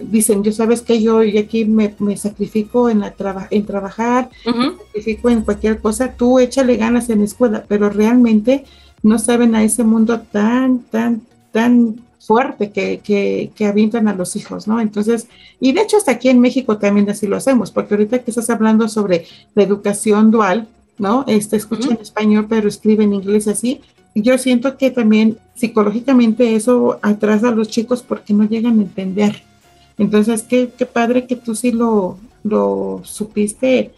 Dicen, 0.00 0.42
yo 0.42 0.50
sabes 0.52 0.82
que 0.82 1.00
yo, 1.00 1.20
aquí 1.20 1.64
me, 1.64 1.94
sacrifico 2.16 2.90
en, 2.90 3.00
la 3.00 3.14
en 3.50 3.66
trabajar, 3.66 4.30
me 4.44 4.76
sacrifico 4.86 5.30
en 5.30 5.42
cualquier 5.42 5.80
cosa, 5.80 6.14
tú 6.16 6.40
échale 6.40 6.76
ganas 6.76 7.08
en 7.10 7.20
la 7.20 7.26
escuela, 7.26 7.64
pero 7.68 7.88
realmente 7.90 8.64
no 9.02 9.18
saben 9.18 9.54
a 9.54 9.62
ese 9.62 9.84
mundo 9.84 10.20
tan, 10.20 10.80
tan, 10.90 11.22
tan 11.52 12.00
fuerte 12.26 12.70
que, 12.70 13.00
que, 13.00 13.50
que, 13.54 13.66
avientan 13.66 14.08
a 14.08 14.14
los 14.14 14.34
hijos, 14.36 14.66
¿no? 14.66 14.80
Entonces, 14.80 15.28
y 15.60 15.72
de 15.72 15.82
hecho 15.82 15.96
hasta 15.96 16.12
aquí 16.12 16.28
en 16.28 16.40
México 16.40 16.78
también 16.78 17.08
así 17.10 17.26
lo 17.26 17.36
hacemos, 17.36 17.70
porque 17.70 17.94
ahorita 17.94 18.20
que 18.20 18.30
estás 18.30 18.48
hablando 18.50 18.88
sobre 18.88 19.26
la 19.54 19.62
educación 19.62 20.30
dual, 20.30 20.68
¿no? 20.98 21.24
Este 21.26 21.56
escucha 21.56 21.90
en 21.90 22.00
español, 22.00 22.46
pero 22.48 22.68
escribe 22.68 23.04
en 23.04 23.14
inglés 23.14 23.48
así. 23.48 23.80
Yo 24.14 24.38
siento 24.38 24.76
que 24.78 24.90
también 24.90 25.38
psicológicamente 25.54 26.54
eso 26.54 26.98
atrasa 27.02 27.48
a 27.48 27.54
los 27.54 27.68
chicos 27.68 28.02
porque 28.02 28.32
no 28.32 28.44
llegan 28.44 28.78
a 28.78 28.82
entender. 28.82 29.42
Entonces, 29.98 30.42
qué, 30.42 30.70
qué 30.76 30.86
padre 30.86 31.26
que 31.26 31.36
tú 31.36 31.54
sí 31.54 31.72
lo, 31.72 32.18
lo 32.42 33.00
supiste 33.04 33.92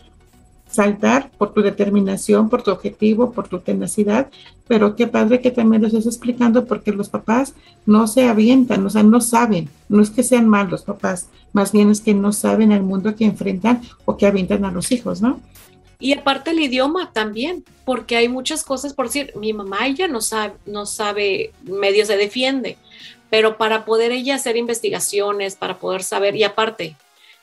saltar 0.76 1.30
por 1.38 1.52
tu 1.54 1.62
determinación, 1.62 2.48
por 2.48 2.62
tu 2.62 2.70
objetivo, 2.70 3.32
por 3.32 3.48
tu 3.48 3.60
tenacidad, 3.60 4.28
pero 4.68 4.94
qué 4.94 5.06
padre 5.06 5.40
que 5.40 5.50
también 5.50 5.82
lo 5.82 5.88
estés 5.88 6.06
explicando 6.06 6.66
porque 6.66 6.92
los 6.92 7.08
papás 7.08 7.54
no 7.86 8.06
se 8.06 8.28
avientan, 8.28 8.84
o 8.84 8.90
sea, 8.90 9.02
no 9.02 9.20
saben, 9.20 9.68
no 9.88 10.02
es 10.02 10.10
que 10.10 10.22
sean 10.22 10.48
malos 10.48 10.70
los 10.70 10.82
papás, 10.82 11.28
más 11.52 11.72
bien 11.72 11.90
es 11.90 12.00
que 12.00 12.14
no 12.14 12.32
saben 12.32 12.72
el 12.72 12.82
mundo 12.82 13.16
que 13.16 13.24
enfrentan 13.24 13.80
o 14.04 14.16
que 14.16 14.26
avientan 14.26 14.64
a 14.64 14.70
los 14.70 14.92
hijos, 14.92 15.22
¿no? 15.22 15.40
Y 15.98 16.12
aparte 16.12 16.50
el 16.50 16.60
idioma 16.60 17.10
también, 17.12 17.64
porque 17.86 18.16
hay 18.16 18.28
muchas 18.28 18.62
cosas, 18.62 18.92
por 18.92 19.06
decir, 19.06 19.32
mi 19.34 19.52
mamá 19.54 19.86
ella 19.86 20.08
no 20.08 20.20
sabe, 20.20 20.54
no 20.66 20.84
sabe, 20.84 21.52
medio 21.64 22.04
se 22.04 22.18
defiende, 22.18 22.76
pero 23.30 23.56
para 23.56 23.86
poder 23.86 24.12
ella 24.12 24.34
hacer 24.34 24.56
investigaciones, 24.56 25.56
para 25.56 25.78
poder 25.78 26.02
saber, 26.02 26.36
y 26.36 26.44
aparte, 26.44 26.96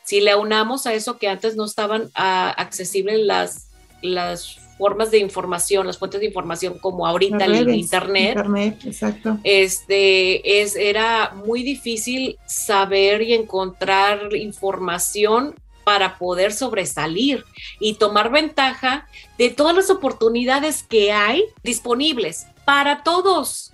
si 0.04 0.22
le 0.22 0.36
unamos 0.36 0.86
a 0.86 0.94
eso 0.94 1.18
que 1.18 1.28
antes 1.28 1.56
no 1.56 1.66
estaban 1.66 2.10
ah, 2.16 2.54
accesibles 2.58 3.20
las, 3.20 3.70
las 4.02 4.60
formas 4.78 5.12
de 5.12 5.20
información, 5.20 5.88
las 5.88 5.98
fuentes 5.98 6.20
de 6.20 6.28
información 6.28 6.78
como 6.80 7.08
ahorita 7.08 7.46
el 7.46 7.70
internet, 7.70 8.38
exacto. 8.86 9.38
este 9.44 10.62
es 10.62 10.76
era 10.76 11.34
muy 11.46 11.64
difícil 11.64 12.38
saber 12.46 13.22
y 13.22 13.34
encontrar 13.34 14.36
información 14.36 15.56
para 15.84 16.18
poder 16.18 16.54
sobresalir 16.54 17.46
y 17.80 17.96
tomar 17.96 18.32
ventaja 18.32 19.08
de 19.38 19.50
todas 19.50 19.76
las 19.76 19.90
oportunidades 19.90 20.84
que 20.84 21.12
hay 21.12 21.44
disponibles 21.62 22.48
para 22.66 23.04
todos. 23.04 23.72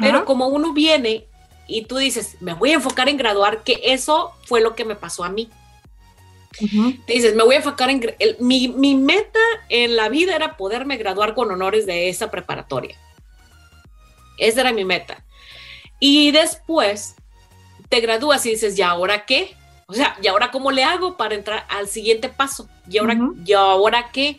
Pero 0.00 0.24
como 0.24 0.48
uno 0.48 0.72
viene 0.72 1.26
y 1.66 1.84
tú 1.86 1.96
dices, 1.96 2.36
me 2.40 2.54
voy 2.54 2.70
a 2.70 2.74
enfocar 2.74 3.08
en 3.08 3.16
graduar, 3.16 3.62
que 3.62 3.80
eso 3.82 4.32
fue 4.44 4.60
lo 4.60 4.74
que 4.74 4.84
me 4.84 4.96
pasó 4.96 5.24
a 5.24 5.28
mí. 5.28 5.50
Te 6.58 7.12
dices, 7.12 7.34
me 7.34 7.42
voy 7.42 7.56
a 7.56 7.58
enfocar 7.58 7.90
en... 7.90 8.14
mi, 8.38 8.68
mi, 8.68 8.94
meta 8.94 9.40
en 9.68 9.96
la 9.96 10.08
vida 10.08 10.36
era 10.36 10.56
poderme 10.56 10.96
graduar 10.96 11.34
con 11.34 11.50
honores 11.50 11.84
de 11.84 12.08
esa 12.08 12.30
preparatoria. 12.30 12.96
Esa 14.38 14.60
era 14.60 14.72
mi 14.72 14.84
meta. 14.84 15.24
Y 15.98 16.30
después 16.30 17.16
te 17.88 18.00
gradúas 18.00 18.46
y 18.46 18.50
dices, 18.50 18.78
¿y 18.78 18.82
ahora 18.82 19.24
qué? 19.24 19.56
O 19.86 19.94
sea, 19.94 20.16
¿y 20.22 20.28
ahora 20.28 20.50
cómo 20.50 20.70
le 20.70 20.84
hago 20.84 21.16
para 21.16 21.34
entrar 21.34 21.66
al 21.68 21.88
siguiente 21.88 22.28
paso? 22.28 22.68
¿Y 22.88 22.98
ahora, 22.98 23.18
¿y 23.44 23.52
ahora 23.52 24.10
qué? 24.12 24.38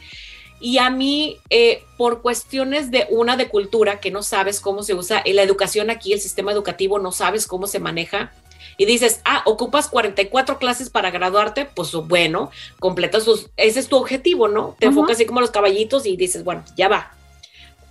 Y 0.59 0.77
a 0.77 0.89
mí, 0.89 1.37
eh, 1.49 1.83
por 1.97 2.21
cuestiones 2.21 2.91
de 2.91 3.07
una 3.09 3.37
de 3.37 3.49
cultura, 3.49 3.99
que 3.99 4.11
no 4.11 4.23
sabes 4.23 4.61
cómo 4.61 4.83
se 4.83 4.93
usa, 4.93 5.21
en 5.23 5.35
la 5.35 5.43
educación 5.43 5.89
aquí, 5.89 6.13
el 6.13 6.21
sistema 6.21 6.51
educativo, 6.51 6.97
no 6.99 7.11
sabes 7.11 7.45
cómo 7.45 7.67
se 7.67 7.79
maneja, 7.79 8.31
y 8.77 8.85
dices, 8.85 9.21
ah, 9.23 9.41
ocupas 9.45 9.87
44 9.87 10.57
clases 10.59 10.89
para 10.89 11.11
graduarte, 11.11 11.65
pues 11.65 11.93
bueno, 11.93 12.51
completas 12.79 13.23
sus, 13.23 13.49
ese 13.57 13.79
es 13.79 13.87
tu 13.87 13.95
objetivo, 13.95 14.47
¿no? 14.47 14.75
Te 14.79 14.87
enfocas 14.87 15.15
así 15.15 15.25
como 15.25 15.41
los 15.41 15.51
caballitos 15.51 16.05
y 16.05 16.17
dices, 16.17 16.43
bueno, 16.43 16.63
ya 16.75 16.87
va. 16.89 17.11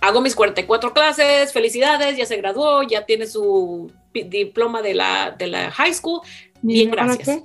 Hago 0.01 0.21
mis 0.21 0.35
44 0.35 0.93
clases, 0.93 1.51
felicidades, 1.51 2.17
ya 2.17 2.25
se 2.25 2.37
graduó, 2.37 2.83
ya 2.83 3.05
tiene 3.05 3.25
su 3.25 3.91
diploma 4.13 4.83
de 4.83 4.93
la, 4.93 5.31
de 5.31 5.47
la 5.47 5.71
high 5.71 5.93
school. 5.93 6.21
Bien, 6.61 6.91
gracias. 6.91 7.41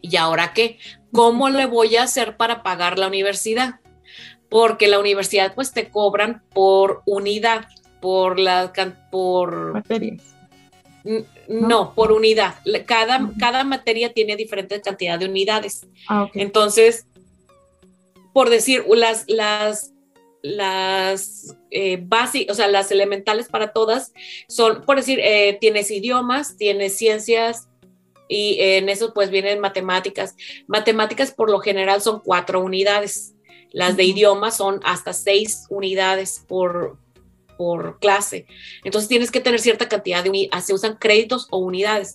¿Y 0.00 0.16
ahora 0.16 0.52
qué? 0.54 0.78
¿Cómo 1.12 1.50
le 1.50 1.66
voy 1.66 1.96
a 1.96 2.04
hacer 2.04 2.36
para 2.36 2.62
pagar 2.62 2.98
la 2.98 3.08
universidad? 3.08 3.80
Porque 4.48 4.88
la 4.88 4.98
universidad 4.98 5.54
pues 5.54 5.72
te 5.72 5.90
cobran 5.90 6.42
por 6.52 7.02
unidad, 7.06 7.66
por 8.00 8.38
la 8.38 8.72
por 9.10 9.72
materias. 9.72 10.22
No, 11.48 11.94
por 11.94 12.12
unidad. 12.12 12.56
Cada, 12.84 13.30
cada 13.38 13.64
materia 13.64 14.12
tiene 14.12 14.36
diferente 14.36 14.80
cantidad 14.80 15.18
de 15.18 15.26
unidades. 15.26 15.86
Ah, 16.08 16.28
Entonces, 16.34 17.06
por 18.34 18.50
decir, 18.50 18.84
las, 18.88 19.24
las, 19.26 19.92
las 20.42 21.56
eh, 21.70 22.04
o 22.48 22.54
sea, 22.54 22.68
las 22.68 22.90
elementales 22.90 23.48
para 23.48 23.72
todas 23.72 24.12
son, 24.48 24.82
por 24.84 24.96
decir, 24.96 25.18
eh, 25.20 25.56
tienes 25.60 25.90
idiomas, 25.90 26.56
tienes 26.56 26.96
ciencias 26.96 27.68
y 28.28 28.58
en 28.60 28.88
eso 28.88 29.14
pues 29.14 29.30
vienen 29.30 29.60
matemáticas. 29.60 30.36
Matemáticas 30.66 31.32
por 31.32 31.50
lo 31.50 31.60
general 31.60 32.02
son 32.02 32.20
cuatro 32.20 32.60
unidades. 32.60 33.34
Las 33.70 33.96
de 33.96 34.04
idiomas 34.04 34.56
son 34.56 34.80
hasta 34.84 35.12
seis 35.12 35.66
unidades 35.68 36.44
por, 36.48 36.98
por 37.56 37.98
clase. 37.98 38.46
Entonces 38.84 39.08
tienes 39.08 39.30
que 39.30 39.40
tener 39.40 39.60
cierta 39.60 39.88
cantidad 39.88 40.22
de 40.22 40.30
unidades. 40.30 40.64
Se 40.64 40.74
usan 40.74 40.96
créditos 40.96 41.48
o 41.50 41.58
unidades. 41.58 42.14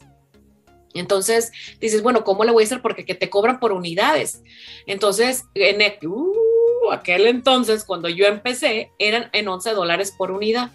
Entonces 0.94 1.52
dices, 1.80 2.04
bueno, 2.04 2.24
¿cómo 2.24 2.44
le 2.44 2.52
voy 2.52 2.64
a 2.64 2.66
hacer? 2.66 2.82
Porque 2.82 3.06
que 3.06 3.16
te 3.16 3.30
cobran 3.30 3.60
por 3.60 3.72
unidades. 3.72 4.44
Entonces, 4.86 5.46
en 5.56 5.82
uh, 6.08 6.92
aquel 6.92 7.28
entonces, 7.28 7.84
cuando 7.84 8.10
yo 8.10 8.26
empecé, 8.26 8.92
eran 9.00 9.30
en 9.34 9.48
11 9.48 9.72
dólares 9.72 10.14
por 10.16 10.32
unidad. 10.32 10.72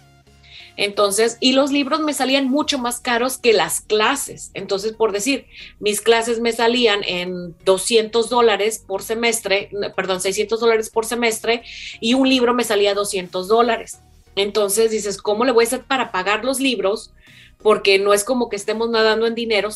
Entonces, 0.81 1.37
y 1.41 1.51
los 1.51 1.73
libros 1.73 1.99
me 1.99 2.13
salían 2.13 2.47
mucho 2.47 2.79
más 2.79 3.01
caros 3.01 3.37
que 3.37 3.51
las 3.51 3.81
clases. 3.81 4.49
Entonces, 4.53 4.93
por 4.93 5.11
decir, 5.11 5.45
mis 5.81 5.99
clases 5.99 6.39
me 6.39 6.53
salían 6.53 7.01
en 7.05 7.53
200 7.65 8.29
dólares 8.29 8.81
por 8.87 9.03
semestre, 9.03 9.69
perdón, 9.97 10.21
600 10.21 10.57
dólares 10.57 10.89
por 10.89 11.05
semestre, 11.05 11.63
y 11.99 12.13
un 12.13 12.29
libro 12.29 12.53
me 12.53 12.63
salía 12.63 12.93
200 12.93 13.49
dólares. 13.49 13.99
Entonces 14.37 14.89
dices, 14.89 15.21
¿cómo 15.21 15.43
le 15.43 15.51
voy 15.51 15.65
a 15.65 15.67
hacer 15.67 15.83
para 15.83 16.13
pagar 16.13 16.45
los 16.45 16.61
libros? 16.61 17.11
Porque 17.61 17.99
no 17.99 18.13
es 18.13 18.23
como 18.23 18.47
que 18.47 18.55
estemos 18.55 18.89
nadando 18.89 19.27
en 19.27 19.35
dinero. 19.35 19.67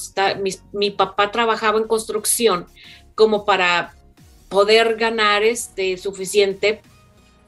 mi, 0.71 0.89
papá 0.91 1.31
trabajaba 1.31 1.79
en 1.79 1.87
construcción 1.87 2.65
como 3.13 3.43
para 3.43 3.93
poder 4.47 4.95
ganar 4.95 5.43
este 5.43 5.97
suficiente 5.97 6.81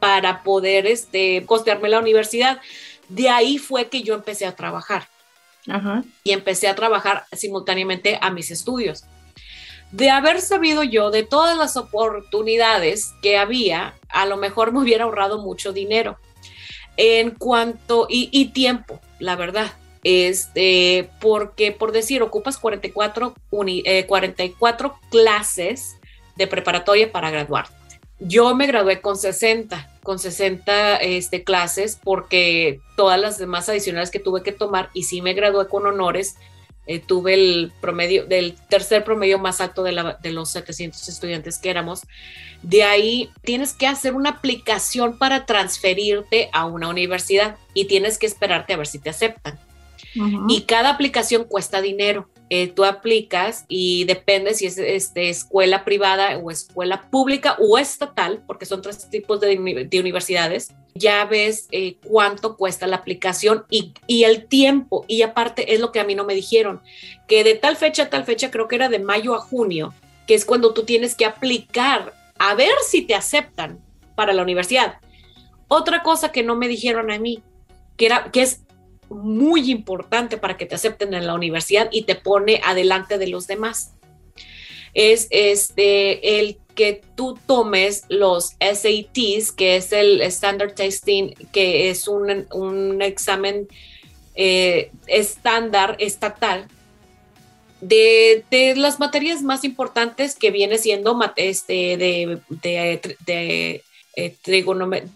para 0.02 0.44
poder 0.44 0.88
este 0.88 1.46
costearme 1.46 1.88
la 1.88 2.00
universidad. 2.00 2.60
De 3.10 3.30
ahí 3.30 3.58
fue 3.58 3.88
que 3.88 4.04
yo 4.04 4.13
empecé 4.15 4.46
a 4.46 4.56
trabajar. 4.56 5.08
Y 6.24 6.32
empecé 6.32 6.68
a 6.68 6.76
trabajar 6.76 7.26
simultáneamente 7.32 8.20
a 8.22 8.30
mis 8.30 8.52
estudios. 8.52 9.06
De 9.91 10.12
haber 10.12 10.41
sabido 10.41 10.84
yo 10.84 11.10
de 11.10 11.24
todas 11.24 11.58
las 11.58 11.76
oportunidades 11.76 13.13
que 13.22 13.38
había, 13.38 13.96
a 14.10 14.26
lo 14.26 14.38
mejor 14.38 14.72
me 14.72 14.80
hubiera 14.80 15.06
ahorrado 15.06 15.41
mucho 15.41 15.74
dinero. 15.74 16.18
En 16.98 17.32
cuanto, 17.32 18.06
y, 18.10 18.46
tiempo, 18.50 19.00
la 19.20 19.36
verdad. 19.36 19.74
Este, 20.04 21.10
porque 21.20 21.72
por 21.72 21.91
decir, 21.91 22.22
ocupas 22.22 22.60
44, 22.60 23.34
44 23.50 24.88
eh, 24.88 25.08
clases 25.10 25.96
de 26.36 26.46
preparatoria 26.46 27.12
para 27.12 27.32
graduarte. 27.32 27.74
Yo 28.20 28.54
me 28.54 28.68
gradué 28.68 29.02
con 29.02 29.18
60 29.18 29.94
con 30.06 30.20
60 30.20 30.98
este, 30.98 31.44
clases 31.44 32.00
porque 32.02 32.80
todas 32.96 33.20
las 33.20 33.38
demás 33.38 33.68
adicionales 33.68 34.12
que 34.12 34.20
tuve 34.20 34.44
que 34.44 34.54
tomar 34.54 34.89
y 34.94 35.04
sí 35.04 35.22
me 35.22 35.34
gradué 35.34 35.68
con 35.68 35.86
honores, 35.86 36.38
eh, 36.88 37.00
tuve 37.00 37.34
el 37.34 37.74
promedio, 37.82 38.28
del 38.28 38.56
tercer 38.70 39.04
promedio 39.04 39.39
más 39.39 39.60
alto 39.60 39.82
de, 39.82 40.15
de, 40.22 40.32
los 40.32 40.52
700 40.52 41.10
estudiantes 41.10 41.58
que 41.58 41.72
éramos. 41.72 42.04
De 42.62 42.84
ahí 42.84 43.32
tienes 43.44 43.74
que 43.74 43.88
hacer 43.88 44.13
una 44.13 44.30
aplicación 44.30 45.18
para 45.18 45.48
transferirte 45.48 46.50
a 46.54 46.65
una 46.65 46.88
universidad 46.88 47.58
y 47.74 47.86
tienes 47.86 48.20
que 48.20 48.28
esperarte 48.28 48.74
a 48.74 48.78
ver 48.78 48.88
si 48.88 49.00
te 49.00 49.10
aceptan. 49.10 49.60
Y 50.48 50.62
cada 50.62 50.91
aplicación 50.91 51.44
cuesta 51.44 51.82
dinero. 51.82 52.30
Eh, 52.51 52.67
tú 52.67 52.86
aplicas 52.86 53.65
y 53.67 54.03
depende 54.03 54.53
si 54.53 54.67
es 54.67 54.77
este, 54.77 55.29
escuela 55.29 55.84
privada 55.84 56.38
o 56.38 56.51
escuela 56.51 57.10
pública 57.10 57.58
o 57.60 57.79
estatal, 57.79 58.43
porque 58.45 58.67
son 58.67 58.84
tres 58.84 59.10
tipos 59.10 59.39
de, 59.39 59.58
universidades, 59.99 60.71
ya 60.93 61.25
ves 61.25 61.67
eh, 61.71 61.97
cuánto 62.05 62.55
cuesta 62.55 62.86
la 62.86 62.97
aplicación 62.97 63.65
y, 63.69 63.93
y, 64.05 64.25
el 64.25 64.45
tiempo. 64.45 65.05
Y 65.08 65.23
aparte 65.23 65.73
es 65.73 65.79
lo 65.79 65.91
que 65.91 65.99
a 65.99 66.03
mí 66.03 66.13
no 66.13 66.23
me 66.23 66.36
dijeron, 66.36 66.81
que 67.27 67.43
de 67.43 67.55
tal 67.55 67.77
fecha 67.77 68.03
a 68.03 68.10
tal 68.10 68.25
fecha, 68.25 68.51
creo 68.51 68.67
que 68.67 68.75
era 68.75 68.89
de 68.89 68.99
mayo 68.99 69.34
a 69.34 69.39
junio, 69.39 69.93
que 70.27 70.36
es 70.36 70.45
cuando 70.45 70.73
tú 70.73 70.84
tienes 70.84 71.15
que 71.15 71.25
aplicar 71.25 72.13
a 72.38 72.53
ver 72.53 72.73
si 72.88 73.01
te 73.01 73.15
aceptan 73.15 73.79
para 74.15 74.34
la 74.34 74.43
universidad. 74.43 74.99
Otra 75.67 76.03
cosa 76.03 76.31
que 76.31 76.43
no 76.43 76.55
me 76.55 76.67
dijeron 76.67 77.12
a 77.12 77.17
mí, 77.17 77.41
que, 77.97 78.05
era, 78.05 78.31
que 78.31 78.43
es 78.43 78.64
muy 79.10 79.72
importante 79.72 80.38
para 80.38 80.58
que 80.58 80.65
te 80.65 80.76
acepten 80.76 81.13
en 81.13 81.28
la 81.28 81.34
universidad 81.34 81.89
y 81.91 82.04
te 82.04 82.15
pone 82.15 82.62
adelante 82.63 83.18
de 83.18 83.28
los 83.28 83.48
demás. 83.48 83.94
Es 84.94 85.28
este, 85.30 86.39
el 86.39 86.58
que 86.74 87.02
tú 87.15 87.38
tomes 87.46 88.04
los 88.10 88.56
SATs, 88.60 89.52
que 89.52 89.78
es 89.78 89.91
el 89.91 90.22
Standard 90.22 90.74
Testing, 90.74 91.34
que 91.52 91.89
es 91.89 92.08
un, 92.08 92.48
un 92.52 93.02
examen 93.02 93.68
eh, 94.36 94.91
estándar 95.08 95.96
estatal 96.00 96.68
de, 97.82 98.44
de, 98.50 98.76
las 98.76 99.00
materias 99.00 99.41
más 99.41 99.63
importantes 99.63 100.36
que 100.36 100.52
viene 100.52 100.78
siendo 100.78 101.20
este, 101.36 101.98
de, 101.98 102.39
de, 103.26 103.84
eh, 104.15 104.36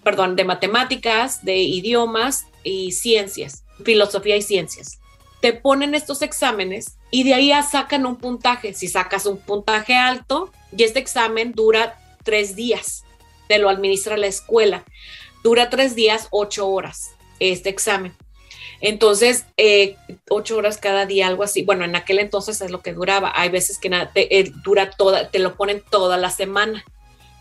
perdón, 0.03 0.35
de 0.35 0.43
matemáticas, 0.43 1.43
de 1.43 1.57
idiomas 1.57 2.45
y 2.63 2.91
ciencias 2.91 3.63
filosofía 3.83 4.37
y 4.37 4.41
ciencias. 4.41 4.99
Te 5.41 5.53
ponen 5.53 5.95
estos 5.95 6.21
exámenes 6.21 6.97
y 7.11 7.23
de 7.23 7.33
ahí 7.33 7.51
sacan 7.69 8.05
un 8.05 8.17
puntaje. 8.17 8.73
Si 8.73 8.87
sacas 8.87 9.25
un 9.25 9.37
puntaje 9.37 9.95
alto, 9.95 10.51
y 10.75 10.83
este 10.83 10.99
examen 10.99 11.53
dura 11.53 11.97
tres 12.23 12.55
días, 12.55 13.03
te 13.47 13.57
lo 13.57 13.69
administra 13.69 14.17
la 14.17 14.27
escuela. 14.27 14.83
Dura 15.43 15.69
tres 15.69 15.95
días, 15.95 16.27
ocho 16.31 16.67
horas, 16.67 17.11
este 17.39 17.69
examen. 17.69 18.13
Entonces, 18.81 19.45
eh, 19.57 19.95
ocho 20.29 20.57
horas 20.57 20.77
cada 20.77 21.05
día, 21.05 21.27
algo 21.27 21.43
así. 21.43 21.63
Bueno, 21.63 21.85
en 21.85 21.95
aquel 21.95 22.19
entonces 22.19 22.61
es 22.61 22.71
lo 22.71 22.81
que 22.81 22.93
duraba. 22.93 23.31
Hay 23.35 23.49
veces 23.49 23.77
que 23.77 23.89
nada, 23.89 24.11
te, 24.13 24.39
eh, 24.39 24.51
dura 24.63 24.91
toda, 24.91 25.29
te 25.29 25.39
lo 25.39 25.55
ponen 25.55 25.81
toda 25.89 26.17
la 26.17 26.29
semana. 26.29 26.83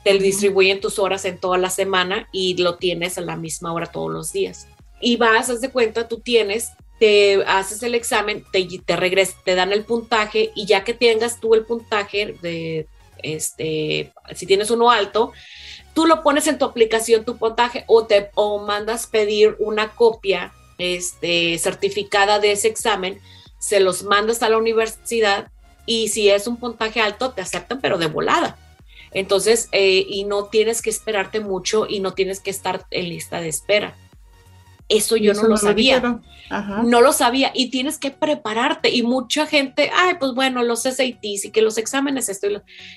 Te 0.04 0.16
distribuyen 0.18 0.80
tus 0.80 0.98
horas 0.98 1.24
en 1.24 1.38
toda 1.38 1.58
la 1.58 1.70
semana 1.70 2.28
y 2.32 2.56
lo 2.56 2.76
tienes 2.76 3.18
a 3.18 3.20
la 3.20 3.36
misma 3.36 3.72
hora 3.72 3.86
todos 3.86 4.10
los 4.10 4.32
días 4.32 4.68
y 5.00 5.16
vas, 5.16 5.50
haz 5.50 5.60
de 5.60 5.70
cuenta, 5.70 6.08
tú 6.08 6.20
tienes, 6.20 6.72
te 6.98 7.42
haces 7.46 7.82
el 7.82 7.94
examen, 7.94 8.44
te, 8.52 8.66
te 8.84 8.96
regresas, 8.96 9.36
te 9.44 9.54
dan 9.54 9.72
el 9.72 9.84
puntaje 9.84 10.50
y 10.54 10.66
ya 10.66 10.84
que 10.84 10.94
tengas 10.94 11.40
tú 11.40 11.54
el 11.54 11.64
puntaje 11.64 12.36
de, 12.42 12.86
este, 13.22 14.12
si 14.34 14.46
tienes 14.46 14.70
uno 14.70 14.90
alto, 14.90 15.32
tú 15.94 16.06
lo 16.06 16.22
pones 16.22 16.46
en 16.46 16.58
tu 16.58 16.64
aplicación, 16.64 17.24
tu 17.24 17.36
puntaje, 17.36 17.84
o 17.86 18.06
te 18.06 18.30
o 18.34 18.58
mandas 18.58 19.06
pedir 19.06 19.56
una 19.58 19.94
copia 19.94 20.52
este, 20.78 21.58
certificada 21.58 22.38
de 22.38 22.52
ese 22.52 22.68
examen, 22.68 23.20
se 23.58 23.80
los 23.80 24.04
mandas 24.04 24.42
a 24.42 24.48
la 24.48 24.58
universidad 24.58 25.50
y 25.86 26.08
si 26.08 26.28
es 26.28 26.46
un 26.46 26.58
puntaje 26.58 27.00
alto, 27.00 27.30
te 27.30 27.40
aceptan, 27.40 27.80
pero 27.80 27.98
de 27.98 28.06
volada. 28.06 28.58
Entonces, 29.12 29.68
eh, 29.72 30.04
y 30.06 30.24
no 30.24 30.44
tienes 30.44 30.82
que 30.82 30.90
esperarte 30.90 31.40
mucho 31.40 31.86
y 31.88 32.00
no 32.00 32.12
tienes 32.12 32.40
que 32.40 32.50
estar 32.50 32.84
en 32.90 33.08
lista 33.08 33.40
de 33.40 33.48
espera. 33.48 33.96
Eso 34.88 35.16
yo 35.16 35.34
no 35.34 35.42
lo 35.42 35.56
sabía. 35.56 36.20
no 36.84 37.00
lo 37.02 37.12
sabía 37.12 37.52
y 37.54 37.70
tienes 37.70 37.98
que 37.98 38.10
prepararte 38.10 38.90
y 38.90 39.02
mucha 39.02 39.46
gente, 39.46 39.90
ay, 39.94 40.14
pues 40.18 40.32
bueno, 40.32 40.62
los 40.62 40.82
SATs 40.82 41.44
y 41.44 41.50
que 41.50 41.60
los 41.60 41.76
exámenes 41.76 42.28
esto 42.28 42.46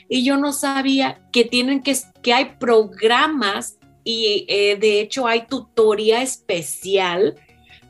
y, 0.08 0.24
yo 0.24 0.38
no 0.38 0.54
sabía 0.54 1.20
que 1.34 1.44
tienen 1.44 1.84
que, 1.84 1.98
que 2.22 2.34
hay 2.34 2.56
programas 2.60 3.78
y 4.04 4.46
eh, 4.48 4.78
de 4.78 5.02
hecho 5.02 5.28
hay 5.28 5.46
tutoría 5.48 6.22
especial 6.22 7.36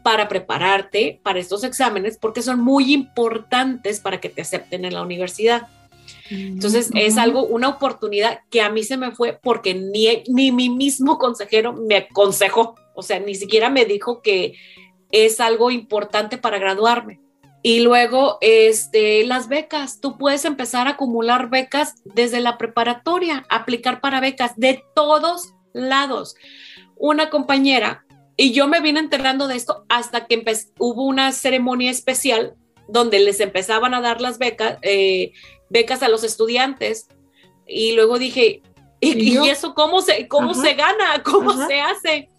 para 0.03 0.27
prepararte 0.27 1.19
para 1.21 1.39
estos 1.39 1.63
exámenes 1.63 2.17
porque 2.17 2.41
son 2.41 2.59
muy 2.59 2.93
importantes 2.93 3.99
para 3.99 4.19
que 4.19 4.29
te 4.29 4.41
acepten 4.41 4.85
en 4.85 4.95
la 4.95 5.03
universidad. 5.03 5.67
Entonces 6.29 6.89
es 6.95 7.17
algo, 7.17 7.45
una 7.45 7.67
oportunidad 7.67 8.39
que 8.49 8.61
a 8.61 8.69
mí 8.69 8.83
se 8.83 8.97
me 8.97 9.11
fue 9.11 9.37
porque 9.41 9.73
ni, 9.73 10.23
ni 10.27 10.51
mi 10.51 10.69
mismo 10.69 11.17
consejero 11.17 11.73
me 11.73 11.97
aconsejó. 11.97 12.75
O 13.01 13.03
sea, 13.03 13.19
ni 13.19 13.35
siquiera 13.35 13.69
me 13.69 13.85
dijo 13.85 14.21
que 14.21 14.53
es 15.11 15.39
algo 15.39 15.71
importante 15.71 16.37
para 16.37 16.59
graduarme. 16.59 17.19
Y 17.63 17.81
luego, 17.81 18.37
este, 18.41 19.23
las 19.25 19.47
becas, 19.47 19.99
tú 19.99 20.17
puedes 20.17 20.45
empezar 20.45 20.87
a 20.87 20.91
acumular 20.91 21.49
becas 21.49 21.95
desde 22.05 22.39
la 22.39 22.57
preparatoria, 22.57 23.45
aplicar 23.49 24.01
para 24.01 24.19
becas 24.19 24.53
de 24.55 24.83
todos 24.95 25.53
lados. 25.73 26.35
Una 26.95 27.29
compañera, 27.29 28.03
y 28.35 28.51
yo 28.51 28.67
me 28.67 28.81
vine 28.81 28.99
enterando 28.99 29.47
de 29.47 29.55
esto 29.57 29.85
hasta 29.89 30.25
que 30.25 30.43
hubo 30.79 31.05
una 31.05 31.31
ceremonia 31.31 31.91
especial 31.91 32.55
donde 32.87 33.19
les 33.19 33.39
empezaban 33.39 33.93
a 33.93 34.01
dar 34.01 34.21
las 34.21 34.39
becas, 34.39 34.79
eh, 34.81 35.31
becas 35.69 36.01
a 36.01 36.09
los 36.09 36.23
estudiantes. 36.23 37.07
Y 37.67 37.91
luego 37.91 38.17
dije, 38.17 38.63
¿y, 38.99 39.37
eso 39.49 39.75
cómo 39.75 40.01
se, 40.01 40.27
cómo 40.27 40.55
se 40.55 40.73
gana? 40.73 41.21
¿Cómo 41.23 41.67
se 41.67 41.79
hace? 41.79 42.30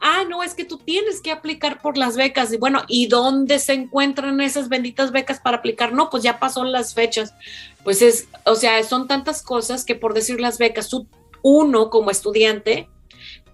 Ah, 0.00 0.24
no, 0.28 0.42
es 0.42 0.54
que 0.54 0.64
tú 0.64 0.78
tienes 0.78 1.20
que 1.20 1.30
aplicar 1.30 1.80
por 1.80 1.96
las 1.96 2.16
becas. 2.16 2.52
Y 2.52 2.56
bueno, 2.56 2.82
¿y 2.88 3.06
dónde 3.06 3.58
se 3.58 3.72
encuentran 3.72 4.40
esas 4.40 4.68
benditas 4.68 5.12
becas 5.12 5.40
para 5.40 5.58
aplicar? 5.58 5.92
No, 5.92 6.10
pues 6.10 6.22
ya 6.22 6.38
pasó 6.38 6.64
las 6.64 6.94
fechas. 6.94 7.34
Pues 7.82 8.02
es, 8.02 8.28
o 8.44 8.54
sea, 8.54 8.82
son 8.84 9.08
tantas 9.08 9.42
cosas 9.42 9.84
que 9.84 9.94
por 9.94 10.14
decir 10.14 10.40
las 10.40 10.58
becas, 10.58 10.88
tú, 10.88 11.06
uno 11.42 11.90
como 11.90 12.10
estudiante, 12.10 12.88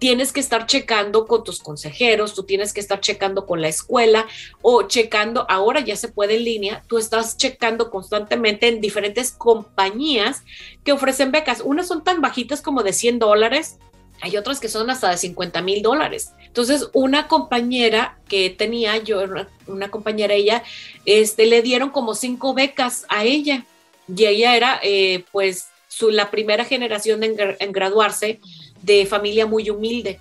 tienes 0.01 0.33
que 0.33 0.39
estar 0.39 0.65
checando 0.65 1.27
con 1.27 1.43
tus 1.43 1.59
consejeros, 1.59 2.33
tú 2.33 2.41
tienes 2.43 2.73
que 2.73 2.79
estar 2.79 2.99
checando 3.01 3.45
con 3.45 3.61
la 3.61 3.67
escuela 3.67 4.25
o 4.63 4.83
checando, 4.83 5.45
ahora 5.47 5.79
ya 5.81 5.95
se 5.95 6.07
puede 6.07 6.37
en 6.37 6.43
línea, 6.43 6.83
tú 6.87 6.97
estás 6.97 7.37
checando 7.37 7.91
constantemente 7.91 8.67
en 8.67 8.81
diferentes 8.81 9.31
compañías 9.31 10.43
que 10.83 10.91
ofrecen 10.91 11.31
becas. 11.31 11.61
Unas 11.63 11.87
son 11.87 12.03
tan 12.03 12.19
bajitas 12.19 12.61
como 12.61 12.81
de 12.81 12.93
100 12.93 13.19
dólares 13.19 13.77
hay 14.21 14.37
otras 14.37 14.59
que 14.59 14.69
son 14.69 14.89
hasta 14.89 15.09
de 15.09 15.17
50 15.17 15.61
mil 15.61 15.81
dólares. 15.81 16.31
Entonces, 16.45 16.89
una 16.93 17.27
compañera 17.27 18.19
que 18.27 18.49
tenía 18.49 18.97
yo, 18.97 19.23
una 19.67 19.89
compañera 19.89 20.33
ella, 20.33 20.63
este, 21.05 21.45
le 21.45 21.61
dieron 21.61 21.89
como 21.89 22.13
cinco 22.13 22.53
becas 22.53 23.05
a 23.09 23.23
ella. 23.23 23.65
Y 24.13 24.25
ella 24.25 24.55
era, 24.55 24.79
eh, 24.83 25.25
pues, 25.31 25.69
su, 25.87 26.11
la 26.11 26.29
primera 26.31 26.65
generación 26.65 27.23
en, 27.23 27.71
graduarse 27.71 28.39
de 28.81 29.05
familia 29.05 29.45
muy 29.45 29.69
humilde. 29.69 30.19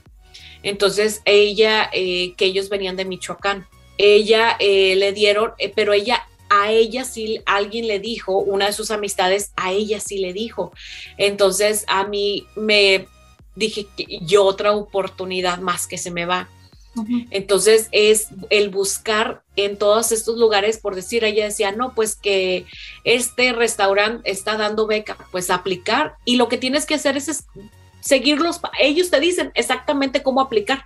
Entonces, 0.63 1.21
ella, 1.25 1.91
eh, 1.93 2.35
que 2.37 2.47
ellos 2.47 2.69
venían 2.69 2.97
de 2.97 3.05
Michoacán, 3.05 3.67
ella 3.99 4.57
eh, 4.59 4.97
le 4.97 5.13
dieron, 5.13 5.53
pero 5.75 5.93
ella 5.93 6.27
a 6.51 6.73
ella 6.73 7.05
sí 7.05 7.41
alguien 7.47 7.87
le 7.87 8.01
dijo, 8.01 8.39
una 8.39 8.67
de 8.67 8.73
sus 8.73 8.91
amistades, 8.91 9.53
a 9.57 9.73
ella 9.73 10.01
sí 10.01 10.19
le 10.19 10.33
dijo. 10.33 10.73
Entonces 11.17 11.85
a 11.87 12.07
mí 12.07 12.47
me 12.57 13.07
dije, 13.61 13.87
yo 14.23 14.45
otra 14.45 14.73
oportunidad 14.73 15.59
más 15.59 15.87
que 15.87 15.99
se 15.99 16.11
me 16.11 16.27
va. 16.27 16.49
Entonces 17.31 17.89
es 17.93 18.29
el 18.51 18.69
buscar 18.69 19.43
en 19.55 19.79
todos 19.79 20.11
estos 20.11 20.37
lugares, 20.39 20.79
por 20.79 20.97
decir, 20.97 21.23
ella 21.23 21.45
decía, 21.45 21.71
no, 21.71 21.95
pues 21.95 22.17
que 22.17 22.67
este 23.05 23.53
restaurante 23.53 24.29
está 24.29 24.57
dando 24.57 24.89
beca, 24.89 25.17
pues 25.31 25.51
aplicar. 25.51 26.15
Y 26.25 26.37
lo 26.37 26.49
que 26.49 26.59
tienes 26.59 26.87
que 26.87 26.95
hacer 26.95 27.17
es, 27.17 27.45
seguirlos, 28.01 28.61
ellos 28.81 29.11
te 29.11 29.21
dicen 29.21 29.53
exactamente 29.55 30.23
cómo 30.23 30.41
aplicar. 30.41 30.85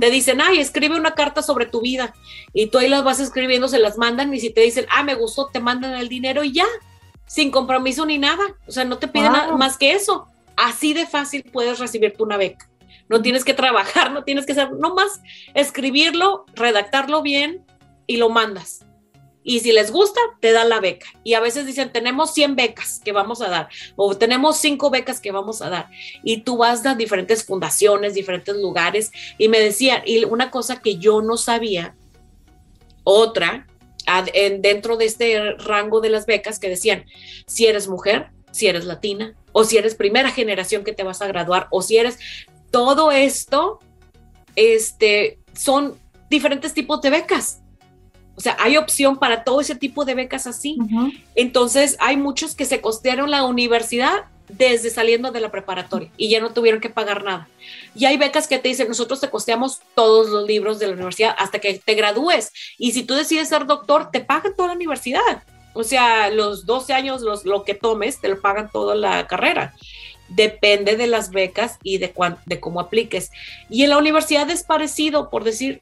Te 0.00 0.10
dicen, 0.10 0.42
ay, 0.42 0.58
escribe 0.58 0.96
una 0.96 1.14
carta 1.14 1.42
sobre 1.42 1.64
tu 1.64 1.80
vida 1.80 2.14
y 2.52 2.66
tú 2.66 2.76
ahí 2.76 2.90
las 2.90 3.04
vas 3.04 3.20
escribiendo, 3.20 3.68
se 3.68 3.78
las 3.78 3.96
mandan 3.96 4.34
y 4.34 4.38
si 4.38 4.50
te 4.50 4.60
dicen, 4.60 4.86
ah, 4.90 5.02
me 5.02 5.14
gustó, 5.14 5.46
te 5.46 5.60
mandan 5.60 5.94
el 5.94 6.10
dinero 6.10 6.44
y 6.44 6.52
ya, 6.52 6.66
sin 7.26 7.50
compromiso 7.50 8.04
ni 8.04 8.18
nada. 8.18 8.42
O 8.66 8.72
sea, 8.72 8.84
no 8.84 8.98
te 8.98 9.08
piden 9.08 9.32
nada 9.32 9.56
más 9.56 9.78
que 9.78 9.92
eso. 9.92 10.28
Así 10.56 10.94
de 10.94 11.06
fácil 11.06 11.44
puedes 11.44 11.78
recibirte 11.78 12.22
una 12.22 12.36
beca. 12.36 12.68
No 13.08 13.20
tienes 13.20 13.44
que 13.44 13.54
trabajar, 13.54 14.12
no 14.12 14.24
tienes 14.24 14.46
que 14.46 14.52
hacer, 14.52 14.70
más 14.72 15.20
escribirlo, 15.54 16.46
redactarlo 16.54 17.22
bien 17.22 17.64
y 18.06 18.16
lo 18.16 18.30
mandas. 18.30 18.86
Y 19.44 19.60
si 19.60 19.72
les 19.72 19.90
gusta, 19.90 20.20
te 20.40 20.52
dan 20.52 20.68
la 20.68 20.80
beca. 20.80 21.06
Y 21.24 21.34
a 21.34 21.40
veces 21.40 21.66
dicen, 21.66 21.92
tenemos 21.92 22.32
100 22.32 22.54
becas 22.54 23.00
que 23.04 23.10
vamos 23.12 23.42
a 23.42 23.48
dar, 23.48 23.68
o 23.96 24.16
tenemos 24.16 24.58
5 24.58 24.88
becas 24.90 25.20
que 25.20 25.32
vamos 25.32 25.62
a 25.62 25.68
dar. 25.68 25.88
Y 26.22 26.42
tú 26.42 26.58
vas 26.58 26.86
a 26.86 26.94
diferentes 26.94 27.44
fundaciones, 27.44 28.14
diferentes 28.14 28.56
lugares. 28.56 29.10
Y 29.38 29.48
me 29.48 29.58
decían, 29.58 30.02
y 30.06 30.24
una 30.24 30.50
cosa 30.50 30.80
que 30.80 30.96
yo 30.96 31.22
no 31.22 31.36
sabía, 31.36 31.96
otra, 33.04 33.66
dentro 34.60 34.96
de 34.96 35.06
este 35.06 35.54
rango 35.54 36.00
de 36.00 36.10
las 36.10 36.24
becas 36.26 36.60
que 36.60 36.68
decían, 36.68 37.04
si 37.46 37.66
eres 37.66 37.88
mujer, 37.88 38.30
si 38.52 38.68
eres 38.68 38.84
latina, 38.84 39.34
o 39.52 39.64
si 39.64 39.76
eres 39.76 39.94
primera 39.94 40.30
generación 40.30 40.84
que 40.84 40.92
te 40.92 41.02
vas 41.02 41.22
a 41.22 41.26
graduar, 41.26 41.68
o 41.70 41.82
si 41.82 41.96
eres 41.96 42.18
todo 42.70 43.12
esto, 43.12 43.78
este, 44.56 45.38
son 45.54 45.96
diferentes 46.28 46.74
tipos 46.74 47.00
de 47.02 47.10
becas. 47.10 47.60
O 48.34 48.40
sea, 48.40 48.56
hay 48.58 48.76
opción 48.76 49.18
para 49.18 49.44
todo 49.44 49.60
ese 49.60 49.74
tipo 49.74 50.04
de 50.04 50.14
becas 50.14 50.46
así. 50.46 50.78
Entonces, 51.34 51.96
hay 52.00 52.16
muchos 52.16 52.54
que 52.54 52.64
se 52.64 52.80
costearon 52.80 53.30
la 53.30 53.44
universidad 53.44 54.24
desde 54.48 54.90
saliendo 54.90 55.30
de 55.30 55.40
la 55.40 55.50
preparatoria 55.50 56.10
y 56.16 56.28
ya 56.28 56.40
no 56.40 56.52
tuvieron 56.52 56.80
que 56.80 56.90
pagar 56.90 57.24
nada. 57.24 57.48
Y 57.94 58.06
hay 58.06 58.16
becas 58.16 58.48
que 58.48 58.58
te 58.58 58.68
dicen, 58.68 58.88
nosotros 58.88 59.20
te 59.20 59.30
costeamos 59.30 59.80
todos 59.94 60.28
los 60.28 60.46
libros 60.46 60.78
de 60.78 60.88
la 60.88 60.94
universidad 60.94 61.34
hasta 61.38 61.58
que 61.58 61.78
te 61.78 61.94
gradúes. 61.94 62.52
Y 62.78 62.92
si 62.92 63.02
tú 63.02 63.14
decides 63.14 63.48
ser 63.48 63.66
doctor, 63.66 64.10
te 64.10 64.20
pagan 64.20 64.54
toda 64.56 64.68
la 64.68 64.74
universidad. 64.74 65.42
O 65.74 65.84
sea, 65.84 66.30
los 66.30 66.66
12 66.66 66.92
años, 66.92 67.22
los, 67.22 67.44
lo 67.44 67.64
que 67.64 67.74
tomes, 67.74 68.20
te 68.20 68.28
lo 68.28 68.40
pagan 68.40 68.70
toda 68.70 68.94
la 68.94 69.26
carrera. 69.26 69.74
Depende 70.28 70.96
de 70.96 71.06
las 71.06 71.30
becas 71.30 71.78
y 71.82 71.98
de, 71.98 72.12
de 72.46 72.60
cómo 72.60 72.80
apliques. 72.80 73.30
Y 73.68 73.84
en 73.84 73.90
la 73.90 73.98
universidad 73.98 74.48
es 74.50 74.62
parecido, 74.62 75.30
por 75.30 75.44
decir, 75.44 75.80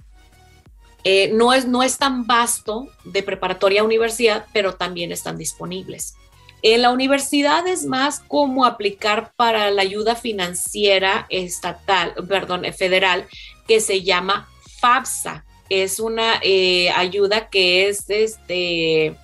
eh, 1.04 1.30
no, 1.32 1.52
es, 1.52 1.66
no 1.66 1.82
es 1.82 1.98
tan 1.98 2.26
vasto 2.26 2.88
de 3.04 3.22
preparatoria 3.22 3.80
a 3.80 3.84
universidad, 3.84 4.46
pero 4.52 4.74
también 4.74 5.12
están 5.12 5.38
disponibles. 5.38 6.14
En 6.62 6.82
la 6.82 6.90
universidad 6.90 7.66
es 7.66 7.86
más 7.86 8.20
como 8.20 8.66
aplicar 8.66 9.32
para 9.34 9.70
la 9.70 9.80
ayuda 9.80 10.14
financiera 10.14 11.26
estatal, 11.30 12.12
perdón, 12.28 12.64
federal, 12.76 13.26
que 13.66 13.80
se 13.80 14.02
llama 14.02 14.48
FAFSA. 14.80 15.44
Es 15.70 16.00
una 16.00 16.38
eh, 16.42 16.90
ayuda 16.90 17.48
que 17.48 17.88
es, 17.88 18.10
este, 18.10 19.16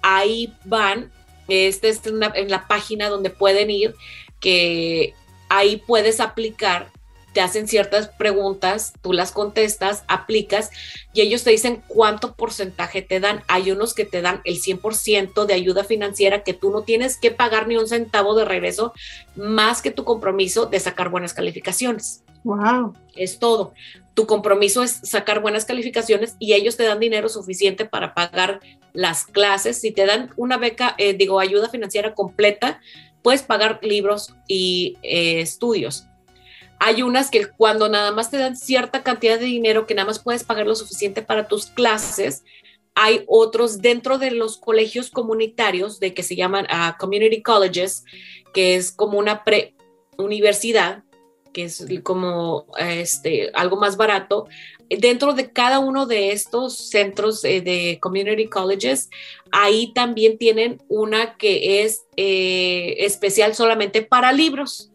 Ahí 0.02 0.54
van, 0.63 1.12
esta 1.48 1.88
es 1.88 2.02
en 2.06 2.50
la 2.50 2.68
página 2.68 3.10
donde 3.10 3.30
pueden 3.30 3.70
ir 3.70 3.96
que 4.39 5.13
ahí 5.50 5.82
puedes 5.86 6.20
aplicar, 6.20 6.92
te 7.39 7.43
hacen 7.43 7.69
ciertas 7.69 8.10
preguntas, 8.10 8.91
tú 9.02 9.13
las 9.13 9.32
contestas, 9.32 10.04
aplicas 10.10 10.71
y 11.13 11.21
ellos 11.21 11.45
te 11.45 11.52
dicen 11.52 11.82
cuánto 11.88 12.36
porcentaje 12.36 13.02
te 13.02 13.21
dan. 13.21 13.43
Hay 13.47 13.71
unos 13.71 13.93
que 13.93 14.04
te 14.04 14.21
dan 14.21 14.41
el 14.43 14.60
100% 14.60 15.45
de 15.45 15.54
ayuda 15.54 15.86
financiera 15.86 16.43
que 16.43 16.54
tú 16.54 16.69
no 16.69 16.82
tienes 16.82 17.15
que 17.15 17.32
pagar 17.32 17.69
ni 17.69 17.78
un 17.78 17.88
centavo 17.88 18.36
de 18.36 18.43
regreso, 18.43 18.91
más 19.38 19.82
que 19.82 19.89
tu 19.89 20.04
compromiso 20.04 20.65
de 20.65 20.82
sacar 20.82 21.08
buenas 21.08 21.34
calificaciones. 21.34 22.25
Wow. 22.43 22.93
Es 23.15 23.39
todo. 23.39 23.71
Tu 24.15 24.28
compromiso 24.28 24.84
es 24.84 24.99
sacar 25.04 25.39
buenas 25.39 25.63
calificaciones 25.63 26.36
y 26.39 26.56
ellos 26.56 26.75
te 26.75 26.84
dan 26.84 26.99
dinero 26.99 27.30
suficiente 27.30 27.86
para 27.86 28.13
pagar 28.13 28.60
las 28.91 29.23
clases. 29.23 29.80
Si 29.80 29.91
te 29.91 30.06
dan 30.06 30.34
una 30.36 30.58
beca, 30.58 30.93
eh, 30.97 31.13
digo, 31.13 31.39
ayuda 31.39 31.69
financiera 31.69 32.13
completa, 32.13 32.82
puedes 33.21 33.43
pagar 33.43 33.80
libros 33.82 34.36
y 34.45 34.97
eh, 35.04 35.39
estudios. 35.39 36.09
Hay 36.80 37.02
unas 37.02 37.30
que 37.30 37.48
cuando 37.48 37.89
nada 37.89 38.12
más 38.12 38.32
te 38.32 38.38
dan 38.38 38.56
cierta 38.56 39.04
cantidad 39.04 39.38
de 39.38 39.46
dinero 39.46 39.86
que 39.86 39.96
nada 39.96 40.08
más 40.08 40.20
puedes 40.20 40.44
pagar 40.44 40.65
lo 40.65 40.76
suficiente 40.76 41.22
para 41.22 41.48
tus 41.48 41.68
clases, 41.68 42.44
hay 42.96 43.24
otros 43.28 43.82
dentro 43.82 44.18
de 44.18 44.32
los 44.32 44.58
colegios 44.58 45.10
comunitarios 45.10 46.00
de 46.00 46.13
que 46.13 46.24
se 46.24 46.36
llaman 46.36 46.65
uh, 46.65 46.98
community 46.98 47.42
colleges, 47.42 48.04
que 48.54 48.76
es 48.76 48.92
como 48.92 49.20
una 49.20 49.44
pre-universidad, 49.44 51.04
que 51.54 51.63
es 51.63 51.86
como 52.04 52.65
este, 52.78 53.52
algo 53.54 53.78
más 53.78 53.98
barato. 53.98 54.48
Dentro 54.89 55.34
de 55.34 55.52
cada 55.52 55.80
uno 55.80 56.08
de 56.08 56.32
estos 56.32 56.89
centros 56.89 57.44
eh, 57.44 57.62
de 57.62 58.00
community 58.02 58.48
colleges, 58.48 59.10
ahí 59.52 59.94
también 59.94 60.38
tienen 60.38 60.82
una 60.88 61.38
que 61.38 61.84
es 61.84 62.06
eh, 62.18 62.96
especial 63.00 63.56
solamente 63.56 64.02
para 64.02 64.34
libros. 64.34 64.88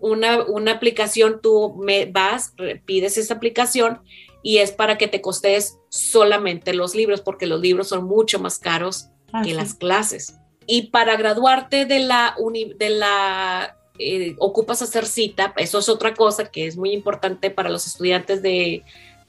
Una, 0.00 0.42
una 0.44 0.72
aplicación, 0.72 1.40
tú 1.42 1.76
me 1.78 2.06
vas, 2.06 2.54
pides 2.84 3.18
esa 3.18 3.34
aplicación 3.34 4.00
y 4.42 4.58
es 4.58 4.72
para 4.72 4.98
que 4.98 5.08
te 5.08 5.20
costes 5.20 5.78
solamente 5.88 6.72
los 6.72 6.94
libros, 6.94 7.20
porque 7.20 7.46
los 7.46 7.60
libros 7.60 7.88
son 7.88 8.04
mucho 8.04 8.38
más 8.38 8.58
caros 8.58 9.08
ah, 9.32 9.42
que 9.42 9.54
las 9.54 9.74
clases. 9.74 10.34
Y 10.66 10.88
para 10.88 11.16
graduarte 11.16 11.86
de 11.86 12.00
la, 12.00 12.36
de 12.76 12.90
la 12.90 13.76
eh, 13.98 14.36
ocupas 14.38 14.82
hacer 14.82 15.06
cita, 15.06 15.54
eso 15.56 15.78
es 15.78 15.88
otra 15.88 16.14
cosa 16.14 16.50
que 16.50 16.66
es 16.66 16.76
muy 16.76 16.92
importante 16.92 17.50
para 17.50 17.68
los 17.68 17.86
estudiantes 17.86 18.42
de, 18.42 18.84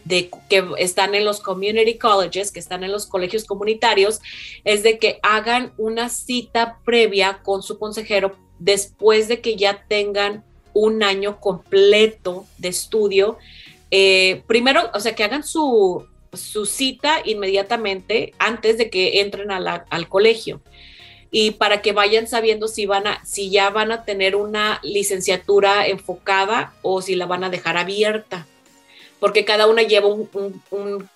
de, 0.06 0.30
que 0.50 0.64
están 0.78 1.16
en 1.16 1.26
los 1.26 1.40
community 1.40 1.98
colleges, 1.98 2.52
que 2.52 2.60
están 2.60 2.84
en 2.84 2.92
los 2.92 3.08
colegios 3.08 3.46
comunitarios, 3.46 4.22
es 4.64 4.84
de 4.84 5.00
que 5.00 5.20
hagan 5.24 5.74
una 5.78 6.10
cita 6.10 6.80
previa 6.86 7.42
con 7.42 7.64
su 7.64 7.80
consejero 7.80 8.36
después 8.60 9.28
de 9.28 9.42
que 9.42 9.56
ya 9.56 9.86
tengan 9.88 10.44
un 10.74 11.04
año 11.04 11.40
completo 11.40 12.46
de 12.58 12.70
estudio. 12.70 13.38
Eh, 13.92 14.44
primero, 14.48 14.90
o 14.94 15.00
sea, 15.00 15.16
que 15.16 15.24
hagan 15.24 15.44
su, 15.44 16.06
su 16.34 16.66
cita 16.66 17.18
inmediatamente 17.26 18.34
antes 18.40 18.78
de 18.78 18.90
que 18.90 19.22
entren 19.22 19.52
al 19.52 20.10
colegio. 20.10 20.62
Y 21.32 21.52
para 21.52 21.82
que 21.82 21.92
vayan 21.92 22.28
sabiendo 22.28 22.68
si 22.68 22.88
van 22.88 23.06
a, 23.06 23.24
si 23.24 23.52
ya 23.52 23.70
van 23.70 23.92
a 23.92 24.04
tener 24.04 24.36
una 24.36 24.80
licenciatura 24.82 25.88
enfocada 25.88 26.74
o 26.82 27.02
si 27.02 27.16
la 27.16 27.28
van 27.28 27.44
a 27.44 27.50
dejar 27.50 27.78
abierta, 27.78 28.48
porque 29.20 29.46
cada 29.46 29.68
una 29.68 29.84
lleva 29.84 30.08
un, 30.08 30.28
un, 30.72 31.10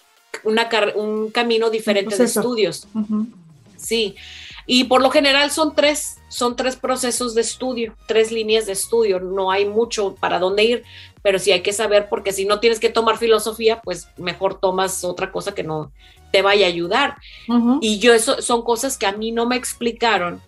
un 0.96 1.32
camino 1.32 1.70
diferente 1.70 2.16
de 2.16 2.26
estudios. 2.26 2.88
Sí, 3.78 4.16
y 4.66 4.86
por 4.86 5.02
lo 5.02 5.12
general 5.12 5.52
son 5.52 5.76
tres, 5.76 6.18
son 6.30 6.56
tres 6.56 6.76
procesos 6.76 7.36
de 7.36 7.42
estudio, 7.42 7.96
tres 8.08 8.32
líneas 8.32 8.66
de 8.66 8.74
estudio, 8.74 9.20
no 9.20 9.52
hay 9.52 9.66
mucho 9.66 10.16
para 10.16 10.40
dónde 10.40 10.64
ir, 10.64 10.84
pero 11.22 11.40
sí 11.40 11.52
hay 11.52 11.62
que 11.62 11.74
saber 11.74 12.08
porque 12.10 12.32
si 12.32 12.46
no 12.46 12.60
tienes 12.60 12.80
que 12.80 12.90
tomar 12.90 13.18
filosofía, 13.18 13.82
pues 13.82 14.08
mejor 14.18 14.60
tomas 14.60 15.04
otra 15.04 15.32
cosa 15.32 15.54
que 15.54 15.64
no, 15.64 15.92
te 16.32 16.42
vaya 16.42 16.66
a 16.66 16.70
ayudar. 16.70 17.18
Y 17.82 18.00
yo 18.00 18.14
eso 18.14 18.42
son 18.42 18.64
cosas 18.64 18.98
que 18.98 19.06
a 19.06 19.12
mí 19.12 19.32
no 19.32 19.46
me 19.46 19.56
explicaron 19.56 20.42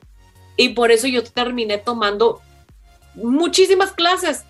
y 0.57 0.69
por 0.69 0.91
eso 0.91 1.07
yo 1.07 1.23
terminé 1.23 1.77
tomando 1.77 2.41
muchísimas 3.15 3.91
clases. 3.91 4.45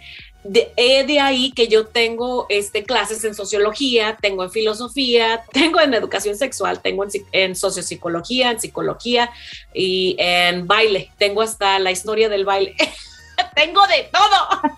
De, 0.48 0.72
de 1.08 1.20
ahí 1.20 1.52
que 1.52 1.68
yo 1.68 1.88
tengo 1.88 2.46
este, 2.50 2.84
clases 2.84 3.24
en 3.24 3.34
sociología, 3.34 4.16
tengo 4.22 4.44
en 4.44 4.52
filosofía, 4.52 5.44
tengo 5.52 5.82
en 5.82 5.94
educación 5.94 6.38
sexual, 6.38 6.82
tengo 6.82 7.04
en, 7.04 7.10
en 7.32 7.56
sociopsicología, 7.56 8.52
en 8.52 8.60
psicología 8.60 9.32
y 9.74 10.16
en 10.20 10.68
baile. 10.68 11.12
Tengo 11.18 11.42
hasta 11.42 11.80
la 11.80 11.92
historia 11.92 12.30
del 12.30 12.46
baile. 12.46 12.76
tengo 13.56 13.82
de 13.88 14.10
todo. 14.12 14.72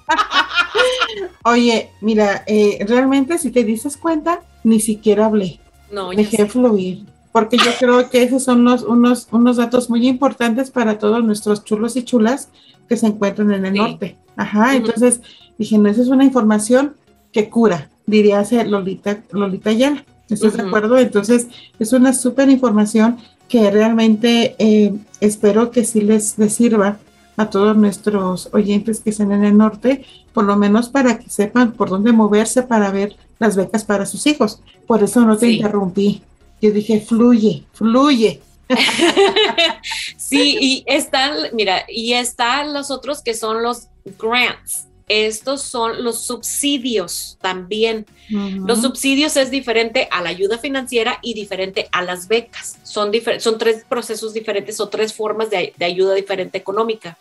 Oye, 1.43 1.89
mira, 2.01 2.43
eh, 2.47 2.79
realmente 2.87 3.37
si 3.37 3.51
te 3.51 3.63
dices 3.63 3.97
cuenta, 3.97 4.41
ni 4.63 4.79
siquiera 4.79 5.25
hablé. 5.25 5.59
No, 5.91 6.11
Dejé 6.11 6.45
fluir. 6.45 7.05
Porque 7.31 7.57
yo 7.57 7.71
creo 7.77 8.09
que 8.09 8.23
esos 8.23 8.43
son 8.43 8.67
unos, 8.87 9.27
unos 9.31 9.57
datos 9.57 9.89
muy 9.89 10.07
importantes 10.07 10.71
para 10.71 10.97
todos 10.97 11.23
nuestros 11.23 11.63
chulos 11.63 11.95
y 11.95 12.03
chulas 12.03 12.49
que 12.89 12.97
se 12.97 13.07
encuentran 13.07 13.51
en 13.51 13.65
el 13.65 13.73
norte. 13.75 14.17
Ajá, 14.35 14.75
entonces 14.75 15.21
dije, 15.57 15.77
no, 15.77 15.89
esa 15.89 16.01
es 16.01 16.07
una 16.07 16.23
información 16.23 16.95
que 17.31 17.49
cura, 17.49 17.89
diría 18.05 18.43
Lolita, 18.65 19.23
Lolita 19.31 19.69
Ayala. 19.69 20.03
¿Estás 20.29 20.57
de 20.57 20.63
acuerdo? 20.63 20.97
Entonces, 20.97 21.47
es 21.79 21.93
una 21.93 22.13
súper 22.13 22.49
información 22.49 23.17
que 23.47 23.71
realmente 23.71 24.55
eh, 24.59 24.93
espero 25.21 25.71
que 25.71 25.85
sí 25.85 26.01
les, 26.01 26.37
les, 26.37 26.53
sirva 26.53 26.99
a 27.37 27.49
todos 27.49 27.77
nuestros 27.77 28.49
oyentes 28.51 28.99
que 28.99 29.11
están 29.11 29.31
en 29.31 29.45
el 29.45 29.57
norte, 29.57 30.05
por 30.33 30.43
lo 30.43 30.57
menos 30.57 30.89
para 30.89 31.17
que 31.17 31.29
sepan 31.29 31.71
por 31.71 31.89
dónde 31.89 32.11
moverse 32.11 32.63
para 32.63 32.91
ver 32.91 33.15
las 33.39 33.55
becas 33.55 33.85
para 33.85 34.05
sus 34.05 34.25
hijos. 34.27 34.61
Por 34.85 35.03
eso 35.03 35.21
no 35.21 35.37
te 35.37 35.49
interrumpí. 35.49 36.21
Yo 36.61 36.71
dije, 36.71 36.99
fluye, 36.99 37.63
fluye. 37.73 38.41
sí, 40.17 40.57
y 40.59 40.83
están, 40.87 41.33
mira, 41.53 41.83
y 41.87 42.13
están 42.13 42.73
los 42.73 42.91
otros 42.91 43.21
que 43.21 43.33
son 43.33 43.63
los 43.63 43.87
grants. 44.19 44.86
Estos 45.07 45.61
son 45.61 46.03
los 46.03 46.23
subsidios 46.23 47.37
también. 47.41 48.05
Los 48.29 48.81
subsidios 48.81 49.37
es 49.37 49.49
diferente 49.49 50.09
a 50.11 50.21
la 50.21 50.29
ayuda 50.29 50.57
financiera 50.57 51.19
y 51.21 51.33
diferente 51.33 51.87
a 51.91 52.01
las 52.01 52.27
becas. 52.27 52.77
Son, 52.83 53.11
son 53.39 53.57
tres 53.57 53.85
procesos 53.87 54.33
diferentes 54.33 54.79
o 54.81 54.89
tres 54.89 55.13
formas 55.13 55.49
de, 55.49 55.73
ayuda 55.79 56.13
diferente 56.13 56.57
económica. 56.57 57.17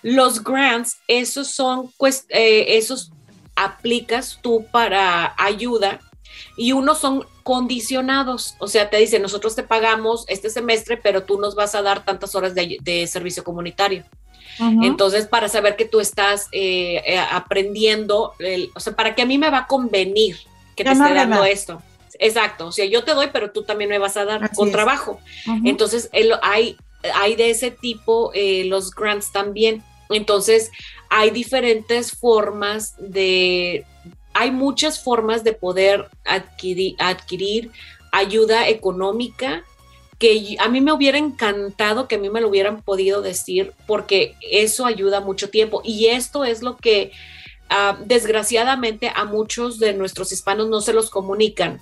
Los 0.00 0.42
grants, 0.42 0.98
esos 1.06 1.48
son, 1.48 1.92
pues, 1.98 2.24
esos 2.30 3.12
aplicas 3.54 4.38
tú 4.42 4.66
para 4.72 5.34
ayuda 5.36 6.00
y 6.56 6.72
unos 6.72 6.98
son 6.98 7.26
condicionados, 7.42 8.54
o 8.58 8.68
sea, 8.68 8.88
te 8.88 8.96
dicen, 8.98 9.22
nosotros 9.22 9.54
te 9.56 9.62
pagamos 9.62 10.24
este 10.28 10.50
semestre, 10.50 10.96
pero 10.96 11.24
tú 11.24 11.38
nos 11.38 11.54
vas 11.54 11.74
a 11.74 11.82
dar 11.82 12.04
tantas 12.04 12.34
horas 12.34 12.54
de, 12.54 13.06
servicio 13.06 13.42
comunitario. 13.42 14.04
Entonces, 14.58 15.26
para 15.26 15.48
saber 15.48 15.76
que 15.76 15.84
tú 15.84 16.00
estás 16.00 16.48
eh, 16.52 17.02
eh, 17.06 17.18
aprendiendo, 17.18 18.34
o 18.74 18.80
sea, 18.80 18.94
para 18.94 19.14
que 19.14 19.22
a 19.22 19.26
mí 19.26 19.38
me 19.38 19.50
va 19.50 19.58
a 19.58 19.66
convenir 19.66 20.36
que 20.76 20.84
te 20.84 20.92
esté 20.92 21.14
dando 21.14 21.44
esto. 21.44 21.82
Exacto, 22.18 22.68
o 22.68 22.72
sea, 22.72 22.84
yo 22.84 23.02
te 23.04 23.14
doy, 23.14 23.28
pero 23.32 23.50
tú 23.50 23.64
también 23.64 23.90
me 23.90 23.98
vas 23.98 24.16
a 24.16 24.24
dar 24.24 24.52
con 24.54 24.70
trabajo. 24.70 25.18
Entonces, 25.64 26.10
hay, 26.42 26.76
hay 27.14 27.34
de 27.34 27.50
ese 27.50 27.70
tipo 27.70 28.30
eh, 28.34 28.64
los 28.66 28.90
grants 28.92 29.32
también. 29.32 29.82
Entonces, 30.10 30.70
hay 31.08 31.30
diferentes 31.30 32.12
formas 32.12 32.94
de, 32.98 33.84
hay 34.34 34.50
muchas 34.50 35.02
formas 35.02 35.44
de 35.44 35.52
poder 35.52 36.08
adquirir, 36.24 36.94
adquirir 36.98 37.70
ayuda 38.12 38.68
económica 38.68 39.64
que 40.22 40.56
a 40.60 40.68
mí 40.68 40.80
me 40.80 40.92
hubiera 40.92 41.18
encantado 41.18 42.06
que 42.06 42.14
a 42.14 42.18
mí 42.18 42.30
me 42.30 42.40
lo 42.40 42.48
hubieran 42.48 42.80
podido 42.80 43.22
decir 43.22 43.72
porque 43.88 44.36
eso 44.40 44.86
ayuda 44.86 45.20
mucho 45.20 45.50
tiempo 45.50 45.82
y 45.84 46.06
esto 46.06 46.44
es 46.44 46.62
lo 46.62 46.76
que 46.76 47.10
ah, 47.68 47.98
desgraciadamente 48.04 49.10
a 49.12 49.24
muchos 49.24 49.80
de 49.80 49.94
nuestros 49.94 50.30
hispanos 50.30 50.68
no 50.68 50.80
se 50.80 50.92
los 50.92 51.10
comunican. 51.10 51.80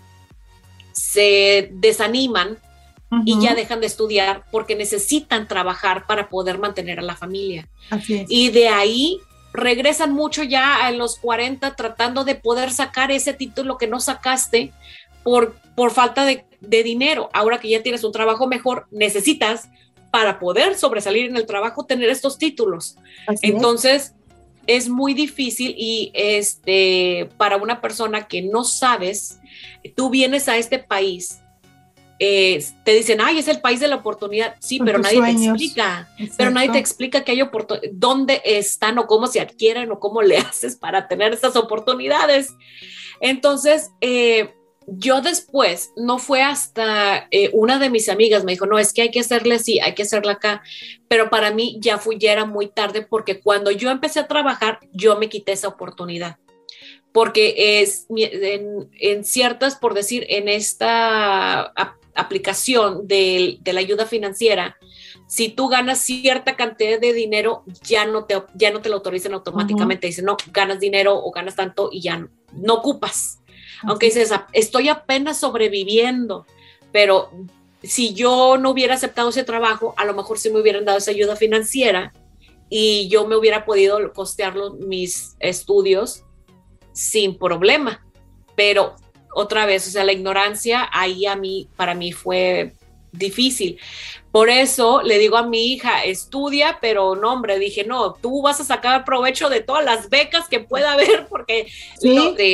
Se 0.92 1.68
desaniman 1.74 2.56
y 3.26 3.38
ya 3.42 3.54
dejan 3.54 3.80
de 3.80 3.88
estudiar 3.88 4.44
porque 4.50 4.74
necesitan 4.74 5.46
trabajar 5.46 6.06
para 6.06 6.30
poder 6.30 6.56
mantener 6.58 6.98
a 6.98 7.02
la 7.02 7.16
familia. 7.16 7.68
Y 8.08 8.48
de 8.48 8.70
ahí 8.70 9.20
regresan 9.52 10.14
mucho 10.14 10.44
ya 10.44 10.86
a 10.86 10.92
los 10.92 11.18
40 11.18 11.76
tratando 11.76 12.24
de 12.24 12.36
poder 12.36 12.72
sacar 12.72 13.10
ese 13.10 13.34
título 13.34 13.76
que 13.76 13.86
no 13.86 14.00
sacaste 14.00 14.72
por, 15.24 15.56
por 15.74 15.90
falta 15.90 16.24
de, 16.24 16.46
dinero. 16.60 17.28
Ahora 17.32 17.60
que 17.60 17.68
ya 17.68 17.82
tienes 17.82 18.04
un 18.04 18.12
trabajo 18.12 18.46
mejor, 18.46 18.86
necesitas 18.90 19.68
para 20.10 20.38
poder 20.38 20.76
sobresalir 20.76 21.26
en 21.26 21.36
el 21.36 21.46
trabajo 21.46 21.86
tener 21.86 22.08
estos 22.08 22.38
títulos. 22.38 22.96
Entonces, 23.42 24.14
es. 24.66 24.88
muy 24.88 25.14
difícil 25.14 25.74
y 25.76 26.10
este 26.14 27.28
para 27.36 27.56
una 27.56 27.80
persona 27.80 28.28
que 28.28 28.42
no 28.42 28.64
sabes, 28.64 29.40
tú 29.94 30.10
vienes 30.10 30.48
a 30.48 30.56
este 30.56 30.78
país 30.78 31.40
eh, 32.22 32.62
te 32.84 32.92
dicen, 32.92 33.18
ay, 33.22 33.38
es 33.38 33.48
el 33.48 33.62
país 33.62 33.80
de 33.80 33.88
la 33.88 33.96
oportunidad. 33.96 34.54
Sí, 34.58 34.78
pero 34.84 34.98
nadie 34.98 35.22
te 35.22 35.30
explica. 35.30 36.06
Pero 36.36 36.50
nadie 36.50 36.68
te 36.68 36.78
explica 36.78 37.24
que 37.24 37.32
hay 37.32 37.40
oportunidades, 37.40 37.98
dónde 37.98 38.42
están 38.44 38.98
o 38.98 39.06
cómo 39.06 39.26
se 39.26 39.40
adquieren 39.40 39.90
o 39.90 39.98
cómo 39.98 40.20
le 40.20 40.36
haces 40.38 40.76
para 40.76 41.08
tener 41.08 41.32
esas 41.32 41.56
oportunidades. 41.56 42.52
Entonces, 43.22 43.92
eh, 44.02 44.54
yo 44.90 45.20
después, 45.20 45.92
no 45.96 46.18
fue 46.18 46.42
hasta 46.42 47.28
eh, 47.30 47.50
una 47.52 47.78
de 47.78 47.90
mis 47.90 48.08
amigas 48.08 48.44
me 48.44 48.52
dijo, 48.52 48.66
no, 48.66 48.78
es 48.78 48.92
que 48.92 49.02
hay 49.02 49.10
que 49.10 49.20
hacerle 49.20 49.54
así, 49.54 49.80
hay 49.80 49.94
que 49.94 50.02
hacerle 50.02 50.32
acá, 50.32 50.62
pero 51.08 51.30
para 51.30 51.52
mí 51.52 51.78
ya 51.80 51.98
fui, 51.98 52.18
ya 52.18 52.32
era 52.32 52.44
muy 52.44 52.68
tarde 52.68 53.02
porque 53.02 53.40
cuando 53.40 53.70
yo 53.70 53.90
empecé 53.90 54.20
a 54.20 54.28
trabajar, 54.28 54.80
yo 54.92 55.16
me 55.18 55.28
quité 55.28 55.52
esa 55.52 55.68
oportunidad 55.68 56.38
porque 57.12 57.80
es 57.80 58.06
en, 58.08 58.88
en, 58.98 59.24
ciertas, 59.24 59.76
por 59.76 59.94
decir, 59.94 60.26
en 60.28 60.48
esta 60.48 61.72
aplicación 62.14 63.06
de, 63.06 63.58
la 63.64 63.80
ayuda 63.80 64.06
financiera, 64.06 64.76
si 65.26 65.48
tú 65.48 65.68
ganas 65.68 65.98
cierta 66.00 66.56
cantidad 66.56 67.00
de 67.00 67.12
dinero, 67.12 67.64
ya 67.82 68.04
no 68.04 68.24
te, 68.24 68.42
ya 68.54 68.70
no 68.70 68.80
te 68.80 68.88
lo 68.88 68.96
autorizan 68.96 69.34
automáticamente. 69.34 70.08
Dicen, 70.08 70.24
no, 70.24 70.36
ganas 70.52 70.80
dinero 70.80 71.16
o 71.16 71.30
ganas 71.30 71.56
tanto 71.56 71.88
y 71.92 72.00
ya 72.00 72.28
no, 72.52 72.74
ocupas. 72.74 73.39
Aunque 73.82 74.06
dices, 74.06 74.32
estoy 74.52 74.88
apenas 74.88 75.38
sobreviviendo, 75.38 76.46
pero 76.92 77.30
si 77.82 78.14
yo 78.14 78.56
no 78.58 78.70
hubiera 78.70 78.94
aceptado 78.94 79.30
ese 79.30 79.44
trabajo, 79.44 79.94
a 79.96 80.04
lo 80.04 80.14
mejor 80.14 80.38
sí 80.38 80.50
me 80.50 80.60
hubieran 80.60 80.84
dado 80.84 80.98
esa 80.98 81.10
ayuda 81.10 81.36
financiera 81.36 82.12
y 82.68 83.08
yo 83.08 83.26
me 83.26 83.36
hubiera 83.36 83.64
podido 83.64 84.12
costear 84.12 84.54
mis 84.78 85.36
estudios 85.40 86.24
sin 86.92 87.38
problema. 87.38 88.06
Pero 88.54 88.96
otra 89.34 89.66
vez, 89.66 89.88
o 89.88 89.90
sea, 89.90 90.04
la 90.04 90.12
ignorancia 90.12 90.88
ahí 90.92 91.26
a 91.26 91.36
mí, 91.36 91.68
para 91.76 91.94
mí 91.94 92.12
fue 92.12 92.74
difícil. 93.12 93.78
Por 94.32 94.48
eso 94.48 95.02
le 95.02 95.18
digo 95.18 95.36
a 95.36 95.46
mi 95.46 95.72
hija, 95.72 96.04
estudia, 96.04 96.78
pero 96.80 97.16
no, 97.16 97.32
hombre, 97.32 97.58
dije, 97.58 97.84
no, 97.84 98.14
tú 98.14 98.42
vas 98.42 98.60
a 98.60 98.64
sacar 98.64 99.04
provecho 99.04 99.48
de 99.48 99.60
todas 99.60 99.84
las 99.84 100.08
becas 100.08 100.48
que 100.48 100.60
pueda 100.60 100.92
haber, 100.92 101.26
porque 101.28 101.66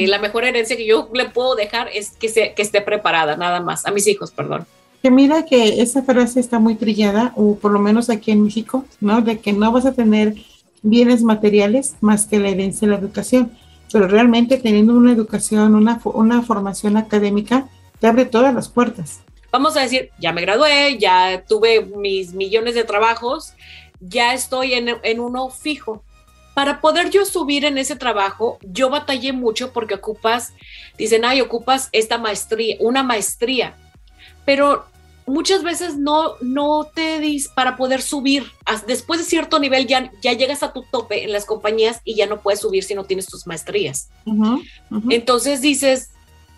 la 0.07 0.19
mejor 0.19 0.45
herencia 0.45 0.77
que 0.77 0.87
yo 0.87 1.09
le 1.13 1.29
puedo 1.29 1.55
dejar 1.55 1.89
es 1.93 2.11
que, 2.11 2.29
se, 2.29 2.55
que 2.55 2.63
esté 2.63 2.81
preparada, 2.81 3.37
nada 3.37 3.61
más, 3.61 3.85
a 3.85 3.91
mis 3.91 4.07
hijos, 4.07 4.31
perdón. 4.31 4.67
Que 5.03 5.11
mira 5.11 5.45
que 5.45 5.83
esa 5.83 6.03
frase 6.03 6.41
está 6.41 6.59
muy 6.59 6.75
trillada, 6.75 7.33
o 7.37 7.57
por 7.57 7.71
lo 7.71 7.79
menos 7.79 8.09
aquí 8.09 8.31
en 8.31 8.43
México, 8.43 8.85
¿no? 9.01 9.21
De 9.21 9.39
que 9.39 9.53
no 9.53 9.71
vas 9.71 9.85
a 9.85 9.93
tener 9.93 10.35
bienes 10.83 11.23
materiales 11.23 11.97
más 12.01 12.27
que 12.27 12.39
la 12.39 12.49
herencia 12.49 12.89
de 12.89 12.95
la 12.95 13.01
educación 13.01 13.53
pero 13.93 14.09
realmente 14.09 14.59
teniendo 14.59 14.95
una 14.95 15.13
educación, 15.13 15.75
una, 15.75 16.01
una 16.05 16.43
formación 16.43 16.97
académica, 16.97 17.69
te 18.01 18.07
abre 18.07 18.25
todas 18.25 18.55
las 18.55 18.69
puertas. 18.69 19.21
Vamos 19.51 19.77
a 19.77 19.83
decir, 19.83 20.11
ya 20.19 20.33
me 20.33 20.43
gradué, 20.43 20.99
ya 20.99 21.45
tuve 21.49 21.83
mis 21.83 22.33
millones 22.33 22.75
de 22.75 22.85
trabajos, 22.85 23.55
ya 24.01 24.35
estoy 24.35 24.75
en, 24.75 24.97
en 25.03 25.21
uno 25.21 25.49
fijo. 25.49 26.03
Para 26.55 26.81
poder 26.81 27.11
yo 27.11 27.25
subir 27.27 27.65
en 27.65 27.77
ese 27.77 27.97
trabajo, 27.97 28.59
yo 28.63 28.89
batallé 28.89 29.33
mucho 29.33 29.73
porque 29.73 29.95
ocupas, 29.95 30.55
dicen, 30.97 31.25
ay, 31.25 31.41
ocupas 31.41 31.91
esta 31.93 32.17
maestría, 32.17 32.77
una 32.81 33.03
maestría, 33.03 33.77
pero 34.47 34.87
muchas 35.27 35.63
veces 35.63 35.99
no, 35.99 36.37
no 36.41 36.89
te 36.95 37.21
dis 37.21 37.49
para 37.49 37.77
poder 37.77 38.01
subir. 38.01 38.45
Después 38.87 39.21
de 39.21 39.27
cierto 39.27 39.59
nivel 39.59 39.87
ya, 39.87 40.11
ya 40.23 40.33
llegas 40.33 40.63
a 40.63 40.73
tu 40.73 40.83
tope 40.91 41.25
en 41.25 41.33
las 41.33 41.45
compañías 41.45 42.01
y 42.05 42.15
ya 42.15 42.27
no 42.27 42.41
puedes 42.41 42.61
subir 42.61 42.85
si 42.85 42.95
no 42.95 43.05
tienes 43.05 43.27
tus 43.27 43.47
maestrías. 43.47 44.09
Entonces 45.11 45.61
dices, 45.61 46.11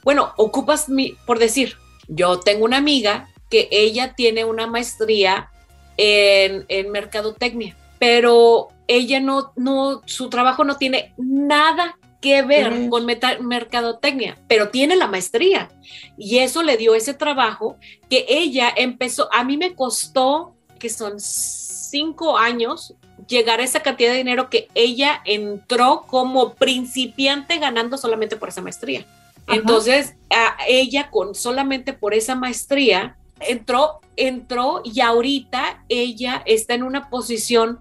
bueno, 0.04 0.32
ocupas 0.36 0.88
mi, 0.88 1.16
por 1.26 1.38
decir, 1.38 1.76
yo 2.08 2.40
tengo 2.40 2.64
una 2.64 2.78
amiga 2.78 3.28
que 3.50 3.68
ella 3.70 4.14
tiene 4.14 4.44
una 4.44 4.66
maestría 4.66 5.50
en, 5.96 6.64
en 6.68 6.90
mercadotecnia, 6.90 7.76
pero 7.98 8.68
ella 8.86 9.20
no, 9.20 9.52
no, 9.56 10.02
su 10.06 10.28
trabajo 10.28 10.64
no 10.64 10.76
tiene 10.76 11.12
nada 11.16 11.98
que 12.20 12.42
ver 12.42 12.88
con 12.88 13.06
mercadotecnia, 13.06 14.38
pero 14.48 14.70
tiene 14.70 14.96
la 14.96 15.06
maestría 15.06 15.70
y 16.16 16.38
eso 16.38 16.62
le 16.62 16.76
dio 16.76 16.94
ese 16.94 17.14
trabajo 17.14 17.76
que 18.10 18.26
ella 18.28 18.72
empezó, 18.76 19.32
a 19.32 19.44
mí 19.44 19.56
me 19.56 19.74
costó, 19.74 20.54
que 20.80 20.88
son 20.88 21.20
cinco 21.20 22.36
años, 22.36 22.94
llegar 23.28 23.60
a 23.60 23.64
esa 23.64 23.80
cantidad 23.80 24.10
de 24.10 24.18
dinero 24.18 24.50
que 24.50 24.68
ella 24.74 25.22
entró 25.24 26.04
como 26.08 26.54
principiante 26.54 27.58
ganando 27.58 27.96
solamente 27.98 28.36
por 28.36 28.48
esa 28.48 28.62
maestría. 28.62 29.06
Entonces, 29.48 30.14
a 30.30 30.56
ella 30.68 31.10
con 31.10 31.34
solamente 31.34 31.92
por 31.92 32.14
esa 32.14 32.34
maestría 32.34 33.16
entró, 33.40 34.00
entró 34.16 34.82
y 34.84 35.00
ahorita 35.00 35.84
ella 35.88 36.42
está 36.44 36.74
en 36.74 36.82
una 36.82 37.08
posición 37.08 37.80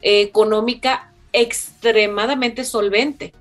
eh, 0.00 0.22
económica 0.22 1.12
extremadamente 1.32 2.64
solvente 2.64 3.32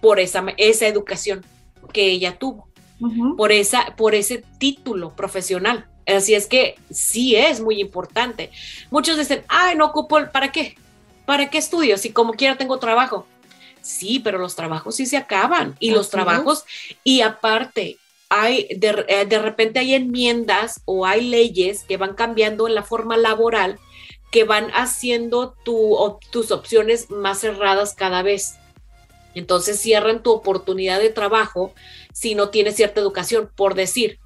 por 0.00 0.20
esa, 0.20 0.44
esa 0.56 0.86
educación 0.86 1.44
que 1.92 2.06
ella 2.10 2.38
tuvo, 2.38 2.68
por, 3.36 3.52
esa, 3.52 3.94
por 3.96 4.14
ese 4.14 4.44
título 4.58 5.14
profesional. 5.14 5.86
Así 6.06 6.34
es 6.34 6.46
que 6.46 6.76
sí 6.90 7.36
es 7.36 7.60
muy 7.60 7.80
importante. 7.80 8.50
Muchos 8.90 9.18
dicen, 9.18 9.42
ay, 9.48 9.76
no 9.76 9.86
ocupo, 9.86 10.18
¿para 10.32 10.52
qué? 10.52 10.76
¿Para 11.26 11.50
qué 11.50 11.58
estudio? 11.58 11.98
Si 11.98 12.10
como 12.10 12.32
quiera 12.32 12.56
tengo 12.56 12.78
trabajo. 12.78 13.26
Sí, 13.88 14.20
pero 14.20 14.36
los 14.36 14.54
trabajos 14.54 14.96
sí 14.96 15.06
se 15.06 15.16
acaban 15.16 15.74
y 15.80 15.92
los 15.92 16.10
trabajos, 16.10 16.66
y 17.04 17.22
aparte, 17.22 17.96
hay 18.28 18.68
de, 18.76 19.06
eh, 19.08 19.24
de, 19.24 19.38
repente 19.38 19.78
hay 19.78 19.94
enmiendas 19.94 20.82
o 20.84 21.06
hay 21.06 21.26
leyes 21.26 21.84
que 21.84 21.96
van 21.96 22.14
cambiando 22.14 22.68
en 22.68 22.74
la 22.74 22.82
forma 22.82 23.16
laboral 23.16 23.78
que 24.30 24.44
van 24.44 24.70
haciendo 24.72 25.56
tu, 25.64 26.18
tus 26.30 26.50
opciones 26.50 27.10
más 27.10 27.40
cerradas 27.40 27.94
cada 27.94 28.22
vez. 28.22 28.56
Entonces 29.34 29.80
cierran 29.80 30.22
tu 30.22 30.32
oportunidad 30.32 31.00
de 31.00 31.08
trabajo 31.08 31.72
si 32.12 32.34
no 32.34 32.50
tienes 32.50 32.76
cierta 32.76 33.00
educación, 33.00 33.50
por 33.56 33.74
decir. 33.74 34.18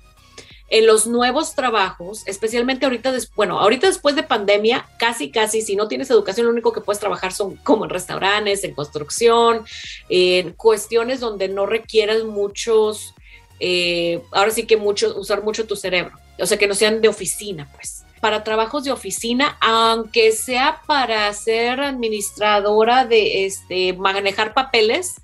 En 0.69 0.87
los 0.87 1.07
nuevos 1.07 1.55
trabajos, 1.55 2.23
especialmente 2.27 2.87
ahorita, 2.87 3.13
bueno, 3.37 3.59
ahorita 3.59 3.87
después 3.87 4.17
de 4.17 4.23
pandemia, 4.23 4.87
casi, 4.99 5.31
casi, 5.31 5.61
si 5.61 5.77
no 5.77 5.87
tienes 5.87 6.11
educación, 6.11 6.47
lo 6.47 6.53
único 6.53 6.73
que 6.73 6.81
puedes 6.81 7.01
trabajar 7.01 7.33
son 7.33 7.57
como 7.57 7.85
en 7.85 7.91
restaurantes, 7.91 8.65
en 8.65 8.75
construcción, 8.75 9.65
en 10.09 10.53
cuestiones 10.53 11.21
donde 11.21 11.49
no 11.49 11.67
requieras 11.67 12.25
muchos, 12.25 13.15
eh, 13.61 14.23
ahora 14.33 14.51
sí 14.51 14.67
que 14.67 14.79
mucho, 14.79 15.15
usar 15.19 15.45
mucho 15.45 15.67
tu 15.67 15.77
cerebro, 15.77 16.19
o 16.39 16.47
sea, 16.47 16.59
que 16.59 16.67
no 16.67 16.75
sean 16.75 17.03
de 17.03 17.09
oficina, 17.09 17.69
pues 17.75 18.03
para 18.23 18.45
trabajos 18.45 18.85
de 18.85 18.93
oficina, 18.93 19.59
aunque 19.61 20.31
sea 20.31 20.81
para 20.87 21.33
ser 21.35 21.81
administradora 21.81 23.05
de 23.05 23.47
este 23.47 23.95
manejar 23.95 24.55
papeles, 24.55 25.17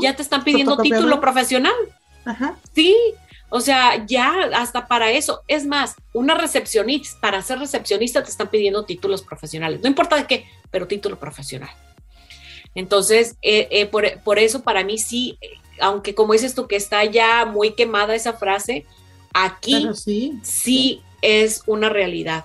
ya 0.00 0.14
te 0.14 0.20
están 0.20 0.44
pidiendo 0.44 0.76
título 0.76 1.18
profesional. 1.18 1.72
Ajá. 2.26 2.56
Sí, 2.74 2.94
o 3.48 3.60
sea, 3.60 4.04
ya 4.06 4.50
hasta 4.54 4.86
para 4.86 5.10
eso. 5.12 5.42
Es 5.46 5.66
más, 5.66 5.94
una 6.12 6.34
recepcionista, 6.34 7.18
para 7.20 7.42
ser 7.42 7.58
recepcionista 7.58 8.22
te 8.22 8.30
están 8.30 8.48
pidiendo 8.48 8.84
títulos 8.84 9.22
profesionales. 9.22 9.80
No 9.82 9.88
importa 9.88 10.16
de 10.16 10.26
qué, 10.26 10.46
pero 10.70 10.86
título 10.86 11.18
profesional. 11.18 11.70
Entonces, 12.74 13.36
eh, 13.42 13.68
eh, 13.70 13.86
por, 13.86 14.38
eso 14.38 14.62
para 14.62 14.84
mí 14.84 14.98
sí, 14.98 15.38
aunque 15.80 16.14
como 16.14 16.34
dices 16.34 16.54
tú 16.54 16.66
que 16.66 16.76
está 16.76 17.04
ya 17.04 17.46
muy 17.46 17.72
quemada 17.72 18.14
esa 18.14 18.34
frase, 18.34 18.84
aquí 19.32 19.88
sí. 19.94 20.38
sí 20.42 21.02
es 21.22 21.62
una 21.66 21.88
realidad. 21.88 22.44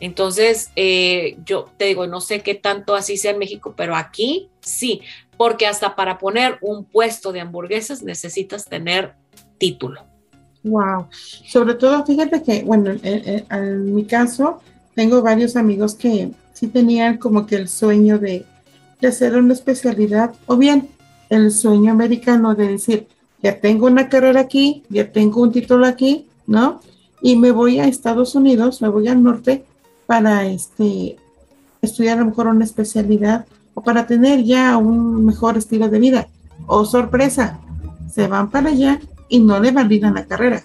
Entonces, 0.00 0.70
eh, 0.76 1.36
yo 1.44 1.70
te 1.76 1.86
digo, 1.86 2.06
no 2.06 2.20
sé 2.20 2.40
qué 2.40 2.54
tanto 2.54 2.94
así 2.94 3.16
sea 3.16 3.32
en 3.32 3.38
México, 3.38 3.74
pero 3.76 3.96
aquí 3.96 4.48
sí, 4.60 5.02
porque 5.36 5.66
hasta 5.66 5.94
para 5.94 6.18
poner 6.18 6.58
un 6.60 6.84
puesto 6.84 7.32
de 7.32 7.40
hamburguesas 7.40 8.02
necesitas 8.02 8.64
tener 8.64 9.14
título. 9.58 10.06
Wow. 10.64 11.06
Sobre 11.46 11.74
todo, 11.74 12.04
fíjate 12.04 12.42
que, 12.42 12.62
bueno, 12.62 12.92
en, 13.02 13.94
mi 13.94 14.04
caso, 14.04 14.60
tengo 14.94 15.22
varios 15.22 15.56
amigos 15.56 15.94
que 15.94 16.30
sí 16.52 16.66
tenían 16.68 17.18
como 17.18 17.46
que 17.46 17.56
el 17.56 17.68
sueño 17.68 18.18
de, 18.18 18.44
de 19.00 19.08
hacer 19.08 19.36
una 19.36 19.54
especialidad, 19.54 20.34
o 20.46 20.56
bien 20.56 20.88
el 21.30 21.50
sueño 21.50 21.92
americano 21.92 22.54
de 22.54 22.68
decir, 22.68 23.06
ya 23.42 23.60
tengo 23.60 23.86
una 23.86 24.08
carrera 24.08 24.40
aquí, 24.40 24.82
ya 24.88 25.10
tengo 25.10 25.42
un 25.42 25.52
título 25.52 25.86
aquí, 25.86 26.26
¿no? 26.46 26.80
Y 27.20 27.36
me 27.36 27.50
voy 27.50 27.78
a 27.78 27.86
Estados 27.86 28.34
Unidos, 28.34 28.82
me 28.82 28.88
voy 28.88 29.08
al 29.08 29.22
norte 29.22 29.64
para 30.06 30.46
este, 30.46 31.16
estudiar 31.82 32.18
a 32.18 32.20
lo 32.20 32.26
mejor 32.26 32.46
una 32.48 32.64
especialidad 32.64 33.46
o 33.74 33.82
para 33.82 34.06
tener 34.06 34.42
ya 34.42 34.76
un 34.76 35.24
mejor 35.24 35.56
estilo 35.56 35.88
de 35.88 36.00
vida. 36.00 36.28
O 36.66 36.84
sorpresa, 36.84 37.60
se 38.12 38.26
van 38.26 38.50
para 38.50 38.70
allá 38.70 39.00
y 39.28 39.40
no 39.40 39.60
le 39.60 39.70
validan 39.70 40.14
la 40.14 40.26
carrera. 40.26 40.64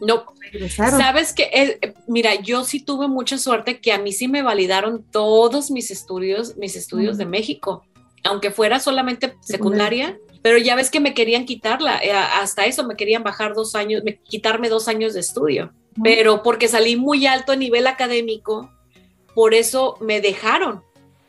No, 0.00 0.24
sabes 0.68 1.32
que, 1.32 1.50
eh, 1.52 1.94
mira, 2.06 2.34
yo 2.34 2.64
sí 2.64 2.80
tuve 2.80 3.08
mucha 3.08 3.38
suerte 3.38 3.80
que 3.80 3.92
a 3.92 3.98
mí 3.98 4.12
sí 4.12 4.28
me 4.28 4.42
validaron 4.42 5.04
todos 5.10 5.70
mis 5.70 5.90
estudios, 5.90 6.56
mis 6.56 6.76
estudios 6.76 7.16
de 7.16 7.26
México, 7.26 7.84
aunque 8.22 8.50
fuera 8.50 8.78
solamente 8.78 9.36
secundaria, 9.40 10.18
pero 10.42 10.58
ya 10.58 10.76
ves 10.76 10.90
que 10.90 11.00
me 11.00 11.14
querían 11.14 11.46
quitarla, 11.46 11.98
eh, 12.02 12.12
hasta 12.12 12.66
eso 12.66 12.86
me 12.86 12.96
querían 12.96 13.22
bajar 13.22 13.54
dos 13.54 13.74
años, 13.74 14.02
quitarme 14.28 14.68
dos 14.68 14.86
años 14.88 15.14
de 15.14 15.20
estudio, 15.20 15.72
pero 16.02 16.42
porque 16.42 16.68
salí 16.68 16.96
muy 16.96 17.26
alto 17.26 17.52
a 17.52 17.56
nivel 17.56 17.86
académico, 17.86 18.70
por 19.34 19.54
eso 19.54 19.96
me 20.00 20.20
dejaron. 20.20 20.82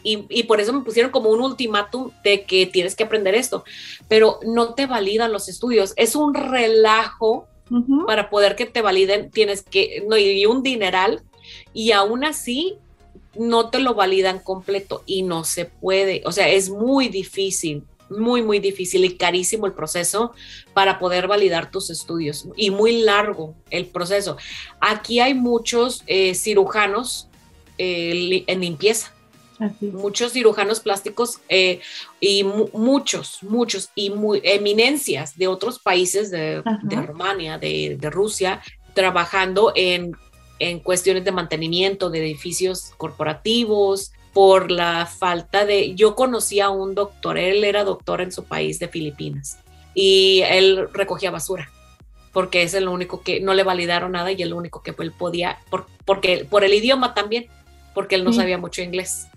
Y, 0.09 0.43
por 0.43 0.61
eso 0.61 0.71
me 0.71 0.85
pusieron 0.85 1.11
como 1.11 1.29
un 1.29 1.41
ultimátum 1.41 2.11
de 2.23 2.43
que 2.43 2.65
tienes 2.65 2.95
que 2.95 3.03
aprender 3.03 3.35
esto, 3.35 3.65
pero 4.07 4.39
no 4.45 4.73
te 4.73 4.85
validan 4.85 5.33
los 5.33 5.49
estudios. 5.49 5.91
Es 5.97 6.15
un 6.15 6.33
relajo 6.33 7.45
para 8.05 8.29
poder 8.29 8.55
que 8.55 8.65
te 8.65 8.81
validen, 8.81 9.29
tienes 9.31 9.61
que, 9.61 10.05
no, 10.07 10.17
y 10.17 10.45
un 10.45 10.63
dineral, 10.63 11.23
y 11.73 11.91
aún 11.91 12.23
así 12.23 12.77
no 13.35 13.69
te 13.69 13.79
lo 13.79 13.95
validan 13.95 14.39
completo 14.39 15.03
y 15.05 15.23
no 15.23 15.43
se 15.43 15.65
puede. 15.65 16.21
O 16.25 16.31
sea, 16.31 16.47
es 16.47 16.69
muy 16.69 17.09
difícil, 17.09 17.83
muy, 18.09 18.41
muy 18.41 18.59
difícil 18.59 19.03
y 19.03 19.17
carísimo 19.17 19.65
el 19.65 19.73
proceso 19.73 20.31
para 20.73 20.99
poder 20.99 21.27
validar 21.27 21.69
tus 21.69 21.89
estudios 21.89 22.47
y 22.55 22.71
muy 22.71 23.01
largo 23.01 23.55
el 23.71 23.87
proceso. 23.87 24.37
Aquí 24.79 25.19
hay 25.19 25.33
muchos 25.33 26.03
eh, 26.07 26.33
cirujanos 26.33 27.27
eh, 27.77 28.45
en 28.47 28.61
limpieza. 28.61 29.16
Muchos 29.81 30.33
cirujanos 30.33 30.79
plásticos 30.79 31.39
eh, 31.49 31.79
y 32.19 32.43
muchos, 32.43 33.39
muchos 33.41 33.89
y 33.95 34.11
eminencias 34.43 35.37
de 35.37 35.47
otros 35.47 35.79
países 35.79 36.29
de, 36.31 36.63
de 36.83 36.95
Rumania, 36.97 37.57
de, 37.57 37.97
Rusia, 38.11 38.61
trabajando 38.93 39.73
en, 39.75 40.15
en 40.59 40.79
cuestiones 40.79 41.23
de 41.25 41.31
mantenimiento 41.31 42.09
de 42.09 42.19
edificios 42.19 42.91
corporativos, 42.97 44.11
por 44.33 44.69
la 44.69 45.07
falta 45.07 45.65
de... 45.65 45.95
Yo 45.95 46.15
conocí 46.15 46.59
a 46.59 46.69
un 46.69 46.93
doctor, 46.93 47.39
él 47.39 47.63
era 47.63 47.83
doctor 47.83 48.21
en 48.21 48.31
su 48.31 48.43
país 48.43 48.77
de 48.77 48.87
Filipinas 48.87 49.57
y 49.95 50.41
él 50.45 50.87
recogía 50.93 51.31
basura 51.31 51.71
porque 52.37 52.61
es 52.61 52.75
el 52.75 52.87
único 52.87 53.23
que 53.23 53.39
no 53.39 53.55
le 53.55 53.63
validaron 53.63 54.11
nada 54.11 54.31
y 54.31 54.39
el 54.43 54.53
único 54.53 54.83
que 54.83 54.93
él 54.99 55.11
podía, 55.11 55.57
por, 55.71 55.87
porque 56.05 56.45
por 56.47 56.63
el 56.63 56.71
idioma 56.71 57.15
también, 57.15 57.47
porque 57.95 58.13
él 58.13 58.23
no 58.23 58.31
sabía 58.31 58.59
mucho 58.59 58.83
inglés. 58.83 59.27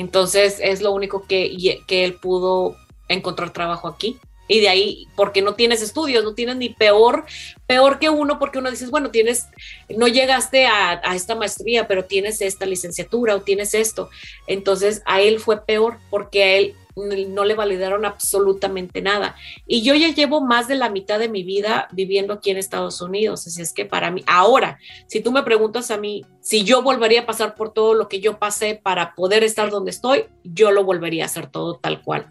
Entonces 0.00 0.56
es 0.62 0.80
lo 0.80 0.92
único 0.92 1.26
que, 1.26 1.78
que 1.86 2.04
él 2.04 2.14
pudo 2.14 2.74
encontrar 3.06 3.52
trabajo 3.52 3.86
aquí. 3.86 4.18
Y 4.48 4.60
de 4.60 4.68
ahí, 4.70 5.06
porque 5.14 5.42
no 5.42 5.54
tienes 5.54 5.82
estudios, 5.82 6.24
no 6.24 6.34
tienes 6.34 6.56
ni 6.56 6.70
peor, 6.70 7.26
peor 7.66 7.98
que 7.98 8.08
uno, 8.08 8.38
porque 8.38 8.58
uno 8.58 8.70
dices, 8.70 8.90
bueno, 8.90 9.10
tienes, 9.10 9.46
no 9.90 10.08
llegaste 10.08 10.66
a, 10.66 11.02
a, 11.04 11.14
esta 11.14 11.34
maestría, 11.34 11.86
pero 11.86 12.06
tienes 12.06 12.40
esta 12.40 12.64
licenciatura 12.64 13.36
o 13.36 13.42
tienes 13.42 13.74
esto. 13.74 14.08
Entonces 14.46 15.02
a 15.04 15.20
él 15.20 15.38
fue 15.38 15.64
peor, 15.66 15.98
porque 16.08 16.42
a 16.42 16.56
él 16.56 16.74
no 16.96 17.44
le 17.44 17.54
validaron 17.54 18.04
absolutamente 18.04 19.02
nada. 19.02 19.36
Y 19.66 19.82
yo 19.82 19.94
ya 19.94 20.08
llevo 20.08 20.40
más 20.40 20.68
de 20.68 20.76
la 20.76 20.90
mitad 20.90 21.18
de 21.18 21.28
mi 21.28 21.42
vida 21.42 21.88
viviendo 21.92 22.34
aquí 22.34 22.50
en 22.50 22.56
Estados 22.56 23.00
Unidos, 23.00 23.46
así 23.46 23.62
es 23.62 23.72
que 23.72 23.84
para 23.84 24.10
mí, 24.10 24.22
ahora, 24.26 24.78
si 25.06 25.20
tú 25.20 25.32
me 25.32 25.42
preguntas 25.42 25.90
a 25.90 25.96
mí 25.96 26.24
si 26.40 26.64
yo 26.64 26.82
volvería 26.82 27.20
a 27.20 27.26
pasar 27.26 27.54
por 27.54 27.72
todo 27.72 27.94
lo 27.94 28.08
que 28.08 28.20
yo 28.20 28.38
pasé 28.38 28.80
para 28.82 29.14
poder 29.14 29.44
estar 29.44 29.70
donde 29.70 29.90
estoy, 29.90 30.24
yo 30.42 30.70
lo 30.70 30.84
volvería 30.84 31.24
a 31.24 31.26
hacer 31.26 31.46
todo 31.48 31.76
tal 31.76 32.02
cual, 32.02 32.26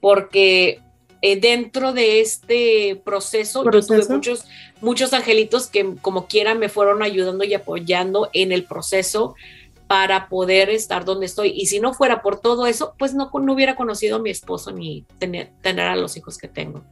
porque 0.00 0.80
eh, 1.22 1.38
dentro 1.38 1.92
de 1.92 2.20
este 2.20 3.00
proceso, 3.04 3.64
yo 3.70 3.86
tuve 3.86 4.08
muchos, 4.08 4.46
muchos 4.80 5.12
angelitos 5.12 5.66
que 5.66 5.94
como 6.00 6.26
quiera 6.26 6.54
me 6.54 6.70
fueron 6.70 7.02
ayudando 7.02 7.44
y 7.44 7.52
apoyando 7.52 8.30
en 8.32 8.52
el 8.52 8.64
proceso 8.64 9.34
para 9.90 10.28
poder 10.28 10.70
estar 10.70 11.04
donde 11.04 11.26
estoy. 11.26 11.48
Y 11.48 11.66
si 11.66 11.80
no 11.80 11.92
fuera 11.92 12.22
por 12.22 12.38
todo 12.38 12.68
eso, 12.68 12.94
pues 12.96 13.12
no, 13.12 13.28
no 13.42 13.52
hubiera 13.52 13.74
conocido 13.74 14.18
a 14.18 14.18
mi 14.20 14.30
esposo 14.30 14.70
ni 14.70 15.04
tener, 15.18 15.50
tener 15.62 15.88
a 15.88 15.96
los 15.96 16.16
hijos 16.16 16.38
que 16.38 16.46
tengo. 16.46 16.84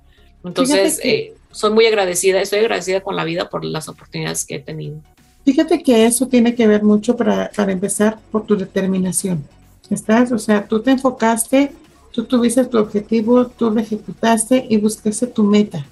Entonces, 0.43 0.99
eh, 1.05 1.33
soy 1.53 1.71
muy 1.71 1.87
agradecida, 1.87 2.41
estoy 2.41 2.59
agradecida 2.59 3.01
con 3.01 3.15
la 3.15 3.23
vida 3.23 3.49
por 3.49 3.65
las 3.65 3.89
oportunidades 3.89 4.45
que 4.45 4.57
he 4.57 4.59
tenido. 4.59 4.97
Fíjate 5.45 5.81
que 5.81 6.07
eso 6.07 6.27
tiene 6.27 6.57
que 6.57 6.67
ver 6.67 6.83
mucho 6.83 7.17
para, 7.17 7.53
para 7.55 7.71
empezar 7.71 8.19
por 8.33 8.45
tu 8.45 8.57
determinación. 8.57 9.45
¿Estás? 9.89 10.33
O 10.33 10.39
sea, 10.41 10.67
tú 10.67 10.81
te 10.81 10.91
enfocaste, 10.91 11.71
tú 12.11 12.25
tuviste 12.25 12.65
tu 12.65 12.79
objetivo, 12.79 13.47
tú 13.47 13.71
lo 13.71 13.81
ejecutaste 13.81 14.67
y 14.69 14.77
buscaste 14.77 15.29
tu 15.29 15.45
meta, 15.45 15.87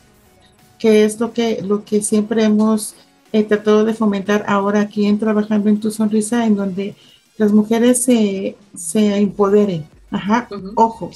que 0.76 1.04
es 1.04 1.20
lo 1.20 1.32
que, 1.32 1.62
lo 1.62 1.84
que 1.84 2.02
siempre 2.02 2.42
hemos 2.42 2.96
he 3.32 3.42
tratado 3.42 3.84
de 3.84 3.94
fomentar 3.94 4.44
ahora 4.48 4.80
aquí 4.80 5.06
en 5.06 5.18
Trabajando 5.18 5.68
en 5.68 5.80
tu 5.80 5.90
Sonrisa, 5.90 6.46
en 6.46 6.56
donde 6.56 6.94
las 7.36 7.52
mujeres 7.52 8.02
se, 8.02 8.56
se 8.74 9.16
empoderen. 9.16 9.86
Ajá, 10.10 10.48
ojo, 10.74 11.10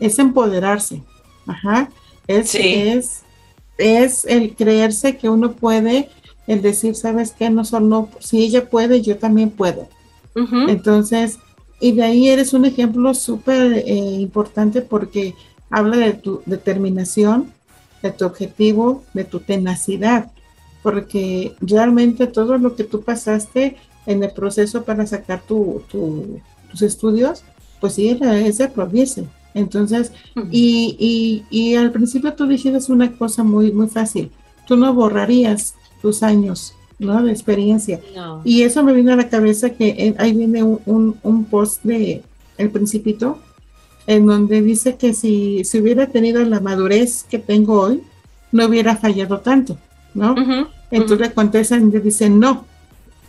es 0.00 0.18
empoderarse. 0.18 1.02
Ajá, 1.46 1.90
es, 2.26 2.54
es, 2.54 3.22
es 3.76 4.24
el 4.24 4.54
creerse 4.54 5.16
que 5.16 5.28
uno 5.28 5.52
puede, 5.52 6.08
el 6.46 6.62
decir, 6.62 6.94
¿sabes 6.94 7.32
qué? 7.32 7.50
No 7.50 7.64
solo, 7.64 8.08
si 8.20 8.42
ella 8.42 8.68
puede, 8.68 9.02
yo 9.02 9.18
también 9.18 9.50
puedo. 9.50 9.88
Entonces, 10.68 11.38
y 11.80 11.92
de 11.92 12.04
ahí 12.04 12.28
eres 12.28 12.52
un 12.52 12.64
ejemplo 12.64 13.12
súper 13.12 13.72
eh, 13.72 13.94
importante 14.20 14.82
porque 14.82 15.34
habla 15.68 15.96
de 15.96 16.12
tu 16.12 16.42
determinación, 16.46 17.52
de 18.02 18.12
tu 18.12 18.24
objetivo, 18.24 19.02
de 19.14 19.24
tu 19.24 19.40
tenacidad 19.40 20.30
porque 20.88 21.54
realmente 21.60 22.26
todo 22.26 22.56
lo 22.56 22.74
que 22.74 22.82
tú 22.82 23.02
pasaste 23.02 23.76
en 24.06 24.24
el 24.24 24.30
proceso 24.30 24.84
para 24.84 25.06
sacar 25.06 25.42
tu, 25.42 25.82
tus 25.90 26.80
estudios, 26.80 27.44
pues 27.78 27.92
sí, 27.92 28.08
era 28.08 28.72
progreso. 28.72 29.26
Entonces, 29.52 30.12
y, 30.50 30.96
y, 30.98 31.44
y, 31.50 31.74
al 31.74 31.92
principio 31.92 32.32
tú 32.32 32.46
dijiste 32.46 32.90
una 32.90 33.12
cosa 33.12 33.44
muy, 33.44 33.70
muy 33.70 33.88
fácil, 33.88 34.30
tú 34.66 34.78
no 34.78 34.94
borrarías 34.94 35.74
tus 36.00 36.22
años 36.22 36.72
¿no? 36.98 37.22
de 37.22 37.32
experiencia. 37.32 38.00
Y 38.42 38.62
eso 38.62 38.82
me 38.82 38.94
vino 38.94 39.12
a 39.12 39.16
la 39.16 39.28
cabeza 39.28 39.68
que 39.68 39.88
eh, 39.88 40.14
ahí 40.16 40.32
viene 40.32 40.62
un, 40.62 41.18
un, 41.22 41.44
post 41.44 41.82
de 41.82 42.22
El 42.56 42.70
Principito, 42.70 43.40
en 44.06 44.24
donde 44.24 44.62
dice 44.62 44.96
que 44.96 45.12
si, 45.12 45.64
si 45.64 45.80
hubiera 45.80 46.06
tenido 46.06 46.42
la 46.46 46.60
madurez 46.60 47.24
que 47.24 47.38
tengo 47.38 47.78
hoy, 47.78 48.02
no 48.52 48.64
hubiera 48.64 48.96
fallado 48.96 49.40
tanto. 49.40 49.76
¿no? 50.14 50.34
Entonces 50.90 51.28
le 51.28 51.34
contestan 51.34 51.92
y 51.92 51.98
dicen, 51.98 52.38
no, 52.38 52.64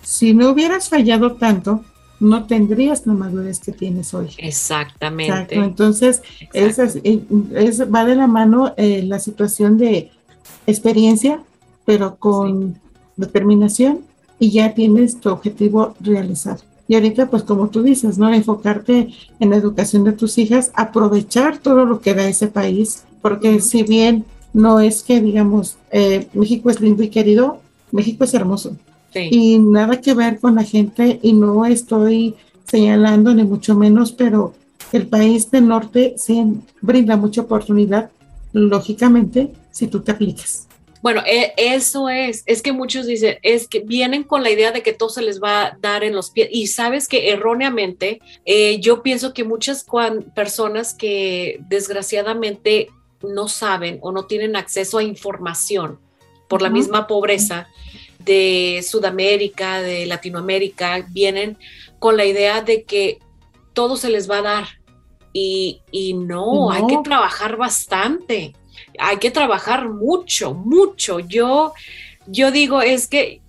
si 0.01 0.33
no 0.33 0.49
hubieras 0.49 0.89
fallado 0.89 1.33
tanto, 1.33 1.83
no 2.19 2.45
tendrías 2.45 3.05
la 3.05 3.13
madurez 3.13 3.59
que 3.59 3.71
tienes 3.71 4.13
hoy. 4.13 4.29
Exactamente. 4.37 5.55
Entonces, 5.55 6.21
es, 6.53 6.77
va 6.79 8.05
de 8.05 8.15
la 8.15 8.27
mano 8.27 8.73
eh, 8.77 9.03
la 9.03 9.19
situación 9.19 9.77
de 9.77 10.11
experiencia, 10.67 11.41
pero 11.85 12.17
con 12.17 12.77
determinación 13.15 14.01
y 14.37 14.51
ya 14.51 14.73
tienes 14.73 15.19
tu 15.19 15.29
objetivo 15.29 15.95
realizado. 15.99 16.61
Y 16.87 16.95
ahorita, 16.95 17.29
pues 17.29 17.43
como 17.43 17.69
tú 17.69 17.83
dices, 17.83 18.17
¿no? 18.17 18.33
Enfocarte 18.33 19.09
en 19.39 19.49
la 19.49 19.57
educación 19.57 20.03
de 20.03 20.13
tus 20.13 20.37
hijas, 20.37 20.71
aprovechar 20.73 21.59
todo 21.59 21.85
lo 21.85 22.01
que 22.01 22.15
da 22.15 22.27
ese 22.27 22.47
país, 22.47 23.03
porque 23.21 23.61
si 23.61 23.83
bien 23.83 24.25
no 24.53 24.79
es 24.79 25.03
que 25.03 25.21
digamos, 25.21 25.77
eh, 25.91 26.27
México 26.33 26.69
es 26.69 26.79
lindo 26.79 27.03
y 27.03 27.09
querido, 27.09 27.61
México 27.91 28.23
es 28.23 28.33
hermoso. 28.33 28.75
Y 29.13 29.57
nada 29.57 29.99
que 30.01 30.13
ver 30.13 30.39
con 30.39 30.55
la 30.55 30.63
gente, 30.63 31.19
y 31.23 31.33
no 31.33 31.65
estoy 31.65 32.35
señalando 32.65 33.33
ni 33.33 33.43
mucho 33.43 33.75
menos, 33.75 34.11
pero 34.11 34.53
el 34.91 35.07
país 35.07 35.49
del 35.49 35.67
norte 35.67 36.13
sí 36.17 36.43
brinda 36.81 37.17
mucha 37.17 37.41
oportunidad, 37.41 38.11
lógicamente, 38.53 39.49
si 39.71 39.87
tú 39.87 40.01
te 40.01 40.11
aplicas. 40.11 40.67
Bueno, 41.01 41.23
e, 41.25 41.53
eso 41.57 42.09
es, 42.09 42.43
es 42.45 42.61
que 42.61 42.73
muchos 42.73 43.07
dicen, 43.07 43.37
es 43.41 43.67
que 43.67 43.79
vienen 43.79 44.23
con 44.23 44.43
la 44.43 44.51
idea 44.51 44.71
de 44.71 44.83
que 44.83 44.93
todo 44.93 45.09
se 45.09 45.21
les 45.21 45.41
va 45.41 45.65
a 45.65 45.77
dar 45.79 46.03
en 46.03 46.13
los 46.13 46.29
pies 46.29 46.49
y 46.51 46.67
sabes 46.67 47.07
que 47.07 47.31
erróneamente 47.31 48.19
eh, 48.45 48.79
yo 48.81 49.01
pienso 49.01 49.33
que 49.33 49.45
muchas 49.45 49.85
personas 50.35 50.93
que 50.93 51.61
desgraciadamente 51.69 52.89
no 53.21 53.47
saben 53.47 53.99
o 54.01 54.11
no 54.11 54.25
tienen 54.25 54.55
acceso 54.55 54.97
a 54.97 55.03
información 55.03 55.99
por 56.47 56.61
la 56.61 56.69
misma 56.69 57.05
pobreza 57.05 57.67
de 58.19 58.83
Sudamérica, 58.87 59.81
de 59.81 60.05
Latinoamérica, 60.05 61.05
vienen 61.09 61.57
con 61.99 62.17
la 62.17 62.25
idea 62.25 62.61
de 62.61 62.83
que 62.83 63.19
todo 63.73 63.97
se 63.97 64.09
les 64.09 64.29
va 64.29 64.39
a 64.39 64.41
dar 64.41 64.67
y, 65.31 65.81
no, 66.15 66.71
hay 66.71 66.87
que 66.87 66.97
trabajar 67.03 67.55
bastante 67.55 68.53
hay 68.97 69.17
que 69.17 69.31
trabajar 69.31 69.89
mucho, 69.89 70.53
mucho. 70.53 71.19
Yo, 71.19 71.73
yo 72.27 72.51
digo, 72.51 72.81
es 72.81 73.07
que 73.07 73.41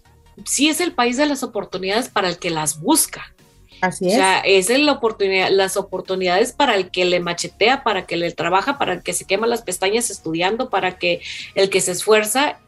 sí 0.44 0.68
es 0.68 0.80
el 0.80 0.92
país 0.92 1.16
de 1.16 1.26
las 1.26 1.42
oportunidades 1.42 2.08
para 2.08 2.28
el 2.28 2.38
que 2.38 2.50
las 2.50 2.80
busca. 2.80 3.34
Así 3.80 4.08
es. 4.08 4.12
O 4.12 4.16
sea, 4.16 4.40
es 4.40 4.68
la 4.68 4.92
oportunidad, 4.92 5.50
las 5.50 5.76
oportunidades 5.76 6.52
para 6.52 6.74
el 6.74 6.90
que 6.90 7.04
le 7.04 7.20
machetea, 7.20 7.82
para 7.82 8.06
que 8.06 8.16
le 8.16 8.30
trabaja, 8.32 8.78
para 8.78 8.92
el 8.92 9.02
que 9.02 9.12
se 9.12 9.26
quema 9.26 9.46
las 9.46 9.62
pestañas 9.62 10.10
estudiando, 10.10 10.70
para 10.70 10.98
que 10.98 11.22
el 11.54 11.70
que 11.70 11.80
se 11.80 11.92
esfuerza, 11.92 12.58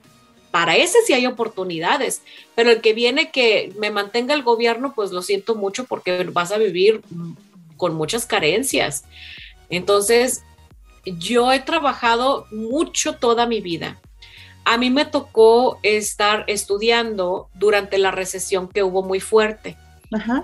para 0.50 0.76
ese 0.76 0.98
sí 1.06 1.12
hay 1.12 1.26
oportunidades. 1.26 2.22
Pero 2.54 2.70
el 2.70 2.80
que 2.80 2.92
viene 2.92 3.30
que 3.30 3.72
me 3.78 3.90
mantenga 3.90 4.34
el 4.34 4.42
gobierno, 4.42 4.94
pues 4.94 5.10
lo 5.10 5.22
siento 5.22 5.54
mucho 5.54 5.84
porque 5.84 6.24
vas 6.24 6.52
a 6.52 6.58
vivir 6.58 7.02
con 7.76 7.94
muchas 7.94 8.26
carencias. 8.26 9.04
Entonces, 9.70 10.44
yo 11.04 11.52
he 11.52 11.60
trabajado 11.60 12.46
mucho 12.50 13.16
toda 13.16 13.46
mi 13.46 13.60
vida. 13.60 14.00
A 14.64 14.78
mí 14.78 14.90
me 14.90 15.04
tocó 15.04 15.78
estar 15.82 16.44
estudiando 16.46 17.48
durante 17.54 17.98
la 17.98 18.12
recesión 18.12 18.68
que 18.68 18.82
hubo 18.82 19.02
muy 19.02 19.18
fuerte. 19.18 19.76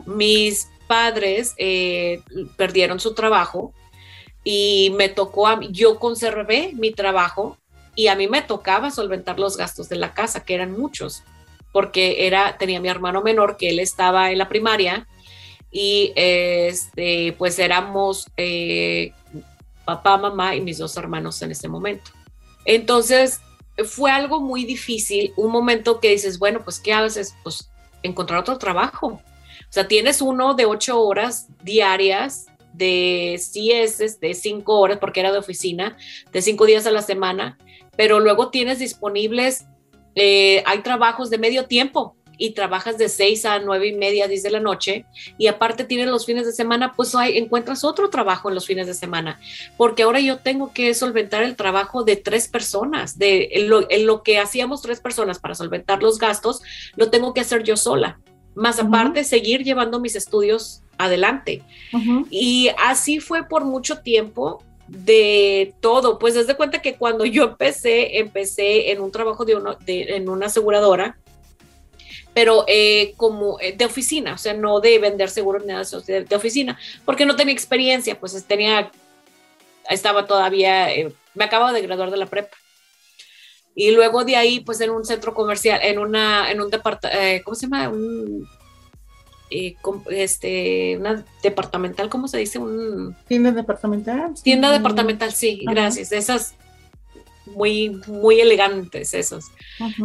Mis 0.06 0.68
padres 0.86 1.54
eh, 1.58 2.22
perdieron 2.56 3.00
su 3.00 3.14
trabajo 3.14 3.72
y 4.44 4.92
me 4.96 5.08
tocó 5.08 5.46
a 5.46 5.60
yo 5.70 5.98
conservé 5.98 6.72
mi 6.74 6.90
trabajo 6.90 7.58
y 7.94 8.06
a 8.06 8.16
mí 8.16 8.28
me 8.28 8.42
tocaba 8.42 8.90
solventar 8.90 9.38
los 9.38 9.56
gastos 9.56 9.88
de 9.88 9.96
la 9.96 10.14
casa, 10.14 10.44
que 10.44 10.54
eran 10.54 10.72
muchos, 10.72 11.24
porque 11.72 12.26
era, 12.26 12.56
tenía 12.56 12.80
mi 12.80 12.88
hermano 12.88 13.22
menor 13.22 13.56
que 13.56 13.70
él 13.70 13.80
estaba 13.80 14.30
en 14.30 14.38
la 14.38 14.48
primaria 14.48 15.06
y 15.70 16.12
este, 16.14 17.34
pues 17.36 17.58
éramos 17.58 18.26
eh, 18.36 19.12
papá, 19.84 20.16
mamá 20.16 20.54
y 20.54 20.60
mis 20.60 20.78
dos 20.78 20.96
hermanos 20.96 21.42
en 21.42 21.50
ese 21.50 21.68
momento. 21.68 22.10
Entonces, 22.64 23.40
fue 23.84 24.10
algo 24.10 24.40
muy 24.40 24.64
difícil, 24.64 25.32
un 25.36 25.50
momento 25.50 26.00
que 26.00 26.10
dices, 26.10 26.38
bueno, 26.38 26.60
pues, 26.64 26.80
¿qué 26.80 26.92
haces? 26.92 27.34
Pues 27.42 27.70
encontrar 28.02 28.40
otro 28.40 28.58
trabajo. 28.58 29.22
O 29.68 29.72
sea, 29.72 29.86
tienes 29.86 30.22
uno 30.22 30.54
de 30.54 30.66
ocho 30.66 31.00
horas 31.00 31.48
diarias, 31.62 32.46
de 32.72 33.34
es 33.34 34.20
de 34.20 34.34
cinco 34.34 34.78
horas, 34.78 34.98
porque 34.98 35.20
era 35.20 35.32
de 35.32 35.38
oficina, 35.38 35.96
de 36.32 36.42
cinco 36.42 36.64
días 36.64 36.86
a 36.86 36.90
la 36.90 37.02
semana, 37.02 37.58
pero 37.96 38.20
luego 38.20 38.50
tienes 38.50 38.78
disponibles, 38.78 39.66
eh, 40.14 40.62
hay 40.64 40.78
trabajos 40.80 41.28
de 41.30 41.38
medio 41.38 41.66
tiempo, 41.66 42.16
y 42.38 42.50
trabajas 42.50 42.96
de 42.96 43.08
6 43.08 43.44
a 43.44 43.58
9 43.58 43.88
y 43.88 43.92
media, 43.92 44.28
10 44.28 44.42
de 44.44 44.50
la 44.50 44.60
noche, 44.60 45.04
y 45.36 45.48
aparte 45.48 45.84
tienes 45.84 46.06
los 46.06 46.24
fines 46.24 46.46
de 46.46 46.52
semana, 46.52 46.94
pues 46.96 47.14
hay, 47.14 47.36
encuentras 47.36 47.84
otro 47.84 48.08
trabajo 48.08 48.48
en 48.48 48.54
los 48.54 48.66
fines 48.66 48.86
de 48.86 48.94
semana, 48.94 49.40
porque 49.76 50.04
ahora 50.04 50.20
yo 50.20 50.38
tengo 50.38 50.72
que 50.72 50.94
solventar 50.94 51.42
el 51.42 51.56
trabajo 51.56 52.04
de 52.04 52.16
tres 52.16 52.48
personas, 52.48 53.18
de 53.18 53.50
lo, 53.66 54.22
que 54.22 54.38
hacíamos 54.38 54.80
tres 54.80 55.00
personas 55.00 55.40
para 55.40 55.56
solventar 55.56 56.02
los 56.02 56.18
gastos, 56.18 56.62
lo 56.96 57.10
tengo 57.10 57.34
que 57.34 57.40
hacer 57.40 57.64
yo 57.64 57.76
sola, 57.76 58.20
más 58.58 58.80
aparte 58.80 59.24
seguir 59.24 59.62
llevando 59.62 60.00
mis 60.00 60.16
estudios 60.16 60.82
adelante. 60.98 61.62
Y 62.28 62.70
así 62.76 63.20
fue 63.20 63.48
por 63.48 63.64
mucho 63.64 64.00
tiempo 64.00 64.62
de 64.88 65.74
todo, 65.80 66.18
pues 66.18 66.34
desde 66.34 66.56
cuenta 66.56 66.82
que 66.82 66.94
cuando 66.94 67.24
yo 67.24 67.44
empecé, 67.44 68.18
empecé 68.18 68.90
en 68.90 69.00
un 69.00 69.12
trabajo 69.12 69.44
de, 69.44 69.54
uno, 69.54 69.76
de 69.86 70.16
en 70.16 70.28
una 70.28 70.46
aseguradora, 70.46 71.18
pero 72.34 72.64
eh, 72.66 73.12
como 73.16 73.60
eh, 73.60 73.74
de 73.76 73.84
oficina, 73.84 74.34
o 74.34 74.38
sea, 74.38 74.54
no 74.54 74.80
de 74.80 74.98
vender 74.98 75.28
seguros 75.28 75.62
ni 75.62 75.72
nada 75.72 75.84
de, 76.06 76.24
de 76.24 76.36
oficina, 76.36 76.78
porque 77.04 77.26
no 77.26 77.36
tenía 77.36 77.52
experiencia, 77.52 78.18
pues 78.18 78.42
tenía, 78.44 78.90
estaba 79.90 80.26
todavía, 80.26 80.92
eh, 80.92 81.12
me 81.34 81.44
acababa 81.44 81.72
de 81.72 81.82
graduar 81.82 82.10
de 82.10 82.16
la 82.16 82.26
prepa. 82.26 82.56
Y 83.80 83.92
luego 83.92 84.24
de 84.24 84.34
ahí, 84.34 84.58
pues 84.58 84.80
en 84.80 84.90
un 84.90 85.04
centro 85.04 85.32
comercial, 85.32 85.78
en 85.84 86.00
una, 86.00 86.50
en 86.50 86.60
un 86.60 86.68
departamento, 86.68 87.44
¿cómo 87.44 87.54
se 87.54 87.66
llama? 87.66 87.88
Un, 87.88 88.44
este, 90.10 90.96
una 90.98 91.24
departamental, 91.44 92.08
¿cómo 92.08 92.26
se 92.26 92.38
dice? 92.38 92.58
Un, 92.58 93.14
tienda 93.28 93.52
departamental. 93.52 94.34
Tienda 94.42 94.72
departamental, 94.72 95.32
sí, 95.32 95.60
gracias. 95.62 96.10
Esas 96.10 96.56
muy, 97.46 98.00
muy 98.08 98.40
elegantes 98.40 99.14
esos. 99.14 99.44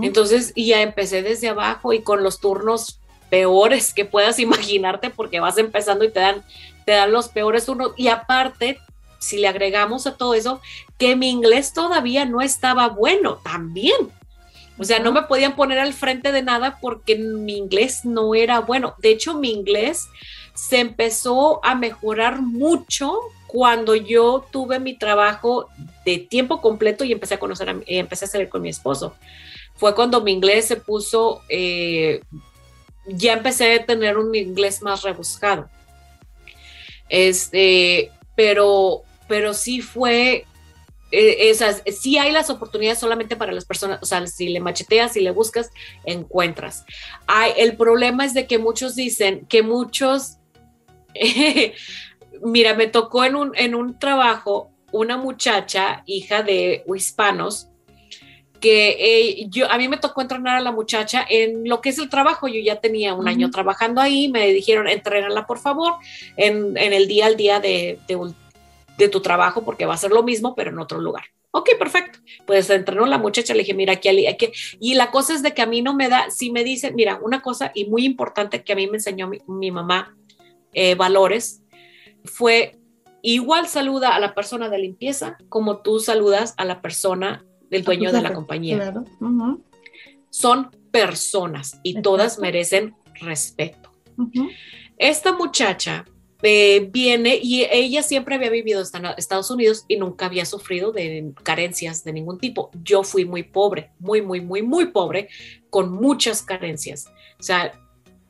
Entonces, 0.03 0.51
y 0.53 0.67
ya 0.67 0.83
empecé 0.83 1.23
desde 1.23 1.49
abajo 1.49 1.93
y 1.93 2.03
con 2.03 2.21
los 2.21 2.39
turnos 2.39 2.99
peores 3.31 3.95
que 3.95 4.05
puedas 4.05 4.37
imaginarte 4.47 5.09
porque 5.09 5.39
vas 5.39 5.57
empezando 5.57 6.05
y 6.05 6.11
te 6.11 6.19
dan, 6.19 6.43
te 6.85 6.91
dan 6.91 7.11
los 7.11 7.27
peores 7.27 7.65
turnos. 7.65 7.93
Y 7.97 8.09
aparte, 8.09 8.77
si 9.23 9.37
le 9.37 9.47
agregamos 9.47 10.05
a 10.05 10.17
todo 10.17 10.33
eso, 10.33 10.61
que 10.97 11.15
mi 11.15 11.29
inglés 11.29 11.73
todavía 11.73 12.25
no 12.25 12.41
estaba 12.41 12.89
bueno 12.89 13.35
también. 13.37 14.11
O 14.77 14.83
sea, 14.83 14.99
no 14.99 15.11
me 15.11 15.23
podían 15.23 15.55
poner 15.55 15.79
al 15.79 15.93
frente 15.93 16.31
de 16.31 16.41
nada 16.41 16.77
porque 16.81 17.15
mi 17.15 17.57
inglés 17.57 18.05
no 18.05 18.35
era 18.35 18.59
bueno. 18.59 18.95
De 18.99 19.11
hecho, 19.11 19.35
mi 19.35 19.51
inglés 19.51 20.07
se 20.53 20.79
empezó 20.79 21.63
a 21.63 21.75
mejorar 21.75 22.41
mucho 22.41 23.17
cuando 23.47 23.95
yo 23.95 24.45
tuve 24.51 24.79
mi 24.79 24.97
trabajo 24.97 25.69
de 26.05 26.17
tiempo 26.17 26.59
completo 26.59 27.03
y 27.03 27.11
empecé 27.11 27.35
a 27.35 27.39
conocer, 27.39 27.69
a, 27.69 27.75
empecé 27.85 28.25
a 28.25 28.27
salir 28.27 28.49
con 28.49 28.61
mi 28.61 28.69
esposo. 28.69 29.15
Fue 29.75 29.95
cuando 29.95 30.21
mi 30.21 30.31
inglés 30.31 30.65
se 30.65 30.75
puso, 30.75 31.41
eh, 31.49 32.21
ya 33.05 33.33
empecé 33.33 33.75
a 33.75 33.85
tener 33.85 34.17
un 34.17 34.33
inglés 34.35 34.81
más 34.81 35.03
rebuscado. 35.03 35.69
Este, 37.09 38.11
pero, 38.35 39.03
pero 39.33 39.55
sí 39.55 39.81
fue, 39.81 40.45
eh, 41.09 41.49
esas, 41.49 41.81
sí 41.87 42.19
hay 42.19 42.31
las 42.31 42.51
oportunidades 42.51 42.99
solamente 42.99 43.35
para 43.35 43.51
las 43.51 43.65
personas, 43.65 43.97
o 44.03 44.05
sea, 44.05 44.27
si 44.27 44.49
le 44.49 44.59
macheteas, 44.59 45.13
si 45.13 45.21
le 45.21 45.31
buscas, 45.31 45.71
encuentras. 46.05 46.85
Hay, 47.25 47.53
el 47.57 47.75
problema 47.75 48.25
es 48.25 48.35
de 48.35 48.45
que 48.45 48.59
muchos 48.59 48.93
dicen 48.93 49.47
que 49.47 49.63
muchos 49.63 50.37
mira, 52.43 52.75
me 52.75 52.85
tocó 52.85 53.25
en 53.25 53.35
un, 53.35 53.53
en 53.55 53.73
un 53.73 53.97
trabajo 53.97 54.69
una 54.91 55.17
muchacha, 55.17 56.03
hija 56.05 56.43
de 56.43 56.83
hispanos, 56.95 57.69
que 58.59 58.97
eh, 58.99 59.47
yo, 59.49 59.69
a 59.71 59.79
mí 59.79 59.87
me 59.87 59.97
tocó 59.97 60.21
entrenar 60.21 60.57
a 60.57 60.61
la 60.61 60.71
muchacha 60.71 61.25
en 61.27 61.67
lo 61.67 61.81
que 61.81 61.89
es 61.89 61.97
el 61.97 62.07
trabajo. 62.07 62.47
Yo 62.47 62.61
ya 62.61 62.79
tenía 62.79 63.15
un 63.15 63.27
año 63.27 63.49
trabajando 63.49 63.99
ahí, 63.99 64.29
me 64.29 64.53
dijeron, 64.53 64.87
entrenarla 64.87 65.47
por 65.47 65.57
favor 65.57 65.95
en, 66.37 66.77
el 66.77 67.07
día 67.07 67.25
al 67.25 67.35
día 67.35 67.59
de, 67.59 67.99
de, 68.07 68.15
tu 69.09 69.21
trabajo, 69.21 69.63
porque 69.63 69.85
va 69.85 69.93
a 69.93 69.97
ser 69.97 70.11
lo 70.11 70.23
mismo, 70.23 70.55
pero 70.55 70.71
en 70.71 70.79
otro 70.79 70.99
lugar. 70.99 71.23
Ok, 71.51 71.69
perfecto. 71.77 72.19
Pues 72.47 72.69
entrenó 72.69 73.05
la 73.05 73.19
muchacha, 73.19 73.53
le 73.53 73.59
dije, 73.59 73.75
mira, 73.75 73.93
aquí, 73.93 74.27
aquí. 74.27 74.51
Y 74.79 74.95
la 74.95 75.11
cosa 75.11 75.33
es 75.33 75.43
de 75.43 75.53
que 75.53 75.61
a 75.61 75.67
mí 75.67 75.81
no 75.81 75.93
me 75.93 76.09
da, 76.09 76.29
si 76.31 76.51
me 76.51 76.63
dicen, 76.63 76.95
mira, 76.95 77.19
una 77.21 77.41
cosa 77.41 77.71
y 77.75 77.85
muy 77.85 78.05
importante 78.05 78.63
que 78.63 78.73
a 78.73 78.75
mí 78.75 78.87
me 78.87 78.97
enseñó 78.97 79.29
mi, 79.47 79.71
mamá, 79.71 80.17
eh, 80.73 80.95
valores, 80.95 81.61
fue 82.25 82.79
igual 83.21 83.67
saluda 83.67 84.15
a 84.15 84.19
la 84.19 84.33
persona 84.33 84.69
de 84.69 84.79
limpieza 84.79 85.37
como 85.49 85.81
tú 85.81 85.99
saludas 85.99 86.55
a 86.57 86.65
la 86.65 86.81
persona 86.81 87.45
del 87.69 87.83
dueño 87.83 88.11
de 88.11 88.21
la 88.21 88.33
compañía. 88.33 88.93
Son 90.31 90.71
personas 90.91 91.79
y 91.83 92.01
todas 92.01 92.39
merecen 92.39 92.95
respeto. 93.21 93.91
Esta 94.97 95.33
muchacha 95.33 96.05
eh, 96.43 96.89
viene 96.91 97.39
y 97.41 97.65
ella 97.71 98.03
siempre 98.03 98.35
había 98.35 98.49
vivido 98.49 98.81
en 98.81 99.05
Estados 99.17 99.49
Unidos 99.49 99.85
y 99.87 99.95
nunca 99.95 100.25
había 100.25 100.45
sufrido 100.45 100.91
de 100.91 101.31
carencias 101.41 102.03
de 102.03 102.11
ningún 102.11 102.37
tipo. 102.37 102.69
Yo 102.83 103.03
fui 103.03 103.23
muy 103.23 103.43
pobre, 103.43 103.91
muy, 103.97 104.21
muy, 104.21 104.41
muy, 104.41 104.61
muy 104.61 104.87
pobre, 104.87 105.29
con 105.69 105.91
muchas 105.93 106.41
carencias. 106.41 107.07
O 107.39 107.43
sea, 107.43 107.73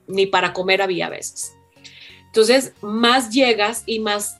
ni 0.07 0.27
para 0.27 0.53
comer 0.53 0.83
había 0.83 1.09
veces. 1.09 1.53
Entonces, 2.27 2.73
más 2.81 3.31
llegas 3.31 3.83
y 3.87 3.99
más 3.99 4.37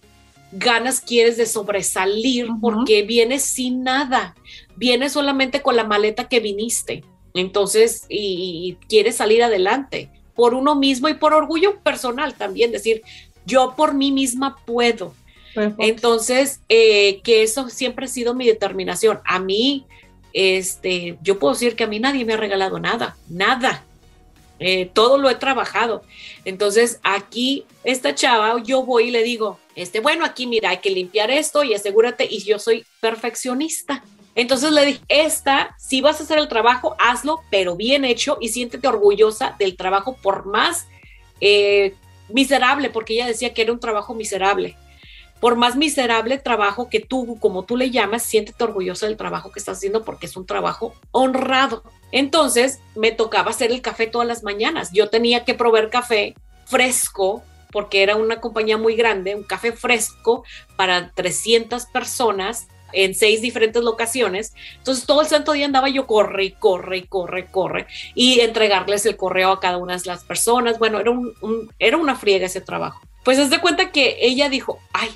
ganas 0.52 1.02
quieres 1.02 1.38
de 1.38 1.48
sobresalir 1.48 2.48
porque 2.62 3.02
vienes 3.02 3.42
sin 3.42 3.84
nada. 3.84 4.36
vienes 4.76 5.14
solamente 5.14 5.62
con 5.62 5.76
la 5.76 5.84
maleta 5.84 6.28
que 6.28 6.40
viniste. 6.40 7.04
Entonces, 7.34 8.06
y, 8.10 8.78
quieres 8.88 9.16
salir 9.16 9.42
adelante 9.42 10.12
por 10.36 10.54
uno 10.54 10.76
mismo 10.76 11.10
y 11.10 11.14
por 11.16 11.34
orgullo 11.34 11.80
personal 11.82 12.36
también, 12.36 12.72
decir, 12.72 13.02
yo 13.46 13.76
por 13.76 13.94
mí 13.94 14.12
misma 14.12 14.58
puedo. 14.66 15.14
Entonces, 15.78 16.62
eh, 16.68 17.22
que 17.22 17.44
eso 17.44 17.70
siempre 17.70 18.06
ha 18.06 18.10
sido 18.10 18.34
mi 18.34 18.48
determinación. 18.48 19.20
A 19.24 19.40
mí, 19.40 19.86
este, 20.34 21.18
yo 21.22 21.38
puedo 21.38 21.54
decir 21.54 21.76
que 21.76 21.84
a 21.84 21.88
mí 21.88 22.00
nadie 22.00 22.26
me 22.26 22.34
ha 22.34 22.38
regalado 22.38 22.80
nada, 22.80 23.16
nada. 23.30 23.84
Eh, 24.60 24.90
todo 24.94 25.18
lo 25.18 25.30
he 25.30 25.36
trabajado. 25.36 26.04
Entonces, 26.46 27.00
aquí, 27.04 27.66
esta 27.84 28.16
chava, 28.16 28.62
yo 28.64 28.84
voy 28.84 29.10
y 29.10 29.12
le 29.12 29.22
digo, 29.22 29.60
este, 29.76 30.00
bueno, 30.00 30.26
aquí 30.26 30.48
mira, 30.48 30.70
hay 30.70 30.78
que 30.78 30.90
limpiar 30.90 31.30
esto 31.30 31.64
y 31.64 31.74
asegúrate, 31.74 32.28
y 32.30 32.44
yo 32.44 32.58
soy 32.58 32.86
perfeccionista. 33.00 34.04
Entonces 34.36 34.72
le 34.72 34.86
dije, 34.86 35.02
esta, 35.10 35.76
si 35.78 36.02
vas 36.02 36.20
a 36.20 36.24
hacer 36.24 36.40
el 36.40 36.48
trabajo, 36.48 36.96
hazlo, 36.98 37.42
pero 37.52 37.76
bien 37.76 38.04
hecho 38.04 38.38
y 38.42 38.50
siéntete 38.50 38.88
orgullosa 38.88 39.56
del 39.60 39.76
trabajo 39.76 40.18
por 40.22 40.46
más 40.48 40.88
eh, 41.40 41.94
miserable, 42.30 42.90
porque 42.90 43.14
ella 43.14 43.28
decía 43.28 43.54
que 43.54 43.62
era 43.62 43.74
un 43.74 43.80
trabajo 43.80 44.14
miserable. 44.14 44.76
Por 45.40 45.58
más 45.58 45.76
miserable 45.76 46.38
trabajo 46.38 46.90
que 46.90 47.02
tú, 47.02 47.38
como 47.40 47.64
tú 47.64 47.76
le 47.76 47.92
llamas, 47.92 48.24
siéntete 48.24 48.64
orgullosa 48.64 49.08
del 49.08 49.18
trabajo 49.18 49.52
que 49.52 49.60
estás 49.60 49.78
haciendo 49.78 50.06
porque 50.06 50.26
es 50.26 50.38
un 50.38 50.46
trabajo 50.46 50.94
honrado. 51.12 51.84
Entonces 52.14 52.80
me 52.96 53.12
tocaba 53.12 53.52
hacer 53.52 53.72
el 53.72 53.82
café 53.82 54.08
todas 54.08 54.28
las 54.28 54.44
mañanas. 54.44 54.92
Yo 54.94 55.10
tenía 55.10 55.44
que 55.44 55.54
proveer 55.54 55.90
café 55.90 56.36
fresco 56.66 57.44
porque 57.74 58.04
era 58.04 58.16
una 58.16 58.40
compañía 58.40 58.78
muy 58.78 58.96
grande, 58.96 59.36
un 59.36 59.44
café 59.44 59.74
fresco 59.74 60.46
para 60.78 61.12
300 61.12 61.88
personas 61.88 62.68
en 62.94 63.16
seis 63.16 63.42
diferentes 63.42 63.84
locaciones. 63.84 64.54
Entonces 64.78 65.06
todo 65.06 65.22
el 65.22 65.28
santo 65.28 65.52
día 65.52 65.66
andaba 65.66 65.90
yo 65.90 66.08
corre 66.08 66.46
y 66.46 66.52
corre 66.52 66.98
y 66.98 67.04
corre, 67.04 67.46
corre 67.48 67.88
y 68.16 68.40
entregarles 68.40 69.06
el 69.06 69.18
correo 69.18 69.52
a 69.52 69.60
cada 69.60 69.78
una 69.78 69.98
de 69.98 70.06
las 70.06 70.24
personas. 70.24 70.80
Bueno, 70.80 71.00
era, 71.00 71.12
un, 71.12 71.34
era 71.80 71.98
una 71.98 72.16
friega 72.16 72.46
ese 72.46 72.62
trabajo. 72.62 73.02
Pues 73.24 73.38
es 73.40 73.50
de 73.50 73.60
cuenta 73.60 73.92
que 73.92 74.18
ella 74.20 74.50
dijo, 74.50 74.80
ay, 74.92 75.10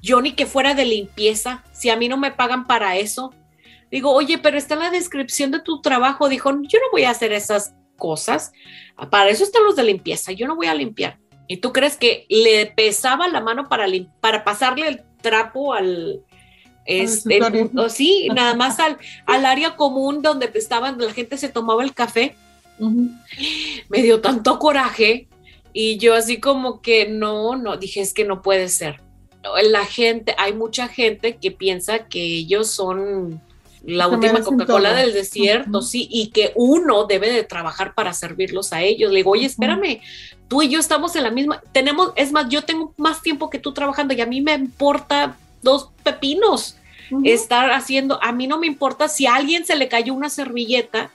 yo 0.00 0.20
ni 0.20 0.32
que 0.32 0.46
fuera 0.46 0.74
de 0.74 0.84
limpieza, 0.84 1.62
si 1.72 1.90
a 1.90 1.96
mí 1.96 2.08
no 2.08 2.16
me 2.16 2.32
pagan 2.32 2.66
para 2.66 2.96
eso. 2.96 3.32
Digo, 3.90 4.10
oye, 4.12 4.38
pero 4.38 4.56
está 4.56 4.74
en 4.74 4.80
la 4.80 4.90
descripción 4.90 5.50
de 5.50 5.60
tu 5.60 5.80
trabajo. 5.82 6.28
Dijo, 6.28 6.50
yo 6.50 6.78
no 6.78 6.86
voy 6.90 7.04
a 7.04 7.10
hacer 7.10 7.32
esas 7.32 7.74
cosas. 7.96 8.52
Para 9.10 9.30
eso 9.30 9.44
están 9.44 9.64
los 9.64 9.76
de 9.76 9.84
limpieza. 9.84 10.32
Yo 10.32 10.46
no 10.46 10.56
voy 10.56 10.66
a 10.66 10.74
limpiar. 10.74 11.18
¿Y 11.46 11.58
tú 11.58 11.72
crees 11.72 11.96
que 11.96 12.26
le 12.30 12.66
pesaba 12.66 13.28
la 13.28 13.40
mano 13.40 13.68
para, 13.68 13.86
para 14.20 14.42
pasarle 14.44 14.88
el 14.88 15.02
trapo 15.20 15.74
al, 15.74 16.24
este, 16.84 17.40
sí, 17.90 18.28
nada 18.34 18.54
más 18.54 18.80
al, 18.80 18.98
al, 19.26 19.46
área 19.46 19.76
común 19.76 20.22
donde 20.22 20.50
estaban, 20.54 20.98
la 20.98 21.12
gente 21.12 21.38
se 21.38 21.48
tomaba 21.48 21.84
el 21.84 21.94
café. 21.94 22.34
Me 23.88 24.02
dio 24.02 24.20
tanto 24.20 24.58
coraje 24.58 25.28
y 25.72 25.98
yo 25.98 26.14
así 26.14 26.38
como 26.38 26.82
que 26.82 27.08
no, 27.08 27.56
no, 27.56 27.76
dije 27.76 28.00
es 28.00 28.12
que 28.12 28.24
no 28.24 28.42
puede 28.42 28.68
ser. 28.68 29.00
La 29.70 29.84
gente, 29.84 30.34
hay 30.38 30.52
mucha 30.52 30.88
gente 30.88 31.36
que 31.36 31.50
piensa 31.50 32.06
que 32.06 32.22
ellos 32.22 32.70
son 32.70 33.40
la 33.84 34.06
última 34.06 34.42
Coca-Cola 34.42 34.94
del 34.94 35.12
desierto, 35.12 35.82
sí, 35.82 36.06
y 36.10 36.28
que 36.28 36.52
uno 36.54 37.04
debe 37.04 37.32
de 37.32 37.42
trabajar 37.42 37.94
para 37.94 38.12
servirlos 38.12 38.72
a 38.72 38.82
ellos. 38.82 39.10
Le 39.10 39.18
digo, 39.18 39.32
oye, 39.32 39.46
espérame, 39.46 40.00
tú 40.48 40.62
y 40.62 40.68
yo 40.68 40.78
estamos 40.78 41.16
en 41.16 41.24
la 41.24 41.30
misma, 41.30 41.60
tenemos, 41.72 42.12
es 42.14 42.30
más, 42.30 42.48
yo 42.48 42.62
tengo 42.62 42.94
más 42.96 43.22
tiempo 43.22 43.50
que 43.50 43.58
tú 43.58 43.72
trabajando 43.72 44.14
y 44.14 44.20
a 44.20 44.26
mí 44.26 44.40
me 44.40 44.54
importa 44.54 45.36
dos 45.62 45.90
pepinos 46.02 46.76
estar 47.24 47.70
haciendo, 47.72 48.22
a 48.22 48.32
mí 48.32 48.46
no 48.46 48.58
me 48.58 48.66
importa 48.66 49.08
si 49.08 49.26
a 49.26 49.34
alguien 49.34 49.66
se 49.66 49.76
le 49.76 49.88
cayó 49.88 50.14
una 50.14 50.30
servilleta, 50.30 51.10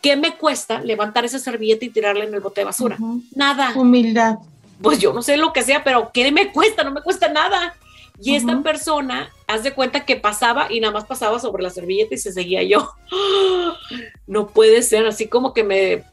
¿qué 0.00 0.16
me 0.16 0.36
cuesta 0.36 0.80
levantar 0.80 1.24
esa 1.24 1.38
servilleta 1.38 1.84
y 1.84 1.90
tirarla 1.90 2.24
en 2.24 2.34
el 2.34 2.40
bote 2.40 2.62
de 2.62 2.66
basura? 2.66 2.96
Nada. 3.34 3.72
Humildad. 3.74 4.36
Pues 4.80 4.98
yo 5.00 5.12
no 5.12 5.22
sé 5.22 5.36
lo 5.36 5.52
que 5.52 5.62
sea, 5.62 5.82
pero 5.84 6.10
¿qué 6.12 6.30
me 6.32 6.52
cuesta? 6.52 6.84
No 6.84 6.92
me 6.92 7.02
cuesta 7.02 7.28
nada. 7.28 7.74
Y 8.20 8.34
esta 8.34 8.62
persona, 8.62 9.30
haz 9.46 9.62
de 9.62 9.72
cuenta 9.72 10.04
que 10.04 10.16
pasaba 10.16 10.72
y 10.72 10.80
nada 10.80 10.92
más 10.92 11.04
pasaba 11.04 11.38
sobre 11.38 11.62
la 11.62 11.70
servilleta 11.70 12.14
y 12.14 12.18
se 12.18 12.32
seguía 12.32 12.62
yo. 12.62 12.92
No 14.26 14.48
puede 14.48 14.82
ser, 14.82 15.06
así 15.06 15.26
como 15.26 15.54
que 15.54 15.64
me, 15.64 16.04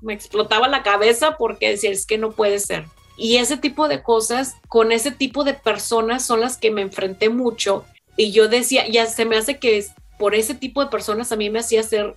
me 0.00 0.14
explotaba 0.14 0.66
la 0.66 0.82
cabeza 0.82 1.36
porque 1.36 1.68
decía, 1.68 1.90
es 1.90 2.06
que 2.06 2.16
no 2.16 2.32
puede 2.32 2.58
ser. 2.58 2.86
Y 3.16 3.36
ese 3.36 3.56
tipo 3.56 3.88
de 3.88 4.02
cosas, 4.02 4.56
con 4.68 4.92
ese 4.92 5.10
tipo 5.10 5.44
de 5.44 5.54
personas 5.54 6.24
son 6.24 6.40
las 6.40 6.56
que 6.56 6.70
me 6.70 6.82
enfrenté 6.82 7.28
mucho. 7.28 7.84
Y 8.16 8.32
yo 8.32 8.48
decía, 8.48 8.88
ya 8.88 9.06
se 9.06 9.24
me 9.24 9.36
hace 9.36 9.58
que 9.58 9.84
por 10.18 10.34
ese 10.34 10.54
tipo 10.54 10.82
de 10.82 10.90
personas 10.90 11.32
a 11.32 11.36
mí 11.36 11.50
me 11.50 11.60
hacía 11.60 11.80
hacer, 11.80 12.14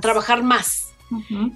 trabajar 0.00 0.42
más. 0.42 0.86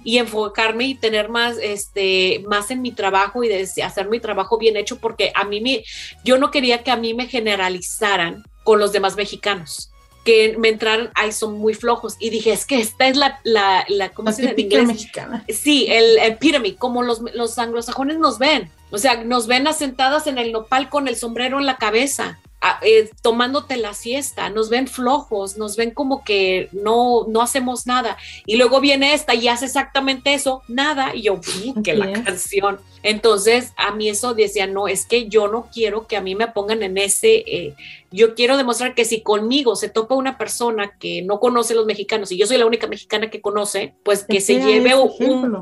y 0.03 0.17
enfocarme 0.17 0.83
y 0.83 0.95
tener 0.95 1.29
más 1.29 1.55
este 1.61 2.43
más 2.45 2.71
en 2.71 2.81
mi 2.81 2.91
trabajo 2.91 3.41
y 3.41 3.47
de 3.47 3.61
hacer 3.61 4.09
mi 4.09 4.19
trabajo 4.19 4.57
bien 4.57 4.75
hecho 4.75 4.99
porque 4.99 5.31
a 5.33 5.45
mí 5.45 5.61
me 5.61 5.85
yo 6.25 6.37
no 6.37 6.51
quería 6.51 6.83
que 6.83 6.91
a 6.91 6.97
mí 6.97 7.13
me 7.13 7.27
generalizaran 7.27 8.43
con 8.65 8.79
los 8.79 8.91
demás 8.91 9.15
mexicanos 9.15 9.93
que 10.25 10.57
me 10.57 10.69
entraran, 10.69 11.11
ay, 11.13 11.31
son 11.31 11.57
muy 11.57 11.73
flojos. 11.75 12.17
Y 12.19 12.31
dije, 12.31 12.51
es 12.51 12.65
que 12.65 12.79
esta 12.81 13.07
es 13.07 13.15
la, 13.15 13.39
la, 13.43 13.85
la 13.87 14.09
¿cómo 14.09 14.31
se 14.31 14.41
dice 14.41 14.53
en 14.53 14.59
inglés? 14.59 14.87
Mexicana. 14.87 15.45
Sí, 15.47 15.85
el, 15.87 16.17
el 16.17 16.75
como 16.77 17.03
los, 17.03 17.21
los 17.33 17.57
anglosajones 17.59 18.17
nos 18.17 18.39
ven. 18.39 18.69
O 18.89 18.97
sea, 18.97 19.23
nos 19.23 19.47
ven 19.47 19.67
asentadas 19.67 20.27
en 20.27 20.37
el 20.37 20.51
nopal 20.51 20.89
con 20.89 21.07
el 21.07 21.15
sombrero 21.15 21.59
en 21.59 21.65
la 21.65 21.77
cabeza. 21.77 22.39
Eh, 22.81 23.11
tomándote 23.21 23.77
la 23.77 23.93
siesta, 23.93 24.49
nos 24.49 24.69
ven 24.69 24.87
flojos, 24.87 25.55
nos 25.55 25.75
ven 25.75 25.91
como 25.91 26.23
que 26.23 26.69
no, 26.71 27.25
no 27.27 27.41
hacemos 27.41 27.85
nada. 27.85 28.17
Y 28.47 28.55
luego 28.55 28.81
viene 28.81 29.13
esta 29.13 29.35
y 29.35 29.47
hace 29.47 29.65
exactamente 29.65 30.33
eso, 30.33 30.63
nada, 30.67 31.13
y 31.13 31.23
yo, 31.23 31.39
que 31.83 31.93
la 31.93 32.11
canción. 32.23 32.79
Entonces, 33.03 33.71
a 33.77 33.91
mí 33.91 34.09
eso 34.09 34.33
decía, 34.33 34.65
no, 34.65 34.87
es 34.87 35.05
que 35.05 35.27
yo 35.27 35.47
no 35.47 35.67
quiero 35.71 36.07
que 36.07 36.17
a 36.17 36.21
mí 36.21 36.33
me 36.33 36.47
pongan 36.47 36.81
en 36.81 36.97
ese, 36.97 37.43
eh, 37.45 37.75
yo 38.09 38.33
quiero 38.33 38.57
demostrar 38.57 38.95
que 38.95 39.05
si 39.05 39.21
conmigo 39.21 39.75
se 39.75 39.89
topa 39.89 40.15
una 40.15 40.39
persona 40.39 40.93
que 40.97 41.21
no 41.21 41.39
conoce 41.39 41.75
los 41.75 41.85
mexicanos 41.85 42.31
y 42.31 42.37
yo 42.37 42.47
soy 42.47 42.57
la 42.57 42.65
única 42.65 42.87
mexicana 42.87 43.29
que 43.29 43.41
conoce, 43.41 43.93
pues 44.03 44.25
que 44.27 44.41
se 44.41 44.59
lleve 44.59 44.95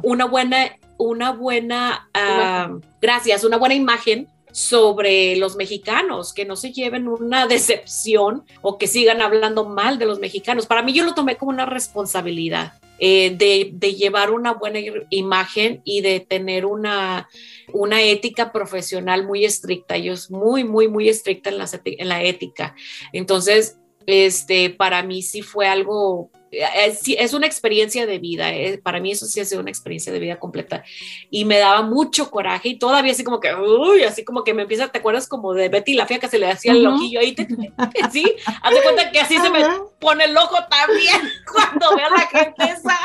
una 0.03 0.23
buena, 0.25 0.77
una 0.97 1.31
buena, 1.33 2.09
uh, 2.15 2.79
gracias, 3.01 3.43
una 3.43 3.57
buena 3.57 3.75
imagen 3.75 4.29
sobre 4.53 5.35
los 5.35 5.55
mexicanos, 5.55 6.31
que 6.31 6.45
no 6.45 6.55
se 6.55 6.71
lleven 6.71 7.07
una 7.07 7.47
decepción 7.47 8.45
o 8.61 8.77
que 8.77 8.87
sigan 8.87 9.21
hablando 9.21 9.65
mal 9.65 9.97
de 9.97 10.05
los 10.05 10.19
mexicanos. 10.19 10.67
Para 10.67 10.83
mí 10.83 10.93
yo 10.93 11.03
lo 11.03 11.13
tomé 11.13 11.35
como 11.35 11.51
una 11.51 11.65
responsabilidad. 11.65 12.73
Eh, 12.99 13.35
de, 13.35 13.95
llevar 13.95 14.31
una 14.31 14.53
buena 14.53 14.79
imagen 15.09 15.81
y 15.83 16.01
de 16.01 16.21
tener 16.21 16.65
una, 16.65 17.27
una 17.73 18.01
ética 18.01 18.53
profesional 18.53 19.25
muy 19.25 19.43
estricta. 19.43 19.97
Yo 19.97 20.13
es 20.13 20.31
muy, 20.31 20.63
muy, 20.63 20.87
muy 20.87 21.09
estricta 21.09 21.49
en 21.49 21.57
la, 21.57 21.67
en 21.83 22.07
la 22.07 22.23
ética. 22.23 22.75
Entonces, 23.11 23.77
este, 24.05 24.69
para 24.69 25.03
mí 25.03 25.21
sí 25.21 25.41
fue 25.41 25.67
algo 25.67 26.29
es, 26.53 27.01
es, 27.05 27.33
una 27.33 27.47
experiencia 27.47 28.05
de 28.05 28.19
vida, 28.19 28.51
eh, 28.53 28.77
para 28.77 28.99
mí 28.99 29.11
eso 29.11 29.25
sí 29.25 29.39
ha 29.39 29.45
sido 29.45 29.61
una 29.61 29.69
experiencia 29.69 30.13
de 30.13 30.19
vida 30.19 30.39
completa 30.39 30.83
y 31.29 31.45
me 31.45 31.57
daba 31.57 31.81
mucho 31.81 32.29
coraje 32.29 32.69
y 32.69 32.79
todavía 32.79 33.11
así 33.11 33.23
como 33.23 33.39
que, 33.39 33.53
uy, 33.55 34.03
así 34.03 34.23
como 34.23 34.43
que 34.43 34.53
me 34.53 34.63
empieza, 34.63 34.87
¿te 34.89 34.99
acuerdas 34.99 35.27
como 35.27 35.53
de 35.53 35.69
Betty 35.69 35.93
la 35.95 36.05
fea 36.05 36.19
que 36.19 36.27
se 36.27 36.39
le 36.39 36.49
hacía 36.49 36.73
el 36.73 36.85
ojillo 36.85 37.19
ahí? 37.19 37.35
sí, 38.11 38.35
haz 38.61 38.73
de 38.73 38.81
cuenta 38.83 39.11
que 39.11 39.19
así 39.19 39.37
se 39.37 39.49
me 39.49 39.61
pone 39.99 40.25
el 40.25 40.37
ojo 40.37 40.57
también 40.69 41.21
cuando 41.51 41.95
veo 41.95 42.07
a 42.07 42.09
la 42.09 42.27
gente 42.27 42.63
esa. 42.63 42.97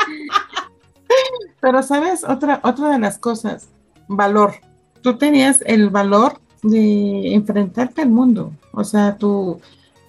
Pero 1.61 1.82
sabes, 1.82 2.24
otra, 2.24 2.61
otra 2.62 2.90
de 2.90 2.99
las 2.99 3.18
cosas, 3.18 3.68
valor. 4.09 4.55
Tú 5.03 5.16
tenías 5.16 5.62
el 5.64 5.90
valor 5.90 6.40
de 6.62 7.34
enfrentarte 7.34 8.03
al 8.03 8.11
mundo, 8.11 8.53
o 8.72 8.84
sea, 8.84 9.16
tu, 9.16 9.61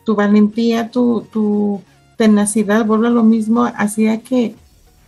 tu 0.04 0.16
valentía, 0.16 0.90
tu, 0.90 1.28
tu 1.32 1.82
tenacidad, 2.20 2.86
vuelve 2.86 3.08
a 3.08 3.12
lo 3.12 3.24
mismo, 3.24 3.64
hacía 3.78 4.20
que 4.20 4.54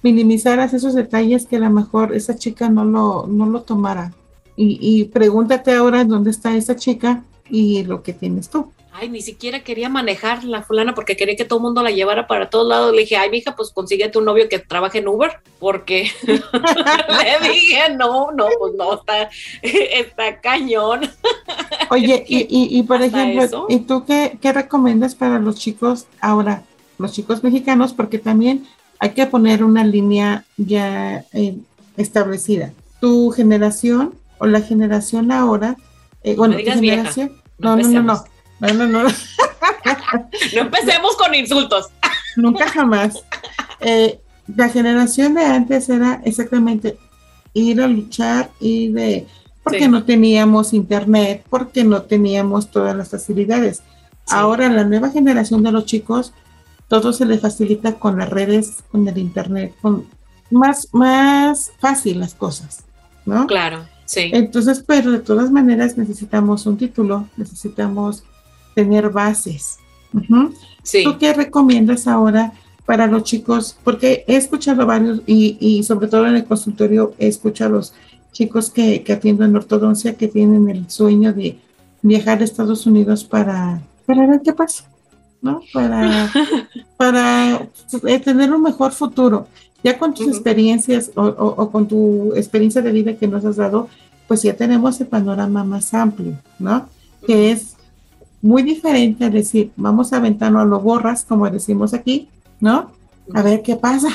minimizaras 0.01 0.73
esos 0.73 0.95
detalles 0.95 1.45
que 1.45 1.57
a 1.57 1.59
lo 1.59 1.69
mejor 1.69 2.15
esa 2.15 2.37
chica 2.37 2.69
no 2.69 2.85
lo, 2.85 3.27
no 3.27 3.47
lo 3.47 3.63
tomara. 3.63 4.13
Y, 4.55 4.79
y 4.81 5.05
pregúntate 5.05 5.73
ahora 5.73 6.05
dónde 6.05 6.31
está 6.31 6.55
esa 6.55 6.77
chica 6.77 7.21
y 7.49 7.83
lo 7.83 8.01
que 8.01 8.13
tienes 8.13 8.49
tú. 8.49 8.71
Ay, 8.93 9.09
ni 9.09 9.21
siquiera 9.21 9.61
quería 9.61 9.89
manejar 9.89 10.45
la 10.45 10.63
fulana 10.63 10.95
porque 10.95 11.17
quería 11.17 11.35
que 11.35 11.43
todo 11.43 11.59
el 11.59 11.63
mundo 11.63 11.83
la 11.83 11.91
llevara 11.91 12.27
para 12.27 12.49
todos 12.49 12.65
lados. 12.65 12.93
Le 12.93 13.01
dije, 13.01 13.17
ay, 13.17 13.29
mija, 13.29 13.57
pues 13.57 13.71
consíguete 13.71 14.17
un 14.17 14.25
novio 14.25 14.47
que 14.47 14.59
trabaje 14.59 14.99
en 14.99 15.09
Uber, 15.09 15.31
porque 15.59 16.09
le 16.23 17.49
dije, 17.49 17.93
no, 17.97 18.31
no, 18.31 18.47
pues 18.57 18.73
no, 18.77 18.93
está, 18.93 19.29
está 19.61 20.39
cañón. 20.39 21.09
Oye, 21.89 22.23
y, 22.29 22.37
y, 22.39 22.79
y, 22.79 22.83
por 22.83 23.01
ejemplo, 23.01 23.65
¿y 23.67 23.79
tú 23.79 24.05
qué, 24.05 24.37
qué 24.41 24.53
recomiendas 24.53 25.13
para 25.13 25.39
los 25.39 25.57
chicos 25.57 26.07
ahora? 26.21 26.63
los 27.01 27.13
chicos 27.13 27.43
mexicanos, 27.43 27.93
porque 27.93 28.19
también 28.19 28.65
hay 28.99 29.11
que 29.11 29.25
poner 29.25 29.63
una 29.63 29.83
línea 29.83 30.45
ya 30.57 31.25
eh, 31.33 31.57
establecida. 31.97 32.71
Tu 32.99 33.31
generación 33.31 34.13
o 34.37 34.45
la 34.45 34.61
generación 34.61 35.31
ahora, 35.31 35.75
eh, 36.23 36.35
bueno, 36.35 36.55
generación, 36.57 37.27
vieja. 37.27 37.29
No, 37.57 37.75
no, 37.75 37.87
no, 37.87 38.01
no, 38.03 38.23
no, 38.59 38.73
no, 38.73 38.87
no, 38.87 39.03
no. 39.03 39.09
no 40.53 40.61
empecemos 40.61 41.15
con 41.17 41.33
insultos. 41.33 41.87
Nunca 42.35 42.67
jamás. 42.67 43.23
Eh, 43.79 44.19
la 44.55 44.69
generación 44.69 45.33
de 45.33 45.45
antes 45.45 45.89
era 45.89 46.21
exactamente 46.23 46.97
ir 47.53 47.81
a 47.81 47.87
luchar 47.87 48.51
y 48.59 48.89
de 48.89 49.27
porque 49.63 49.79
sí. 49.79 49.87
no 49.87 50.03
teníamos 50.03 50.73
internet, 50.73 51.43
porque 51.49 51.83
no 51.83 52.03
teníamos 52.03 52.71
todas 52.71 52.95
las 52.95 53.09
facilidades. 53.09 53.77
Sí. 53.77 54.35
Ahora 54.35 54.69
la 54.69 54.83
nueva 54.83 55.09
generación 55.09 55.61
de 55.63 55.71
los 55.71 55.85
chicos 55.85 56.33
todo 56.91 57.13
se 57.13 57.25
les 57.25 57.39
facilita 57.39 57.93
con 57.93 58.17
las 58.17 58.29
redes, 58.29 58.83
con 58.91 59.07
el 59.07 59.17
internet, 59.17 59.73
con 59.81 60.07
más, 60.49 60.89
más 60.91 61.71
fácil 61.79 62.19
las 62.19 62.33
cosas, 62.33 62.83
¿no? 63.25 63.47
Claro, 63.47 63.85
sí. 64.03 64.29
Entonces, 64.33 64.83
pero 64.85 65.09
de 65.11 65.19
todas 65.19 65.51
maneras 65.51 65.97
necesitamos 65.97 66.65
un 66.65 66.75
título, 66.75 67.29
necesitamos 67.37 68.25
tener 68.75 69.09
bases. 69.09 69.77
¿Tú 70.11 71.17
qué 71.17 71.31
recomiendas 71.33 72.07
ahora 72.07 72.51
para 72.85 73.07
los 73.07 73.23
chicos? 73.23 73.77
Porque 73.85 74.25
he 74.27 74.35
escuchado 74.35 74.85
varios 74.85 75.21
y, 75.25 75.55
y 75.61 75.83
sobre 75.83 76.09
todo 76.09 76.27
en 76.27 76.35
el 76.35 76.43
consultorio 76.43 77.13
he 77.19 77.27
escuchado 77.29 77.75
a 77.75 77.77
los 77.77 77.93
chicos 78.33 78.69
que, 78.69 79.01
que 79.03 79.13
atienden 79.13 79.55
ortodoncia 79.55 80.17
que 80.17 80.27
tienen 80.27 80.67
el 80.67 80.89
sueño 80.89 81.31
de 81.31 81.57
viajar 82.01 82.41
a 82.41 82.43
Estados 82.43 82.85
Unidos 82.85 83.23
para, 83.23 83.81
para 84.05 84.27
ver 84.27 84.41
qué 84.43 84.51
pasa, 84.51 84.83
¿no? 85.41 85.61
Para, 85.73 86.31
para 86.97 87.67
eh, 88.07 88.19
tener 88.19 88.53
un 88.53 88.61
mejor 88.61 88.91
futuro. 88.91 89.47
Ya 89.83 89.97
con 89.97 90.13
tus 90.13 90.27
experiencias 90.27 91.11
o, 91.15 91.25
o, 91.25 91.71
con 91.71 91.87
tu 91.87 92.33
experiencia 92.35 92.81
de 92.81 92.91
vida 92.91 93.15
que 93.15 93.27
nos 93.27 93.43
has 93.45 93.55
dado, 93.55 93.89
pues 94.27 94.43
ya 94.43 94.55
tenemos 94.55 95.01
el 95.01 95.07
panorama 95.07 95.63
más 95.63 95.93
amplio, 95.93 96.37
¿no? 96.59 96.85
Que 97.25 97.51
es 97.51 97.75
muy 98.41 98.63
diferente 98.63 99.25
a 99.25 99.29
decir, 99.29 99.71
vamos 99.75 100.13
a 100.13 100.17
aventarnos 100.17 100.61
a 100.61 100.65
lo 100.65 100.79
borras, 100.79 101.23
como 101.23 101.49
decimos 101.49 101.93
aquí, 101.93 102.29
¿no? 102.59 102.91
A 103.33 103.41
ver 103.41 103.61
qué 103.61 103.75
pasa, 103.75 104.09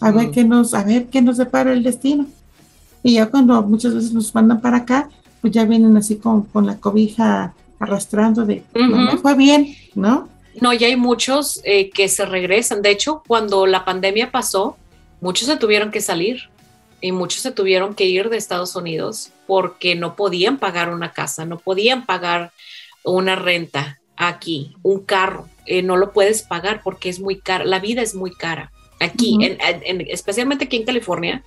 a 0.00 0.10
ver 0.12 0.30
qué 0.30 0.44
nos, 0.44 0.74
a 0.74 0.84
ver 0.84 1.06
qué 1.06 1.22
nos 1.22 1.36
depara 1.36 1.72
el 1.72 1.82
destino. 1.82 2.26
Y 3.02 3.14
ya 3.14 3.26
cuando 3.26 3.60
muchas 3.62 3.94
veces 3.94 4.12
nos 4.12 4.34
mandan 4.34 4.60
para 4.60 4.78
acá, 4.78 5.08
pues 5.40 5.52
ya 5.52 5.64
vienen 5.64 5.96
así 5.96 6.16
con, 6.16 6.42
con 6.42 6.66
la 6.66 6.76
cobija 6.78 7.52
arrastrando 7.78 8.46
de, 8.46 8.64
no 8.74 8.96
me 8.96 9.16
fue 9.18 9.34
bien, 9.34 9.74
¿no? 9.94 10.28
No, 10.60 10.72
ya 10.72 10.86
hay 10.86 10.96
muchos 10.96 11.60
eh, 11.64 11.90
que 11.90 12.08
se 12.08 12.26
regresan. 12.26 12.82
De 12.82 12.90
hecho, 12.90 13.22
cuando 13.26 13.66
la 13.66 13.84
pandemia 13.84 14.30
pasó, 14.30 14.76
muchos 15.20 15.48
se 15.48 15.56
tuvieron 15.56 15.90
que 15.90 16.00
salir 16.00 16.48
y 17.00 17.12
muchos 17.12 17.42
se 17.42 17.52
tuvieron 17.52 17.94
que 17.94 18.06
ir 18.06 18.30
de 18.30 18.36
Estados 18.36 18.76
Unidos 18.76 19.30
porque 19.46 19.94
no 19.94 20.16
podían 20.16 20.58
pagar 20.58 20.90
una 20.90 21.12
casa, 21.12 21.44
no 21.44 21.58
podían 21.58 22.06
pagar 22.06 22.52
una 23.02 23.36
renta 23.36 24.00
aquí, 24.16 24.76
un 24.82 25.04
carro, 25.04 25.48
eh, 25.66 25.82
no 25.82 25.96
lo 25.96 26.12
puedes 26.12 26.42
pagar 26.42 26.82
porque 26.82 27.08
es 27.08 27.20
muy 27.20 27.38
caro, 27.40 27.64
la 27.64 27.78
vida 27.78 28.02
es 28.02 28.14
muy 28.14 28.32
cara. 28.32 28.70
Aquí, 29.00 29.36
especialmente 30.08 30.64
aquí 30.64 30.76
en 30.76 30.84
California, 30.84 31.44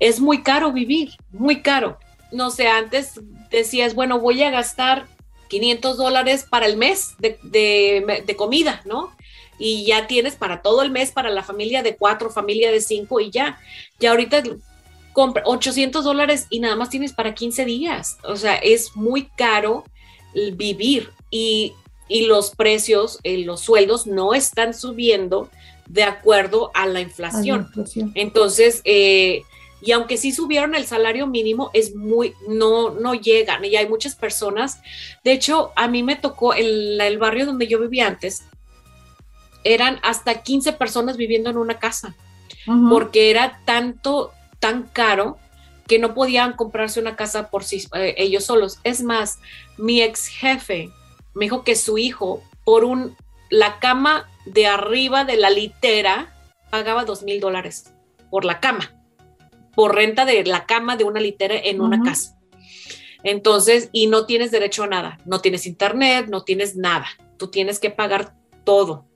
es 0.00 0.20
muy 0.20 0.42
caro 0.42 0.72
vivir, 0.72 1.10
muy 1.30 1.60
caro. 1.60 1.98
No 2.32 2.50
sé, 2.50 2.66
antes 2.66 3.20
decías, 3.50 3.94
bueno, 3.94 4.18
voy 4.18 4.42
a 4.42 4.50
gastar 4.50 5.06
500 5.48 5.96
dólares 5.96 6.46
para 6.48 6.66
el 6.66 6.76
mes 6.76 7.14
de, 7.18 7.38
de, 7.42 8.36
comida, 8.36 8.82
¿no? 8.84 9.12
Y 9.58 9.84
ya 9.84 10.06
tienes 10.06 10.36
para 10.36 10.62
todo 10.62 10.82
el 10.82 10.90
mes, 10.90 11.10
para 11.10 11.30
la 11.30 11.42
familia 11.42 11.82
de 11.82 11.96
cuatro, 11.96 12.30
familia 12.30 12.70
de 12.70 12.80
cinco 12.80 13.20
y 13.20 13.30
ya. 13.30 13.58
Ya 13.98 14.10
ahorita 14.10 14.42
compra 15.12 15.42
800 15.46 16.04
dólares 16.04 16.46
y 16.48 16.60
nada 16.60 16.76
más 16.76 16.90
tienes 16.90 17.12
para 17.12 17.34
15 17.34 17.64
días. 17.64 18.18
O 18.22 18.36
sea, 18.36 18.54
es 18.54 18.94
muy 18.94 19.24
caro 19.36 19.84
vivir 20.54 21.10
y, 21.30 21.74
los 22.08 22.50
precios, 22.54 23.18
eh, 23.22 23.38
los 23.38 23.60
sueldos 23.60 24.06
no 24.06 24.32
están 24.32 24.72
subiendo 24.72 25.50
de 25.86 26.04
acuerdo 26.04 26.70
a 26.74 26.86
la 26.86 27.00
inflación. 27.00 27.68
Entonces, 28.14 28.80
eh, 28.84 29.42
y 29.80 29.92
aunque 29.92 30.16
sí 30.16 30.32
subieron 30.32 30.74
el 30.74 30.86
salario 30.86 31.26
mínimo, 31.26 31.70
es 31.72 31.94
muy, 31.94 32.34
no, 32.48 32.90
no 32.90 33.14
llegan. 33.14 33.64
Y 33.64 33.76
hay 33.76 33.88
muchas 33.88 34.16
personas. 34.16 34.80
De 35.22 35.32
hecho, 35.32 35.72
a 35.76 35.88
mí 35.88 36.02
me 36.02 36.16
tocó 36.16 36.54
el 36.54 37.18
barrio 37.18 37.46
donde 37.46 37.68
yo 37.68 37.78
vivía 37.78 38.06
antes, 38.06 38.42
eran 39.64 39.98
hasta 40.02 40.42
15 40.42 40.72
personas 40.74 41.16
viviendo 41.16 41.50
en 41.50 41.56
una 41.56 41.78
casa, 41.78 42.14
porque 42.90 43.30
era 43.30 43.60
tanto, 43.64 44.32
tan 44.58 44.84
caro 44.84 45.38
que 45.86 45.98
no 45.98 46.14
podían 46.14 46.52
comprarse 46.52 47.00
una 47.00 47.16
casa 47.16 47.50
por 47.50 47.64
sí, 47.64 47.86
eh, 47.94 48.14
ellos 48.18 48.44
solos. 48.44 48.78
Es 48.84 49.02
más, 49.02 49.38
mi 49.76 50.02
ex 50.02 50.26
jefe 50.26 50.90
me 51.34 51.46
dijo 51.46 51.64
que 51.64 51.76
su 51.76 51.98
hijo 51.98 52.42
por 52.64 52.84
un, 52.84 53.16
la 53.48 53.78
cama 53.78 54.28
de 54.44 54.66
arriba 54.66 55.24
de 55.24 55.36
la 55.36 55.50
litera 55.50 56.34
pagaba 56.70 57.04
dos 57.04 57.22
mil 57.22 57.40
dólares 57.40 57.92
por 58.30 58.44
la 58.44 58.60
cama, 58.60 58.92
por 59.78 59.94
renta 59.94 60.24
de 60.24 60.42
la 60.42 60.66
cama 60.66 60.96
de 60.96 61.04
una 61.04 61.20
litera 61.20 61.54
en 61.54 61.80
una 61.80 62.02
casa. 62.02 62.36
Entonces, 63.22 63.90
y 63.92 64.08
no 64.08 64.26
tienes 64.26 64.50
derecho 64.50 64.82
a 64.82 64.88
nada, 64.88 65.20
no 65.24 65.40
tienes 65.40 65.66
internet, 65.66 66.26
no 66.28 66.42
tienes 66.42 66.74
nada, 66.74 67.06
tú 67.36 67.46
tienes 67.46 67.78
que 67.78 67.90
pagar 67.90 68.34
todo. 68.64 69.06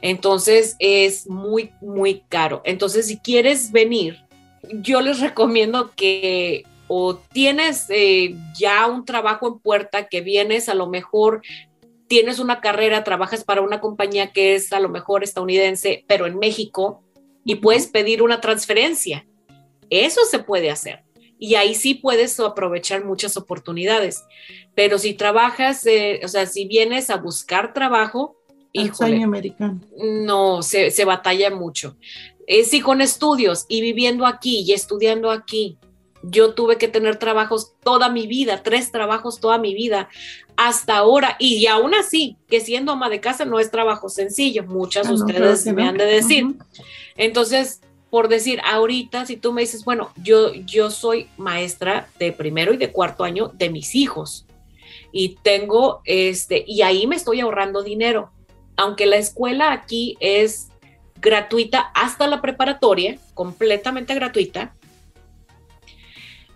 Entonces 0.00 0.76
es 0.78 1.28
muy, 1.28 1.72
muy 1.80 2.22
caro. 2.28 2.62
Entonces, 2.64 3.08
si 3.08 3.18
quieres 3.18 3.72
venir 3.72 4.24
yo 4.68 5.00
les 5.00 5.18
recomiendo 5.18 5.90
que 5.96 6.64
o 6.86 7.16
tienes 7.16 7.86
eh, 7.88 8.36
ya 8.56 8.86
un 8.86 9.04
trabajo 9.04 9.48
en 9.48 9.58
puerta 9.58 10.06
que 10.06 10.20
vienes 10.20 10.68
a 10.68 10.74
lo 10.74 10.86
mejor 10.86 11.42
tienes 12.06 12.38
una 12.38 12.60
carrera, 12.60 13.02
trabajas 13.02 13.42
para 13.42 13.62
una 13.62 13.80
compañía 13.80 14.32
que 14.32 14.54
es 14.54 14.72
a 14.72 14.78
lo 14.78 14.88
mejor 14.88 15.24
estadounidense, 15.24 16.04
pero 16.06 16.26
en 16.26 16.38
México, 16.38 17.02
y 17.44 17.56
puedes 17.56 17.86
pedir 17.86 18.22
una 18.22 18.40
transferencia. 18.40 19.26
Eso 19.90 20.20
se 20.24 20.38
puede 20.38 20.70
hacer. 20.70 21.02
Y 21.38 21.54
ahí 21.54 21.74
sí 21.74 21.94
puedes 21.94 22.38
aprovechar 22.38 23.04
muchas 23.04 23.36
oportunidades. 23.36 24.24
Pero 24.74 24.98
si 24.98 25.14
trabajas, 25.14 25.84
eh, 25.86 26.20
o 26.24 26.28
sea, 26.28 26.46
si 26.46 26.66
vienes 26.66 27.10
a 27.10 27.16
buscar 27.16 27.72
trabajo, 27.72 28.36
híjole, 28.72 29.22
americano. 29.22 29.80
no, 29.98 30.62
se, 30.62 30.90
se 30.90 31.04
batalla 31.04 31.50
mucho. 31.50 31.96
Eh, 32.46 32.64
si 32.64 32.80
con 32.80 33.00
estudios 33.00 33.66
y 33.68 33.80
viviendo 33.80 34.26
aquí 34.26 34.64
y 34.66 34.72
estudiando 34.72 35.30
aquí, 35.30 35.78
yo 36.22 36.54
tuve 36.54 36.76
que 36.76 36.88
tener 36.88 37.16
trabajos 37.16 37.74
toda 37.82 38.10
mi 38.10 38.26
vida, 38.26 38.62
tres 38.62 38.92
trabajos 38.92 39.40
toda 39.40 39.58
mi 39.58 39.74
vida, 39.74 40.08
hasta 40.56 40.98
ahora, 40.98 41.36
y 41.38 41.66
aún 41.66 41.94
así, 41.94 42.36
que 42.48 42.60
siendo 42.60 42.92
ama 42.92 43.08
de 43.08 43.20
casa 43.20 43.44
no 43.44 43.58
es 43.58 43.70
trabajo 43.70 44.08
sencillo, 44.08 44.64
muchas 44.64 45.06
de 45.06 45.12
ah, 45.12 45.16
ustedes 45.16 45.66
me 45.72 45.88
han 45.88 45.96
de 45.96 46.04
decir. 46.04 46.44
Entonces, 47.16 47.80
por 48.10 48.28
decir, 48.28 48.60
ahorita 48.64 49.24
si 49.24 49.36
tú 49.36 49.52
me 49.52 49.62
dices, 49.62 49.84
bueno, 49.84 50.12
yo, 50.22 50.52
yo 50.52 50.90
soy 50.90 51.28
maestra 51.36 52.08
de 52.18 52.32
primero 52.32 52.74
y 52.74 52.76
de 52.76 52.90
cuarto 52.90 53.24
año 53.24 53.48
de 53.54 53.70
mis 53.70 53.94
hijos 53.94 54.46
y 55.12 55.36
tengo, 55.42 56.02
este, 56.04 56.64
y 56.66 56.82
ahí 56.82 57.06
me 57.06 57.16
estoy 57.16 57.40
ahorrando 57.40 57.82
dinero, 57.82 58.30
aunque 58.76 59.06
la 59.06 59.16
escuela 59.16 59.72
aquí 59.72 60.16
es 60.20 60.68
gratuita 61.20 61.90
hasta 61.94 62.26
la 62.26 62.40
preparatoria, 62.40 63.18
completamente 63.34 64.14
gratuita. 64.14 64.74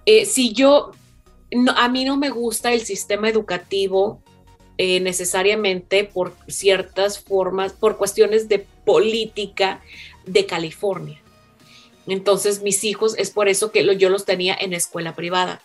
Eh, 0.06 0.24
si 0.24 0.52
yo, 0.52 0.92
a 1.76 1.88
mí 1.88 2.04
no 2.04 2.16
me 2.16 2.30
gusta 2.30 2.72
el 2.72 2.80
sistema 2.80 3.28
educativo 3.28 4.22
eh, 4.76 5.00
necesariamente 5.00 6.04
por 6.04 6.34
ciertas 6.48 7.20
formas, 7.20 7.72
por 7.72 7.96
cuestiones 7.96 8.48
de 8.48 8.66
política 8.84 9.80
de 10.26 10.46
California. 10.46 11.23
Entonces 12.06 12.62
mis 12.62 12.84
hijos, 12.84 13.14
es 13.18 13.30
por 13.30 13.48
eso 13.48 13.70
que 13.70 13.96
yo 13.96 14.08
los 14.08 14.24
tenía 14.24 14.56
en 14.58 14.72
escuela 14.72 15.14
privada. 15.14 15.62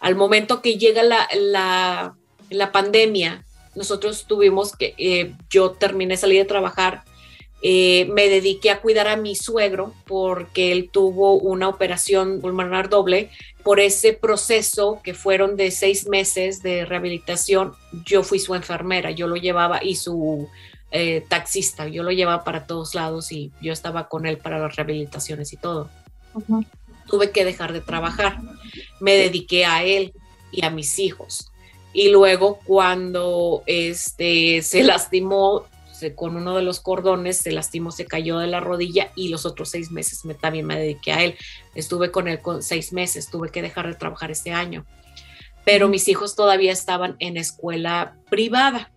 Al 0.00 0.16
momento 0.16 0.62
que 0.62 0.76
llega 0.78 1.02
la, 1.02 1.28
la, 1.34 2.14
la 2.50 2.72
pandemia, 2.72 3.44
nosotros 3.74 4.26
tuvimos 4.26 4.76
que, 4.76 4.94
eh, 4.98 5.32
yo 5.50 5.72
terminé, 5.72 6.16
salí 6.16 6.36
de 6.36 6.44
trabajar 6.44 7.04
eh, 7.66 8.04
me 8.12 8.28
dediqué 8.28 8.70
a 8.70 8.82
cuidar 8.82 9.08
a 9.08 9.16
mi 9.16 9.34
suegro 9.34 9.94
porque 10.06 10.70
él 10.70 10.90
tuvo 10.92 11.38
una 11.38 11.66
operación 11.66 12.42
pulmonar 12.42 12.90
doble. 12.90 13.30
Por 13.62 13.80
ese 13.80 14.12
proceso 14.12 15.00
que 15.02 15.14
fueron 15.14 15.56
de 15.56 15.70
seis 15.70 16.06
meses 16.06 16.62
de 16.62 16.84
rehabilitación, 16.84 17.72
yo 18.04 18.22
fui 18.22 18.38
su 18.38 18.54
enfermera, 18.54 19.12
yo 19.12 19.28
lo 19.28 19.36
llevaba 19.36 19.82
y 19.82 19.96
su 19.96 20.46
eh, 20.96 21.24
taxista, 21.28 21.88
yo 21.88 22.04
lo 22.04 22.12
llevaba 22.12 22.44
para 22.44 22.68
todos 22.68 22.94
lados 22.94 23.32
y 23.32 23.50
yo 23.60 23.72
estaba 23.72 24.08
con 24.08 24.26
él 24.26 24.38
para 24.38 24.60
las 24.60 24.76
rehabilitaciones 24.76 25.52
y 25.52 25.56
todo. 25.56 25.90
Tuve 27.08 27.32
que 27.32 27.44
dejar 27.44 27.72
de 27.72 27.80
trabajar, 27.80 28.38
me 29.00 29.16
dediqué 29.16 29.66
a 29.66 29.82
él 29.82 30.12
y 30.52 30.64
a 30.64 30.70
mis 30.70 31.00
hijos. 31.00 31.50
Y 31.92 32.10
luego 32.10 32.60
cuando 32.64 33.64
este, 33.66 34.62
se 34.62 34.84
lastimó, 34.84 35.64
con 36.14 36.36
uno 36.36 36.54
de 36.54 36.62
los 36.62 36.78
cordones 36.78 37.38
se 37.38 37.50
lastimó, 37.50 37.90
se 37.90 38.04
cayó 38.04 38.38
de 38.38 38.46
la 38.46 38.60
rodilla 38.60 39.10
y 39.16 39.30
los 39.30 39.46
otros 39.46 39.70
seis 39.70 39.90
meses 39.90 40.24
me, 40.24 40.34
también 40.34 40.64
me 40.64 40.78
dediqué 40.78 41.12
a 41.12 41.24
él. 41.24 41.36
Estuve 41.74 42.12
con 42.12 42.28
él 42.28 42.40
con 42.40 42.62
seis 42.62 42.92
meses, 42.92 43.30
tuve 43.30 43.48
que 43.48 43.62
dejar 43.62 43.88
de 43.88 43.94
trabajar 43.94 44.30
este 44.30 44.52
año. 44.52 44.86
Pero 45.64 45.88
mis 45.88 46.06
hijos 46.06 46.36
todavía 46.36 46.70
estaban 46.70 47.16
en 47.18 47.36
escuela 47.36 48.16
privada. 48.30 48.92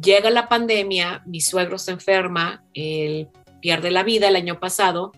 Llega 0.00 0.30
la 0.30 0.48
pandemia, 0.48 1.22
mi 1.26 1.40
suegro 1.40 1.78
se 1.78 1.92
enferma, 1.92 2.64
él 2.74 3.28
pierde 3.60 3.90
la 3.90 4.02
vida 4.02 4.28
el 4.28 4.36
año 4.36 4.60
pasado 4.60 5.12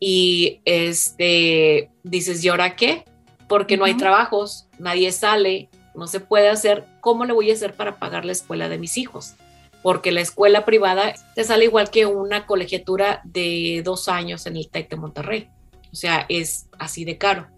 y 0.00 0.60
este, 0.64 1.90
dices, 2.02 2.44
¿y 2.44 2.48
ahora 2.48 2.76
qué? 2.76 3.04
Porque 3.48 3.76
no 3.76 3.84
hay 3.84 3.96
trabajos, 3.96 4.68
nadie 4.78 5.12
sale, 5.12 5.68
no 5.94 6.06
se 6.06 6.20
puede 6.20 6.48
hacer. 6.48 6.86
¿Cómo 7.00 7.24
le 7.24 7.32
voy 7.32 7.50
a 7.50 7.54
hacer 7.54 7.74
para 7.74 7.98
pagar 7.98 8.24
la 8.24 8.32
escuela 8.32 8.68
de 8.68 8.78
mis 8.78 8.98
hijos? 8.98 9.34
Porque 9.82 10.12
la 10.12 10.20
escuela 10.20 10.64
privada 10.64 11.14
te 11.34 11.44
sale 11.44 11.64
igual 11.64 11.90
que 11.90 12.06
una 12.06 12.46
colegiatura 12.46 13.20
de 13.24 13.82
dos 13.84 14.08
años 14.08 14.46
en 14.46 14.56
el 14.56 14.68
TEC 14.68 14.90
de 14.90 14.96
Monterrey. 14.96 15.48
O 15.92 15.94
sea, 15.94 16.26
es 16.28 16.66
así 16.78 17.04
de 17.04 17.18
caro. 17.18 17.48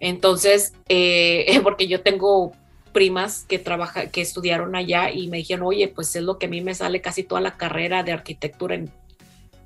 Entonces, 0.00 0.74
eh, 0.88 1.60
porque 1.62 1.86
yo 1.86 2.02
tengo 2.02 2.52
primas 2.94 3.44
que 3.46 3.58
trabaja, 3.58 4.06
que 4.06 4.22
estudiaron 4.22 4.74
allá 4.74 5.10
y 5.10 5.28
me 5.28 5.36
dijeron, 5.38 5.66
oye, 5.66 5.88
pues 5.88 6.16
es 6.16 6.22
lo 6.22 6.38
que 6.38 6.46
a 6.46 6.48
mí 6.48 6.62
me 6.62 6.74
sale 6.74 7.02
casi 7.02 7.24
toda 7.24 7.42
la 7.42 7.58
carrera 7.58 8.02
de 8.02 8.12
arquitectura 8.12 8.76
en, 8.76 8.90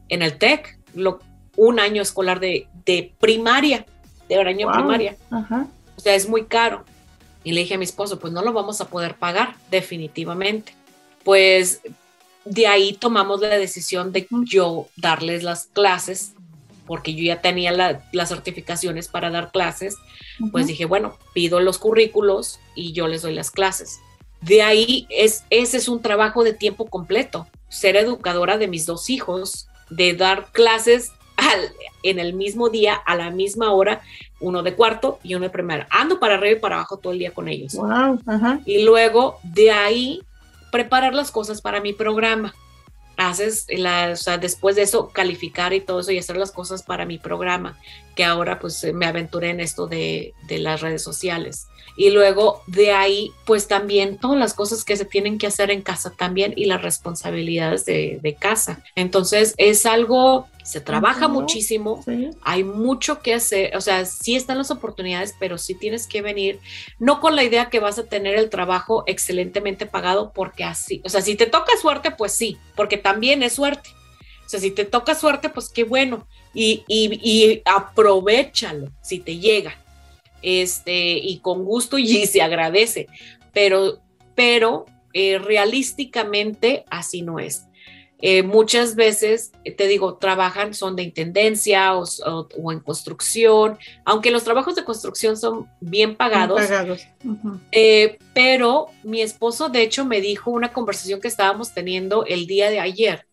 en 0.08 0.22
el 0.22 0.38
TEC, 0.38 0.80
lo, 0.94 1.20
un 1.54 1.78
año 1.78 2.02
escolar 2.02 2.40
de, 2.40 2.66
de 2.84 3.12
primaria, 3.20 3.86
de 4.28 4.36
año 4.40 4.72
primaria. 4.72 5.16
O 5.96 6.00
sea, 6.00 6.14
es 6.14 6.28
muy 6.28 6.46
caro. 6.46 6.84
Y 7.44 7.52
le 7.52 7.60
dije 7.60 7.74
a 7.74 7.78
mi 7.78 7.84
esposo, 7.84 8.18
pues 8.18 8.32
no 8.32 8.42
lo 8.42 8.52
vamos 8.52 8.80
a 8.80 8.88
poder 8.88 9.14
pagar, 9.14 9.54
definitivamente. 9.70 10.74
Pues 11.22 11.82
de 12.44 12.66
ahí 12.66 12.94
tomamos 12.94 13.40
la 13.40 13.58
decisión 13.58 14.12
de 14.12 14.26
yo 14.44 14.88
darles 14.96 15.42
las 15.42 15.66
clases, 15.66 16.34
porque 16.88 17.14
yo 17.14 17.22
ya 17.22 17.40
tenía 17.40 17.70
las 17.70 18.28
certificaciones 18.28 19.06
para 19.06 19.30
dar 19.30 19.52
clases. 19.52 19.96
Pues 20.50 20.66
dije, 20.66 20.86
bueno, 20.86 21.16
pido 21.34 21.60
los 21.60 21.78
currículos 21.78 22.58
y 22.74 22.92
yo 22.92 23.06
les 23.06 23.22
doy 23.22 23.34
las 23.34 23.52
clases. 23.52 24.00
De 24.40 24.62
ahí 24.62 25.06
es, 25.10 25.44
ese 25.50 25.76
es 25.76 25.88
un 25.88 26.00
trabajo 26.00 26.42
de 26.42 26.54
tiempo 26.54 26.86
completo, 26.86 27.46
ser 27.68 27.96
educadora 27.96 28.56
de 28.56 28.68
mis 28.68 28.86
dos 28.86 29.10
hijos, 29.10 29.68
de 29.90 30.14
dar 30.14 30.50
clases 30.52 31.12
en 32.02 32.18
el 32.18 32.34
mismo 32.34 32.68
día, 32.68 32.94
a 32.94 33.14
la 33.16 33.30
misma 33.30 33.72
hora, 33.72 34.00
uno 34.40 34.62
de 34.62 34.74
cuarto 34.74 35.18
y 35.22 35.34
uno 35.34 35.44
de 35.44 35.50
primera. 35.50 35.86
Ando 35.90 36.18
para 36.18 36.34
arriba 36.34 36.56
y 36.56 36.60
para 36.60 36.76
abajo 36.76 36.96
todo 36.96 37.12
el 37.12 37.18
día 37.18 37.32
con 37.32 37.48
ellos. 37.48 37.76
Y 38.64 38.82
luego 38.82 39.38
de 39.42 39.70
ahí 39.70 40.22
preparar 40.70 41.14
las 41.14 41.30
cosas 41.30 41.60
para 41.60 41.80
mi 41.80 41.92
programa. 41.92 42.54
Haces, 43.18 43.66
la, 43.68 44.12
o 44.12 44.16
sea, 44.16 44.38
después 44.38 44.76
de 44.76 44.82
eso, 44.82 45.10
calificar 45.10 45.74
y 45.74 45.80
todo 45.80 46.00
eso 46.00 46.12
y 46.12 46.18
hacer 46.18 46.36
las 46.36 46.52
cosas 46.52 46.82
para 46.82 47.04
mi 47.04 47.18
programa, 47.18 47.76
que 48.14 48.24
ahora 48.24 48.58
pues 48.60 48.86
me 48.94 49.06
aventuré 49.06 49.50
en 49.50 49.60
esto 49.60 49.86
de, 49.88 50.34
de 50.46 50.58
las 50.58 50.80
redes 50.80 51.02
sociales. 51.02 51.66
Y 51.96 52.10
luego 52.10 52.62
de 52.66 52.92
ahí, 52.92 53.32
pues 53.44 53.68
también 53.68 54.18
todas 54.18 54.38
las 54.38 54.54
cosas 54.54 54.84
que 54.84 54.96
se 54.96 55.04
tienen 55.04 55.38
que 55.38 55.46
hacer 55.46 55.70
en 55.70 55.82
casa 55.82 56.10
también 56.10 56.54
y 56.56 56.66
las 56.66 56.82
responsabilidades 56.82 57.84
de, 57.84 58.18
de 58.22 58.34
casa. 58.34 58.82
Entonces 58.94 59.54
es 59.56 59.86
algo 59.86 60.46
se 60.68 60.82
trabaja 60.82 61.28
muchísimo, 61.28 62.04
hay 62.42 62.62
mucho 62.62 63.22
que 63.22 63.32
hacer, 63.32 63.74
o 63.74 63.80
sea, 63.80 64.04
sí 64.04 64.36
están 64.36 64.58
las 64.58 64.70
oportunidades, 64.70 65.34
pero 65.40 65.56
sí 65.56 65.74
tienes 65.74 66.06
que 66.06 66.20
venir, 66.20 66.60
no 66.98 67.20
con 67.20 67.34
la 67.34 67.42
idea 67.42 67.70
que 67.70 67.80
vas 67.80 67.98
a 67.98 68.04
tener 68.04 68.34
el 68.34 68.50
trabajo 68.50 69.02
excelentemente 69.06 69.86
pagado, 69.86 70.30
porque 70.34 70.64
así, 70.64 71.00
o 71.06 71.08
sea, 71.08 71.22
si 71.22 71.36
te 71.36 71.46
toca 71.46 71.74
suerte, 71.80 72.10
pues 72.10 72.32
sí, 72.32 72.58
porque 72.76 72.98
también 72.98 73.42
es 73.42 73.54
suerte. 73.54 73.88
O 74.44 74.50
sea, 74.50 74.60
si 74.60 74.70
te 74.70 74.84
toca 74.84 75.14
suerte, 75.14 75.48
pues 75.48 75.70
qué 75.70 75.84
bueno, 75.84 76.26
y, 76.52 76.84
y, 76.86 77.62
aprovechalo 77.64 78.90
si 79.00 79.20
te 79.20 79.38
llega, 79.38 79.74
este, 80.42 81.18
y 81.18 81.38
con 81.40 81.64
gusto 81.64 81.98
y 81.98 82.26
se 82.26 82.42
agradece, 82.42 83.08
pero, 83.52 84.00
pero 84.34 84.86
eh, 85.12 85.38
realísticamente 85.38 86.84
así 86.90 87.22
no 87.22 87.38
es. 87.38 87.68
Eh, 88.20 88.42
muchas 88.42 88.96
veces, 88.96 89.52
eh, 89.64 89.72
te 89.72 89.86
digo, 89.86 90.16
trabajan, 90.16 90.74
son 90.74 90.96
de 90.96 91.04
intendencia 91.04 91.96
o, 91.96 92.48
en 92.72 92.80
construcción, 92.80 93.78
aunque 94.04 94.32
los 94.32 94.42
trabajos 94.42 94.74
de 94.74 94.84
construcción 94.84 95.36
son 95.36 95.68
bien 95.80 96.16
pagados. 96.16 96.60
Eh, 97.70 98.18
pero 98.34 98.88
mi 99.04 99.20
esposo, 99.20 99.68
de 99.68 99.82
hecho, 99.82 100.04
me 100.04 100.20
dijo 100.20 100.50
una 100.50 100.72
conversación 100.72 101.20
que 101.20 101.28
estábamos 101.28 101.72
teniendo 101.74 102.24
el 102.26 102.48
día 102.48 102.70
de 102.70 102.80
ayer. 102.80 103.26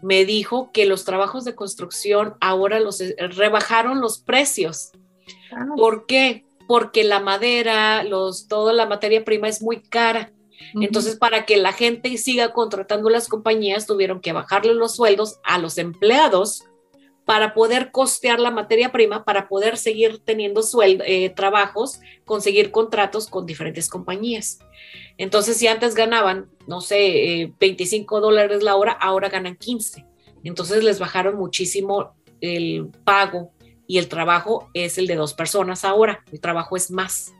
Me 0.00 0.24
dijo 0.24 0.70
que 0.72 0.86
los 0.86 1.04
trabajos 1.04 1.44
de 1.44 1.54
construcción 1.54 2.34
ahora 2.40 2.80
los 2.80 3.02
rebajaron 3.18 4.00
los 4.00 4.20
precios. 4.20 4.92
Ah. 5.52 5.66
¿Por 5.76 6.06
qué? 6.06 6.46
Porque 6.70 7.02
la 7.02 7.18
madera, 7.18 8.04
los, 8.04 8.46
toda 8.46 8.72
la 8.72 8.86
materia 8.86 9.24
prima 9.24 9.48
es 9.48 9.60
muy 9.60 9.82
cara. 9.82 10.32
Entonces, 10.80 11.16
para 11.16 11.44
que 11.44 11.56
la 11.56 11.72
gente 11.72 12.16
siga 12.16 12.52
contratando 12.52 13.10
las 13.10 13.26
compañías, 13.26 13.88
tuvieron 13.88 14.20
que 14.20 14.30
bajarle 14.30 14.74
los 14.74 14.94
sueldos 14.94 15.40
a 15.42 15.58
los 15.58 15.78
empleados 15.78 16.62
para 17.24 17.54
poder 17.54 17.90
costear 17.90 18.38
la 18.38 18.52
materia 18.52 18.92
prima, 18.92 19.24
para 19.24 19.48
poder 19.48 19.78
seguir 19.78 20.20
teniendo 20.20 20.62
eh, 20.84 21.30
trabajos, 21.30 21.98
conseguir 22.24 22.70
contratos 22.70 23.26
con 23.26 23.46
diferentes 23.46 23.88
compañías. 23.88 24.60
Entonces, 25.18 25.56
si 25.56 25.66
antes 25.66 25.96
ganaban, 25.96 26.50
no 26.68 26.80
sé, 26.80 27.52
25 27.58 28.16
eh, 28.16 28.20
dólares 28.20 28.62
la 28.62 28.76
hora, 28.76 28.92
ahora 28.92 29.28
ganan 29.28 29.56
15. 29.56 30.06
Entonces 30.44 30.84
les 30.84 31.00
bajaron 31.00 31.34
muchísimo 31.34 32.14
el 32.40 32.92
pago 33.02 33.50
y 33.90 33.98
el 33.98 34.06
trabajo 34.06 34.70
es 34.72 34.98
el 34.98 35.08
de 35.08 35.16
dos 35.16 35.34
personas 35.34 35.84
ahora. 35.84 36.22
El 36.30 36.38
trabajo 36.38 36.76
es 36.76 36.92
más, 36.92 37.32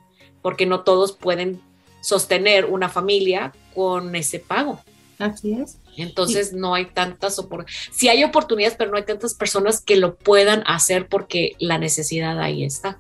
porque 0.43 0.67
no 0.67 0.81
todos 0.81 1.13
pueden 1.13 1.61
sostener 2.01 2.65
una 2.65 2.89
familia 2.89 3.53
con 3.73 4.17
ese 4.17 4.41
pago. 4.41 4.81
Así 5.21 5.53
es. 5.53 5.79
Entonces 5.97 6.53
no 6.53 6.75
hay 6.75 6.87
tantas 6.87 7.39
oportunidades. 7.39 7.89
Sí 7.93 8.09
hay 8.09 8.25
oportunidades, 8.25 8.77
pero 8.77 8.91
no 8.91 8.97
hay 8.97 9.05
tantas 9.05 9.35
personas 9.35 9.81
que 9.81 9.95
lo 9.95 10.17
puedan 10.17 10.65
hacer 10.67 11.07
porque 11.07 11.53
la 11.61 11.79
necesidad 11.79 12.41
ahí 12.41 12.65
está. 12.65 12.99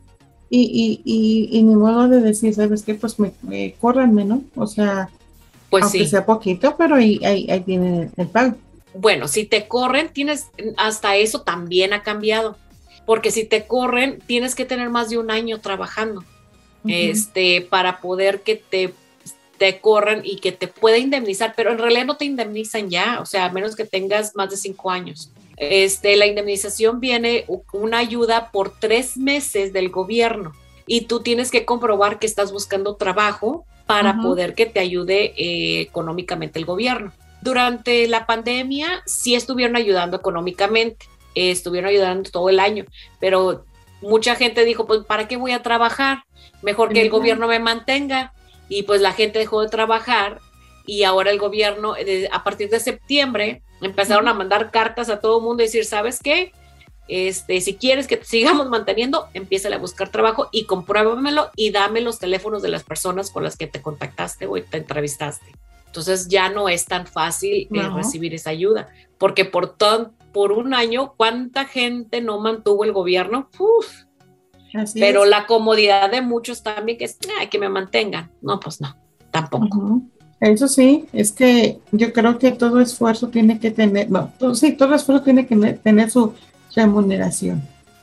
Y, 0.48 1.03
y, 1.05 1.59
y, 1.59 1.61
ni 1.64 1.74
modo 1.74 2.07
de 2.07 2.20
decir, 2.20 2.55
¿sabes 2.55 2.84
qué? 2.84 2.94
Pues 2.94 3.18
me, 3.18 3.32
me 3.42 3.74
¿no? 3.82 4.44
O 4.55 4.68
sea, 4.68 5.11
pues 5.70 5.82
aunque 5.82 6.07
sea 6.07 6.24
poquito, 6.24 6.76
pero 6.78 6.94
ahí, 6.94 7.18
ahí, 7.24 7.51
ahí 7.51 7.62
tiene 7.62 8.11
el 8.16 8.28
pago. 8.28 8.55
Bueno, 8.94 9.26
si 9.26 9.44
te 9.44 9.66
corren, 9.66 10.12
tienes, 10.12 10.51
hasta 10.76 11.16
eso 11.16 11.42
también 11.42 11.92
ha 11.92 12.05
cambiado, 12.05 12.57
porque 13.11 13.33
si 13.33 13.45
te 13.45 13.67
corren, 13.67 14.21
tienes 14.25 14.55
que 14.55 14.65
tener 14.65 14.89
más 14.89 15.11
de 15.11 15.19
un 15.19 15.33
año 15.33 15.59
trabajando 15.59 16.23
este, 16.87 17.61
para 17.61 18.01
poder 18.01 18.43
que 18.43 18.55
te, 18.55 18.95
te 19.59 19.81
corran 19.81 20.21
y 20.23 20.37
que 20.37 20.53
te 20.53 20.69
pueda 20.69 20.97
indemnizar, 20.97 21.55
pero 21.57 21.73
en 21.73 21.79
realidad 21.79 22.05
no 22.05 22.17
te 22.17 22.25
indemnizan 22.25 22.89
ya, 22.89 23.19
o 23.21 23.27
sea, 23.27 23.47
a 23.47 23.51
menos 23.51 23.75
que 23.75 23.85
tengas 23.85 24.37
más 24.37 24.51
de 24.51 24.57
cinco 24.57 24.93
años. 24.93 25.33
Este, 25.57 26.15
la 26.15 26.27
indemnización 26.27 27.01
viene 27.01 27.47
una 27.73 27.99
ayuda 27.99 28.53
por 28.53 28.79
tres 28.79 29.17
meses 29.17 29.73
del 29.73 29.89
gobierno 29.89 30.53
y 30.87 31.07
tú 31.07 31.19
tienes 31.19 31.51
que 31.51 31.65
comprobar 31.65 32.21
que 32.21 32.29
estás 32.29 32.53
buscando 32.53 32.95
trabajo 32.95 33.67
para 33.87 34.21
poder 34.23 34.55
que 34.55 34.67
te 34.67 34.79
ayude 34.79 35.35
eh, 35.37 35.81
económicamente 35.81 36.61
el 36.61 36.65
gobierno. 36.65 37.13
Durante 37.43 38.07
la 38.07 38.25
pandemia 38.27 39.03
sí 39.05 39.35
estuvieron 39.35 39.75
ayudando 39.75 40.17
económicamente, 40.17 41.07
estuvieron 41.35 41.91
ayudando 41.91 42.31
todo 42.31 42.49
el 42.49 42.61
año, 42.61 42.85
pero 43.18 43.64
mucha 44.01 44.35
gente 44.35 44.64
dijo, 44.64 44.87
pues, 44.87 45.05
¿para 45.05 45.28
qué 45.28 45.37
voy 45.37 45.53
a 45.53 45.62
trabajar? 45.62 46.24
Mejor 46.62 46.93
que 46.93 47.03
el 47.03 47.11
gobierno 47.11 47.47
me 47.47 47.59
mantenga. 47.59 48.33
Y 48.68 48.85
pues 48.85 49.01
la 49.01 49.12
gente 49.12 49.41
dejó 49.41 49.62
de 49.62 49.68
trabajar 49.68 50.39
y 50.87 51.03
ahora 51.03 51.31
el 51.31 51.39
gobierno, 51.39 51.95
a 52.31 52.45
partir 52.45 52.70
de 52.70 52.81
septiembre, 52.81 53.62
empezaron 53.81 54.28
a 54.28 54.35
mandar 54.35 54.70
cartas 54.70 55.11
a 55.11 55.20
todo 55.20 55.39
el 55.39 55.45
mundo 55.45 55.62
y 55.62 55.66
decir, 55.66 55.85
¿sabes 55.85 56.20
qué? 56.22 56.53
Este, 57.09 57.61
si 57.61 57.74
quieres 57.74 58.07
que 58.07 58.16
te 58.16 58.24
sigamos 58.24 58.68
manteniendo, 58.68 59.28
empieza 59.35 59.68
a 59.74 59.78
buscar 59.78 60.11
trabajo 60.11 60.49
y 60.53 60.64
compruébamelo 60.64 61.51
y 61.57 61.70
dame 61.70 62.01
los 62.01 62.20
teléfonos 62.20 62.62
de 62.62 62.68
las 62.68 62.85
personas 62.85 63.31
con 63.31 63.43
las 63.43 63.57
que 63.57 63.66
te 63.66 63.83
contactaste 63.83 64.47
o 64.47 64.55
te 64.62 64.76
entrevistaste. 64.76 65.47
Entonces 65.91 66.28
ya 66.28 66.49
no 66.51 66.68
es 66.68 66.84
tan 66.84 67.05
fácil 67.05 67.66
eh, 67.68 67.88
recibir 67.93 68.32
esa 68.32 68.51
ayuda, 68.51 68.88
porque 69.18 69.45
por, 69.45 69.76
todo, 69.76 70.12
por 70.32 70.53
un 70.53 70.72
año, 70.72 71.14
¿cuánta 71.16 71.64
gente 71.64 72.20
no 72.20 72.38
mantuvo 72.38 72.84
el 72.84 72.93
gobierno? 72.93 73.49
Pero 74.95 75.24
la 75.24 75.47
comodidad 75.47 76.09
de 76.09 76.22
muchos 76.22 76.62
también, 76.62 76.97
que 76.97 77.07
es 77.07 77.18
que 77.51 77.59
me 77.59 77.68
mantengan. 77.68 78.30
No, 78.41 78.61
pues 78.61 78.80
no, 78.80 78.95
tampoco. 79.32 80.01
Eso 80.38 80.68
sí, 80.68 81.07
es 81.12 81.32
que 81.32 81.80
yo 81.91 82.12
creo 82.12 82.38
que 82.38 82.53
todo 82.53 82.78
esfuerzo 82.78 83.26
tiene 83.26 83.59
que 83.59 83.72
tener, 83.72 84.12
no, 84.12 84.32
todo, 84.38 84.55
sí, 84.55 84.72
todo 84.72 84.95
esfuerzo 84.95 85.24
tiene 85.24 85.45
que 85.45 85.57
tener 85.74 86.09
su 86.09 86.34
remuneración. 86.76 87.62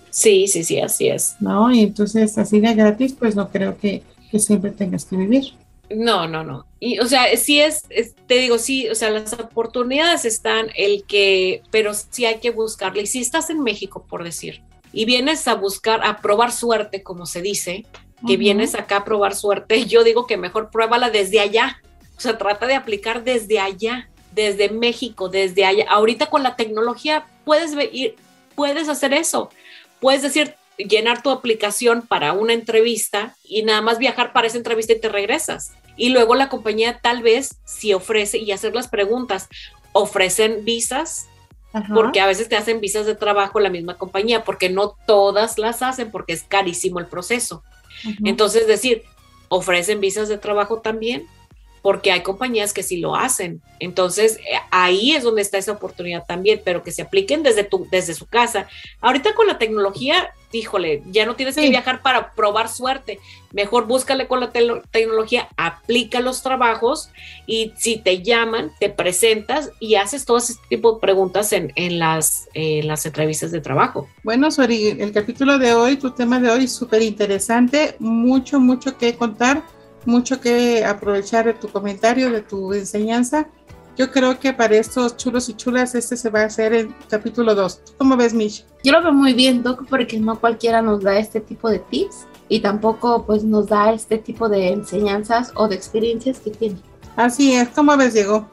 Sí, 0.10 0.46
sí, 0.48 0.66
sí, 0.66 0.82
así 0.82 1.08
es. 1.08 1.38
No, 1.40 1.72
y 1.72 1.84
entonces 1.84 2.38
así 2.38 2.60
de 2.60 2.74
gratis, 2.76 3.14
pues 3.14 3.34
no 3.34 3.50
creo 3.50 3.78
que, 3.78 4.04
que 4.30 4.40
siempre 4.40 4.72
tengas 4.72 5.06
que 5.06 5.16
vivir. 5.16 5.54
No, 5.90 6.28
no, 6.28 6.44
no. 6.44 6.66
Y, 6.80 7.00
o 7.00 7.06
sea, 7.06 7.36
sí 7.38 7.62
es, 7.62 7.84
te 8.28 8.36
digo, 8.36 8.58
sí, 8.58 8.90
o 8.90 8.96
sea, 8.96 9.10
las 9.10 9.34
oportunidades 9.34 10.26
están, 10.26 10.70
el 10.76 11.04
que, 11.06 11.64
pero 11.72 11.94
sí 11.94 12.26
hay 12.26 12.40
que 12.40 12.52
buscarle. 12.52 13.04
Y 13.04 13.08
si 13.08 13.20
estás 13.22 13.50
en 13.50 13.64
México, 13.64 14.06
por 14.08 14.24
decir, 14.24 14.62
y 14.92 15.06
vienes 15.06 15.48
a 15.48 15.56
buscar, 15.56 16.06
a 16.06 16.18
probar 16.18 16.52
suerte, 16.52 17.04
como 17.04 17.26
se 17.26 17.42
dice, 17.42 17.86
que 18.26 18.36
vienes 18.36 18.76
acá 18.76 18.98
a 18.98 19.06
probar 19.06 19.36
suerte, 19.36 19.86
yo 19.88 20.04
digo 20.04 20.28
que 20.28 20.38
mejor 20.38 20.70
pruébala 20.72 21.10
desde 21.10 21.40
allá, 21.40 21.82
se 22.18 22.34
trata 22.34 22.68
de 22.68 22.76
aplicar 22.76 23.24
desde 23.24 23.60
allá, 23.60 24.10
desde 24.34 24.70
México, 24.70 25.30
desde 25.30 25.66
allá. 25.66 25.86
Ahorita 25.90 26.28
con 26.28 26.44
la 26.44 26.56
tecnología 26.56 27.26
puedes 27.46 27.72
ir, 27.94 28.16
puedes 28.56 28.90
hacer 28.90 29.14
eso. 29.14 29.50
Puedes 30.00 30.22
decir, 30.22 30.56
llenar 30.78 31.24
tu 31.24 31.32
aplicación 31.32 32.04
para 32.08 32.34
una 32.34 32.54
entrevista 32.54 33.36
y 33.44 33.64
nada 33.64 33.82
más 33.82 33.98
viajar 33.98 34.34
para 34.34 34.48
esa 34.48 34.58
entrevista 34.58 34.94
y 34.94 35.00
te 35.00 35.10
regresas. 35.10 35.74
Y 35.96 36.10
luego 36.10 36.36
la 36.36 36.50
compañía 36.50 37.00
tal 37.02 37.24
vez 37.24 37.58
si 37.66 37.94
ofrece 37.94 38.38
y 38.38 38.52
hacer 38.52 38.76
las 38.76 38.88
preguntas, 38.88 39.50
ofrecen 39.94 40.64
visas, 40.64 41.28
porque 41.94 42.22
a 42.22 42.28
veces 42.28 42.50
te 42.50 42.56
hacen 42.56 42.80
visas 42.80 43.06
de 43.06 43.16
trabajo 43.16 43.60
la 43.60 43.70
misma 43.70 43.98
compañía, 43.98 44.44
porque 44.44 44.70
no 44.70 44.96
todas 45.06 45.58
las 45.58 45.82
hacen 45.82 46.12
porque 46.12 46.34
es 46.34 46.44
carísimo 46.44 47.00
el 47.00 47.08
proceso. 47.08 47.64
Entonces, 48.24 48.68
decir, 48.68 49.04
ofrecen 49.50 50.00
visas 50.00 50.30
de 50.30 50.38
trabajo 50.38 50.82
también, 50.82 51.28
porque 51.88 52.12
hay 52.12 52.20
compañías 52.20 52.74
que 52.74 52.84
sí 52.84 52.98
lo 52.98 53.16
hacen. 53.16 53.62
Entonces, 53.80 54.40
eh, 54.40 54.60
ahí 54.72 55.16
es 55.16 55.24
donde 55.24 55.42
está 55.42 55.58
esa 55.58 55.72
oportunidad 55.72 56.26
también, 56.28 56.62
pero 56.66 56.84
que 56.84 56.92
se 56.92 57.02
apliquen 57.02 57.44
desde, 57.44 57.64
tu, 57.64 57.88
desde 57.90 58.14
su 58.14 58.26
casa. 58.26 58.68
Ahorita 59.00 59.34
con 59.36 59.48
la 59.48 59.58
tecnología, 59.58 60.34
híjole, 60.52 61.02
ya 61.06 61.26
no 61.26 61.38
tienes 61.38 61.56
que 61.56 61.70
viajar 61.70 62.02
para 62.02 62.34
probar 62.34 62.68
suerte. 62.68 63.20
Mejor 63.54 63.88
búscale 63.88 64.28
con 64.28 64.42
la 64.42 64.52
tecnología, 64.52 65.48
aplica 65.56 66.20
los 66.20 66.44
trabajos 66.44 67.10
y 67.46 67.72
si 67.78 67.96
te 67.96 68.22
llaman, 68.22 68.70
te 68.82 68.90
presentas 68.90 69.72
y 69.80 69.96
haces 69.96 70.26
todo 70.26 70.40
ese 70.40 70.56
tipo 70.68 70.96
de 70.96 71.00
preguntas 71.00 71.54
en, 71.54 72.00
las, 72.00 72.50
las 72.54 73.06
entrevistas 73.06 73.52
de 73.52 73.62
trabajo. 73.62 74.10
Bueno, 74.24 74.52
Sori, 74.52 74.88
el 74.88 75.14
capítulo 75.14 75.58
de 75.58 75.74
hoy, 75.74 75.96
tu 75.96 76.12
tema 76.12 76.38
de 76.42 76.50
hoy 76.50 76.66
es 76.66 76.74
súper 76.74 77.02
interesante, 77.02 77.96
mucho, 78.00 78.60
mucho 78.60 78.98
que 78.98 79.16
contar 79.16 79.64
mucho 80.06 80.40
que 80.40 80.86
aprovechar 80.86 81.46
de 81.46 81.54
tu 81.54 81.68
comentario, 81.70 82.32
de 82.32 82.42
tu 82.42 82.74
enseñanza. 82.74 83.48
Yo 83.98 84.12
creo 84.12 84.40
que 84.40 84.54
para 84.54 84.76
estos 84.76 85.18
chulos 85.18 85.50
y 85.50 85.56
chulas 85.56 85.96
este 85.96 86.18
se 86.18 86.30
va 86.30 86.42
a 86.42 86.46
hacer 86.46 86.74
el 86.74 86.94
capítulo 87.10 87.56
2. 87.56 87.82
¿Cómo 87.98 88.16
ves, 88.16 88.34
Mish? 88.34 88.64
Yo 88.84 88.92
lo 88.92 89.02
veo 89.02 89.12
muy 89.12 89.34
bien, 89.34 89.64
Doc, 89.64 89.86
porque 89.90 90.20
no 90.20 90.40
cualquiera 90.40 90.82
nos 90.82 91.02
da 91.02 91.18
este 91.18 91.42
tipo 91.42 91.70
de 91.70 91.80
tips 91.80 92.28
y 92.48 92.60
tampoco 92.60 93.26
pues 93.26 93.44
nos 93.44 93.68
da 93.68 93.92
este 93.92 94.20
tipo 94.20 94.50
de 94.50 94.70
enseñanzas 94.70 95.52
o 95.56 95.68
de 95.68 95.76
experiencias 95.76 96.40
que 96.40 96.52
tiene. 96.52 96.78
Así 97.16 97.54
es, 97.54 97.70
¿cómo 97.70 97.98
ves, 97.98 98.14
Diego? 98.14 98.48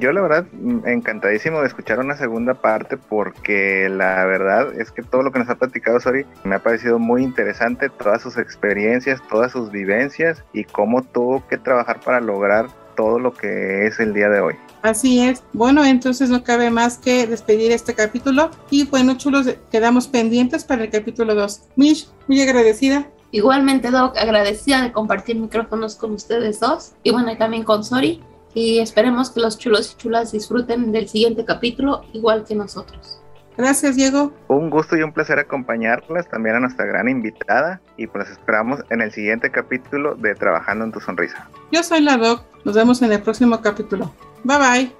Yo 0.00 0.12
la 0.12 0.20
verdad 0.20 0.46
encantadísimo 0.84 1.60
de 1.60 1.66
escuchar 1.66 1.98
una 1.98 2.14
segunda 2.14 2.52
parte 2.54 2.98
porque 2.98 3.88
la 3.88 4.24
verdad 4.26 4.78
es 4.78 4.90
que 4.90 5.02
todo 5.02 5.22
lo 5.22 5.32
que 5.32 5.38
nos 5.38 5.48
ha 5.48 5.54
platicado 5.54 5.98
Sori 5.98 6.26
me 6.44 6.56
ha 6.56 6.58
parecido 6.58 6.98
muy 6.98 7.22
interesante, 7.22 7.88
todas 7.88 8.20
sus 8.20 8.36
experiencias, 8.36 9.22
todas 9.30 9.52
sus 9.52 9.70
vivencias 9.70 10.44
y 10.52 10.64
cómo 10.64 11.02
tuvo 11.02 11.46
que 11.48 11.56
trabajar 11.56 12.00
para 12.00 12.20
lograr 12.20 12.66
todo 12.96 13.18
lo 13.18 13.32
que 13.32 13.86
es 13.86 13.98
el 13.98 14.12
día 14.12 14.28
de 14.28 14.40
hoy. 14.40 14.54
Así 14.82 15.20
es. 15.20 15.42
Bueno, 15.54 15.84
entonces 15.84 16.28
no 16.28 16.44
cabe 16.44 16.70
más 16.70 16.98
que 16.98 17.26
despedir 17.26 17.72
este 17.72 17.94
capítulo 17.94 18.50
y 18.70 18.84
bueno, 18.86 19.16
chulos, 19.16 19.48
quedamos 19.70 20.06
pendientes 20.06 20.64
para 20.64 20.84
el 20.84 20.90
capítulo 20.90 21.34
2. 21.34 21.62
Mish, 21.76 22.08
muy 22.26 22.42
agradecida. 22.42 23.08
Igualmente, 23.30 23.90
Doc, 23.90 24.16
agradecida 24.16 24.82
de 24.82 24.92
compartir 24.92 25.36
micrófonos 25.36 25.96
con 25.96 26.12
ustedes 26.12 26.60
dos 26.60 26.92
y 27.02 27.10
bueno, 27.10 27.30
y 27.30 27.36
también 27.36 27.62
con 27.62 27.84
Sori 27.84 28.22
y 28.54 28.78
esperemos 28.78 29.30
que 29.30 29.40
los 29.40 29.58
chulos 29.58 29.92
y 29.92 29.96
chulas 29.96 30.32
disfruten 30.32 30.92
del 30.92 31.08
siguiente 31.08 31.44
capítulo 31.44 32.02
igual 32.12 32.44
que 32.44 32.54
nosotros. 32.54 33.20
Gracias, 33.56 33.96
Diego. 33.96 34.32
Un 34.46 34.70
gusto 34.70 34.96
y 34.96 35.02
un 35.02 35.12
placer 35.12 35.40
acompañarlas, 35.40 36.28
también 36.28 36.54
a 36.54 36.60
nuestra 36.60 36.86
gran 36.86 37.08
invitada, 37.08 37.80
y 37.96 38.06
pues 38.06 38.30
esperamos 38.30 38.80
en 38.88 39.00
el 39.00 39.10
siguiente 39.10 39.50
capítulo 39.50 40.14
de 40.14 40.36
Trabajando 40.36 40.84
en 40.84 40.92
tu 40.92 41.00
Sonrisa. 41.00 41.48
Yo 41.72 41.82
soy 41.82 42.00
la 42.00 42.16
Doc, 42.16 42.44
nos 42.64 42.76
vemos 42.76 43.02
en 43.02 43.10
el 43.10 43.20
próximo 43.20 43.60
capítulo. 43.60 44.14
Bye 44.44 44.58
bye. 44.58 44.92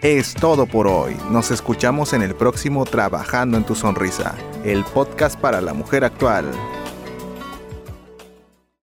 Es 0.00 0.32
todo 0.32 0.64
por 0.64 0.86
hoy. 0.86 1.14
Nos 1.30 1.50
escuchamos 1.50 2.14
en 2.14 2.22
el 2.22 2.34
próximo 2.34 2.86
Trabajando 2.86 3.58
en 3.58 3.64
tu 3.64 3.74
Sonrisa, 3.74 4.34
el 4.64 4.82
podcast 4.82 5.38
para 5.38 5.60
la 5.60 5.74
mujer 5.74 6.04
actual. 6.04 6.46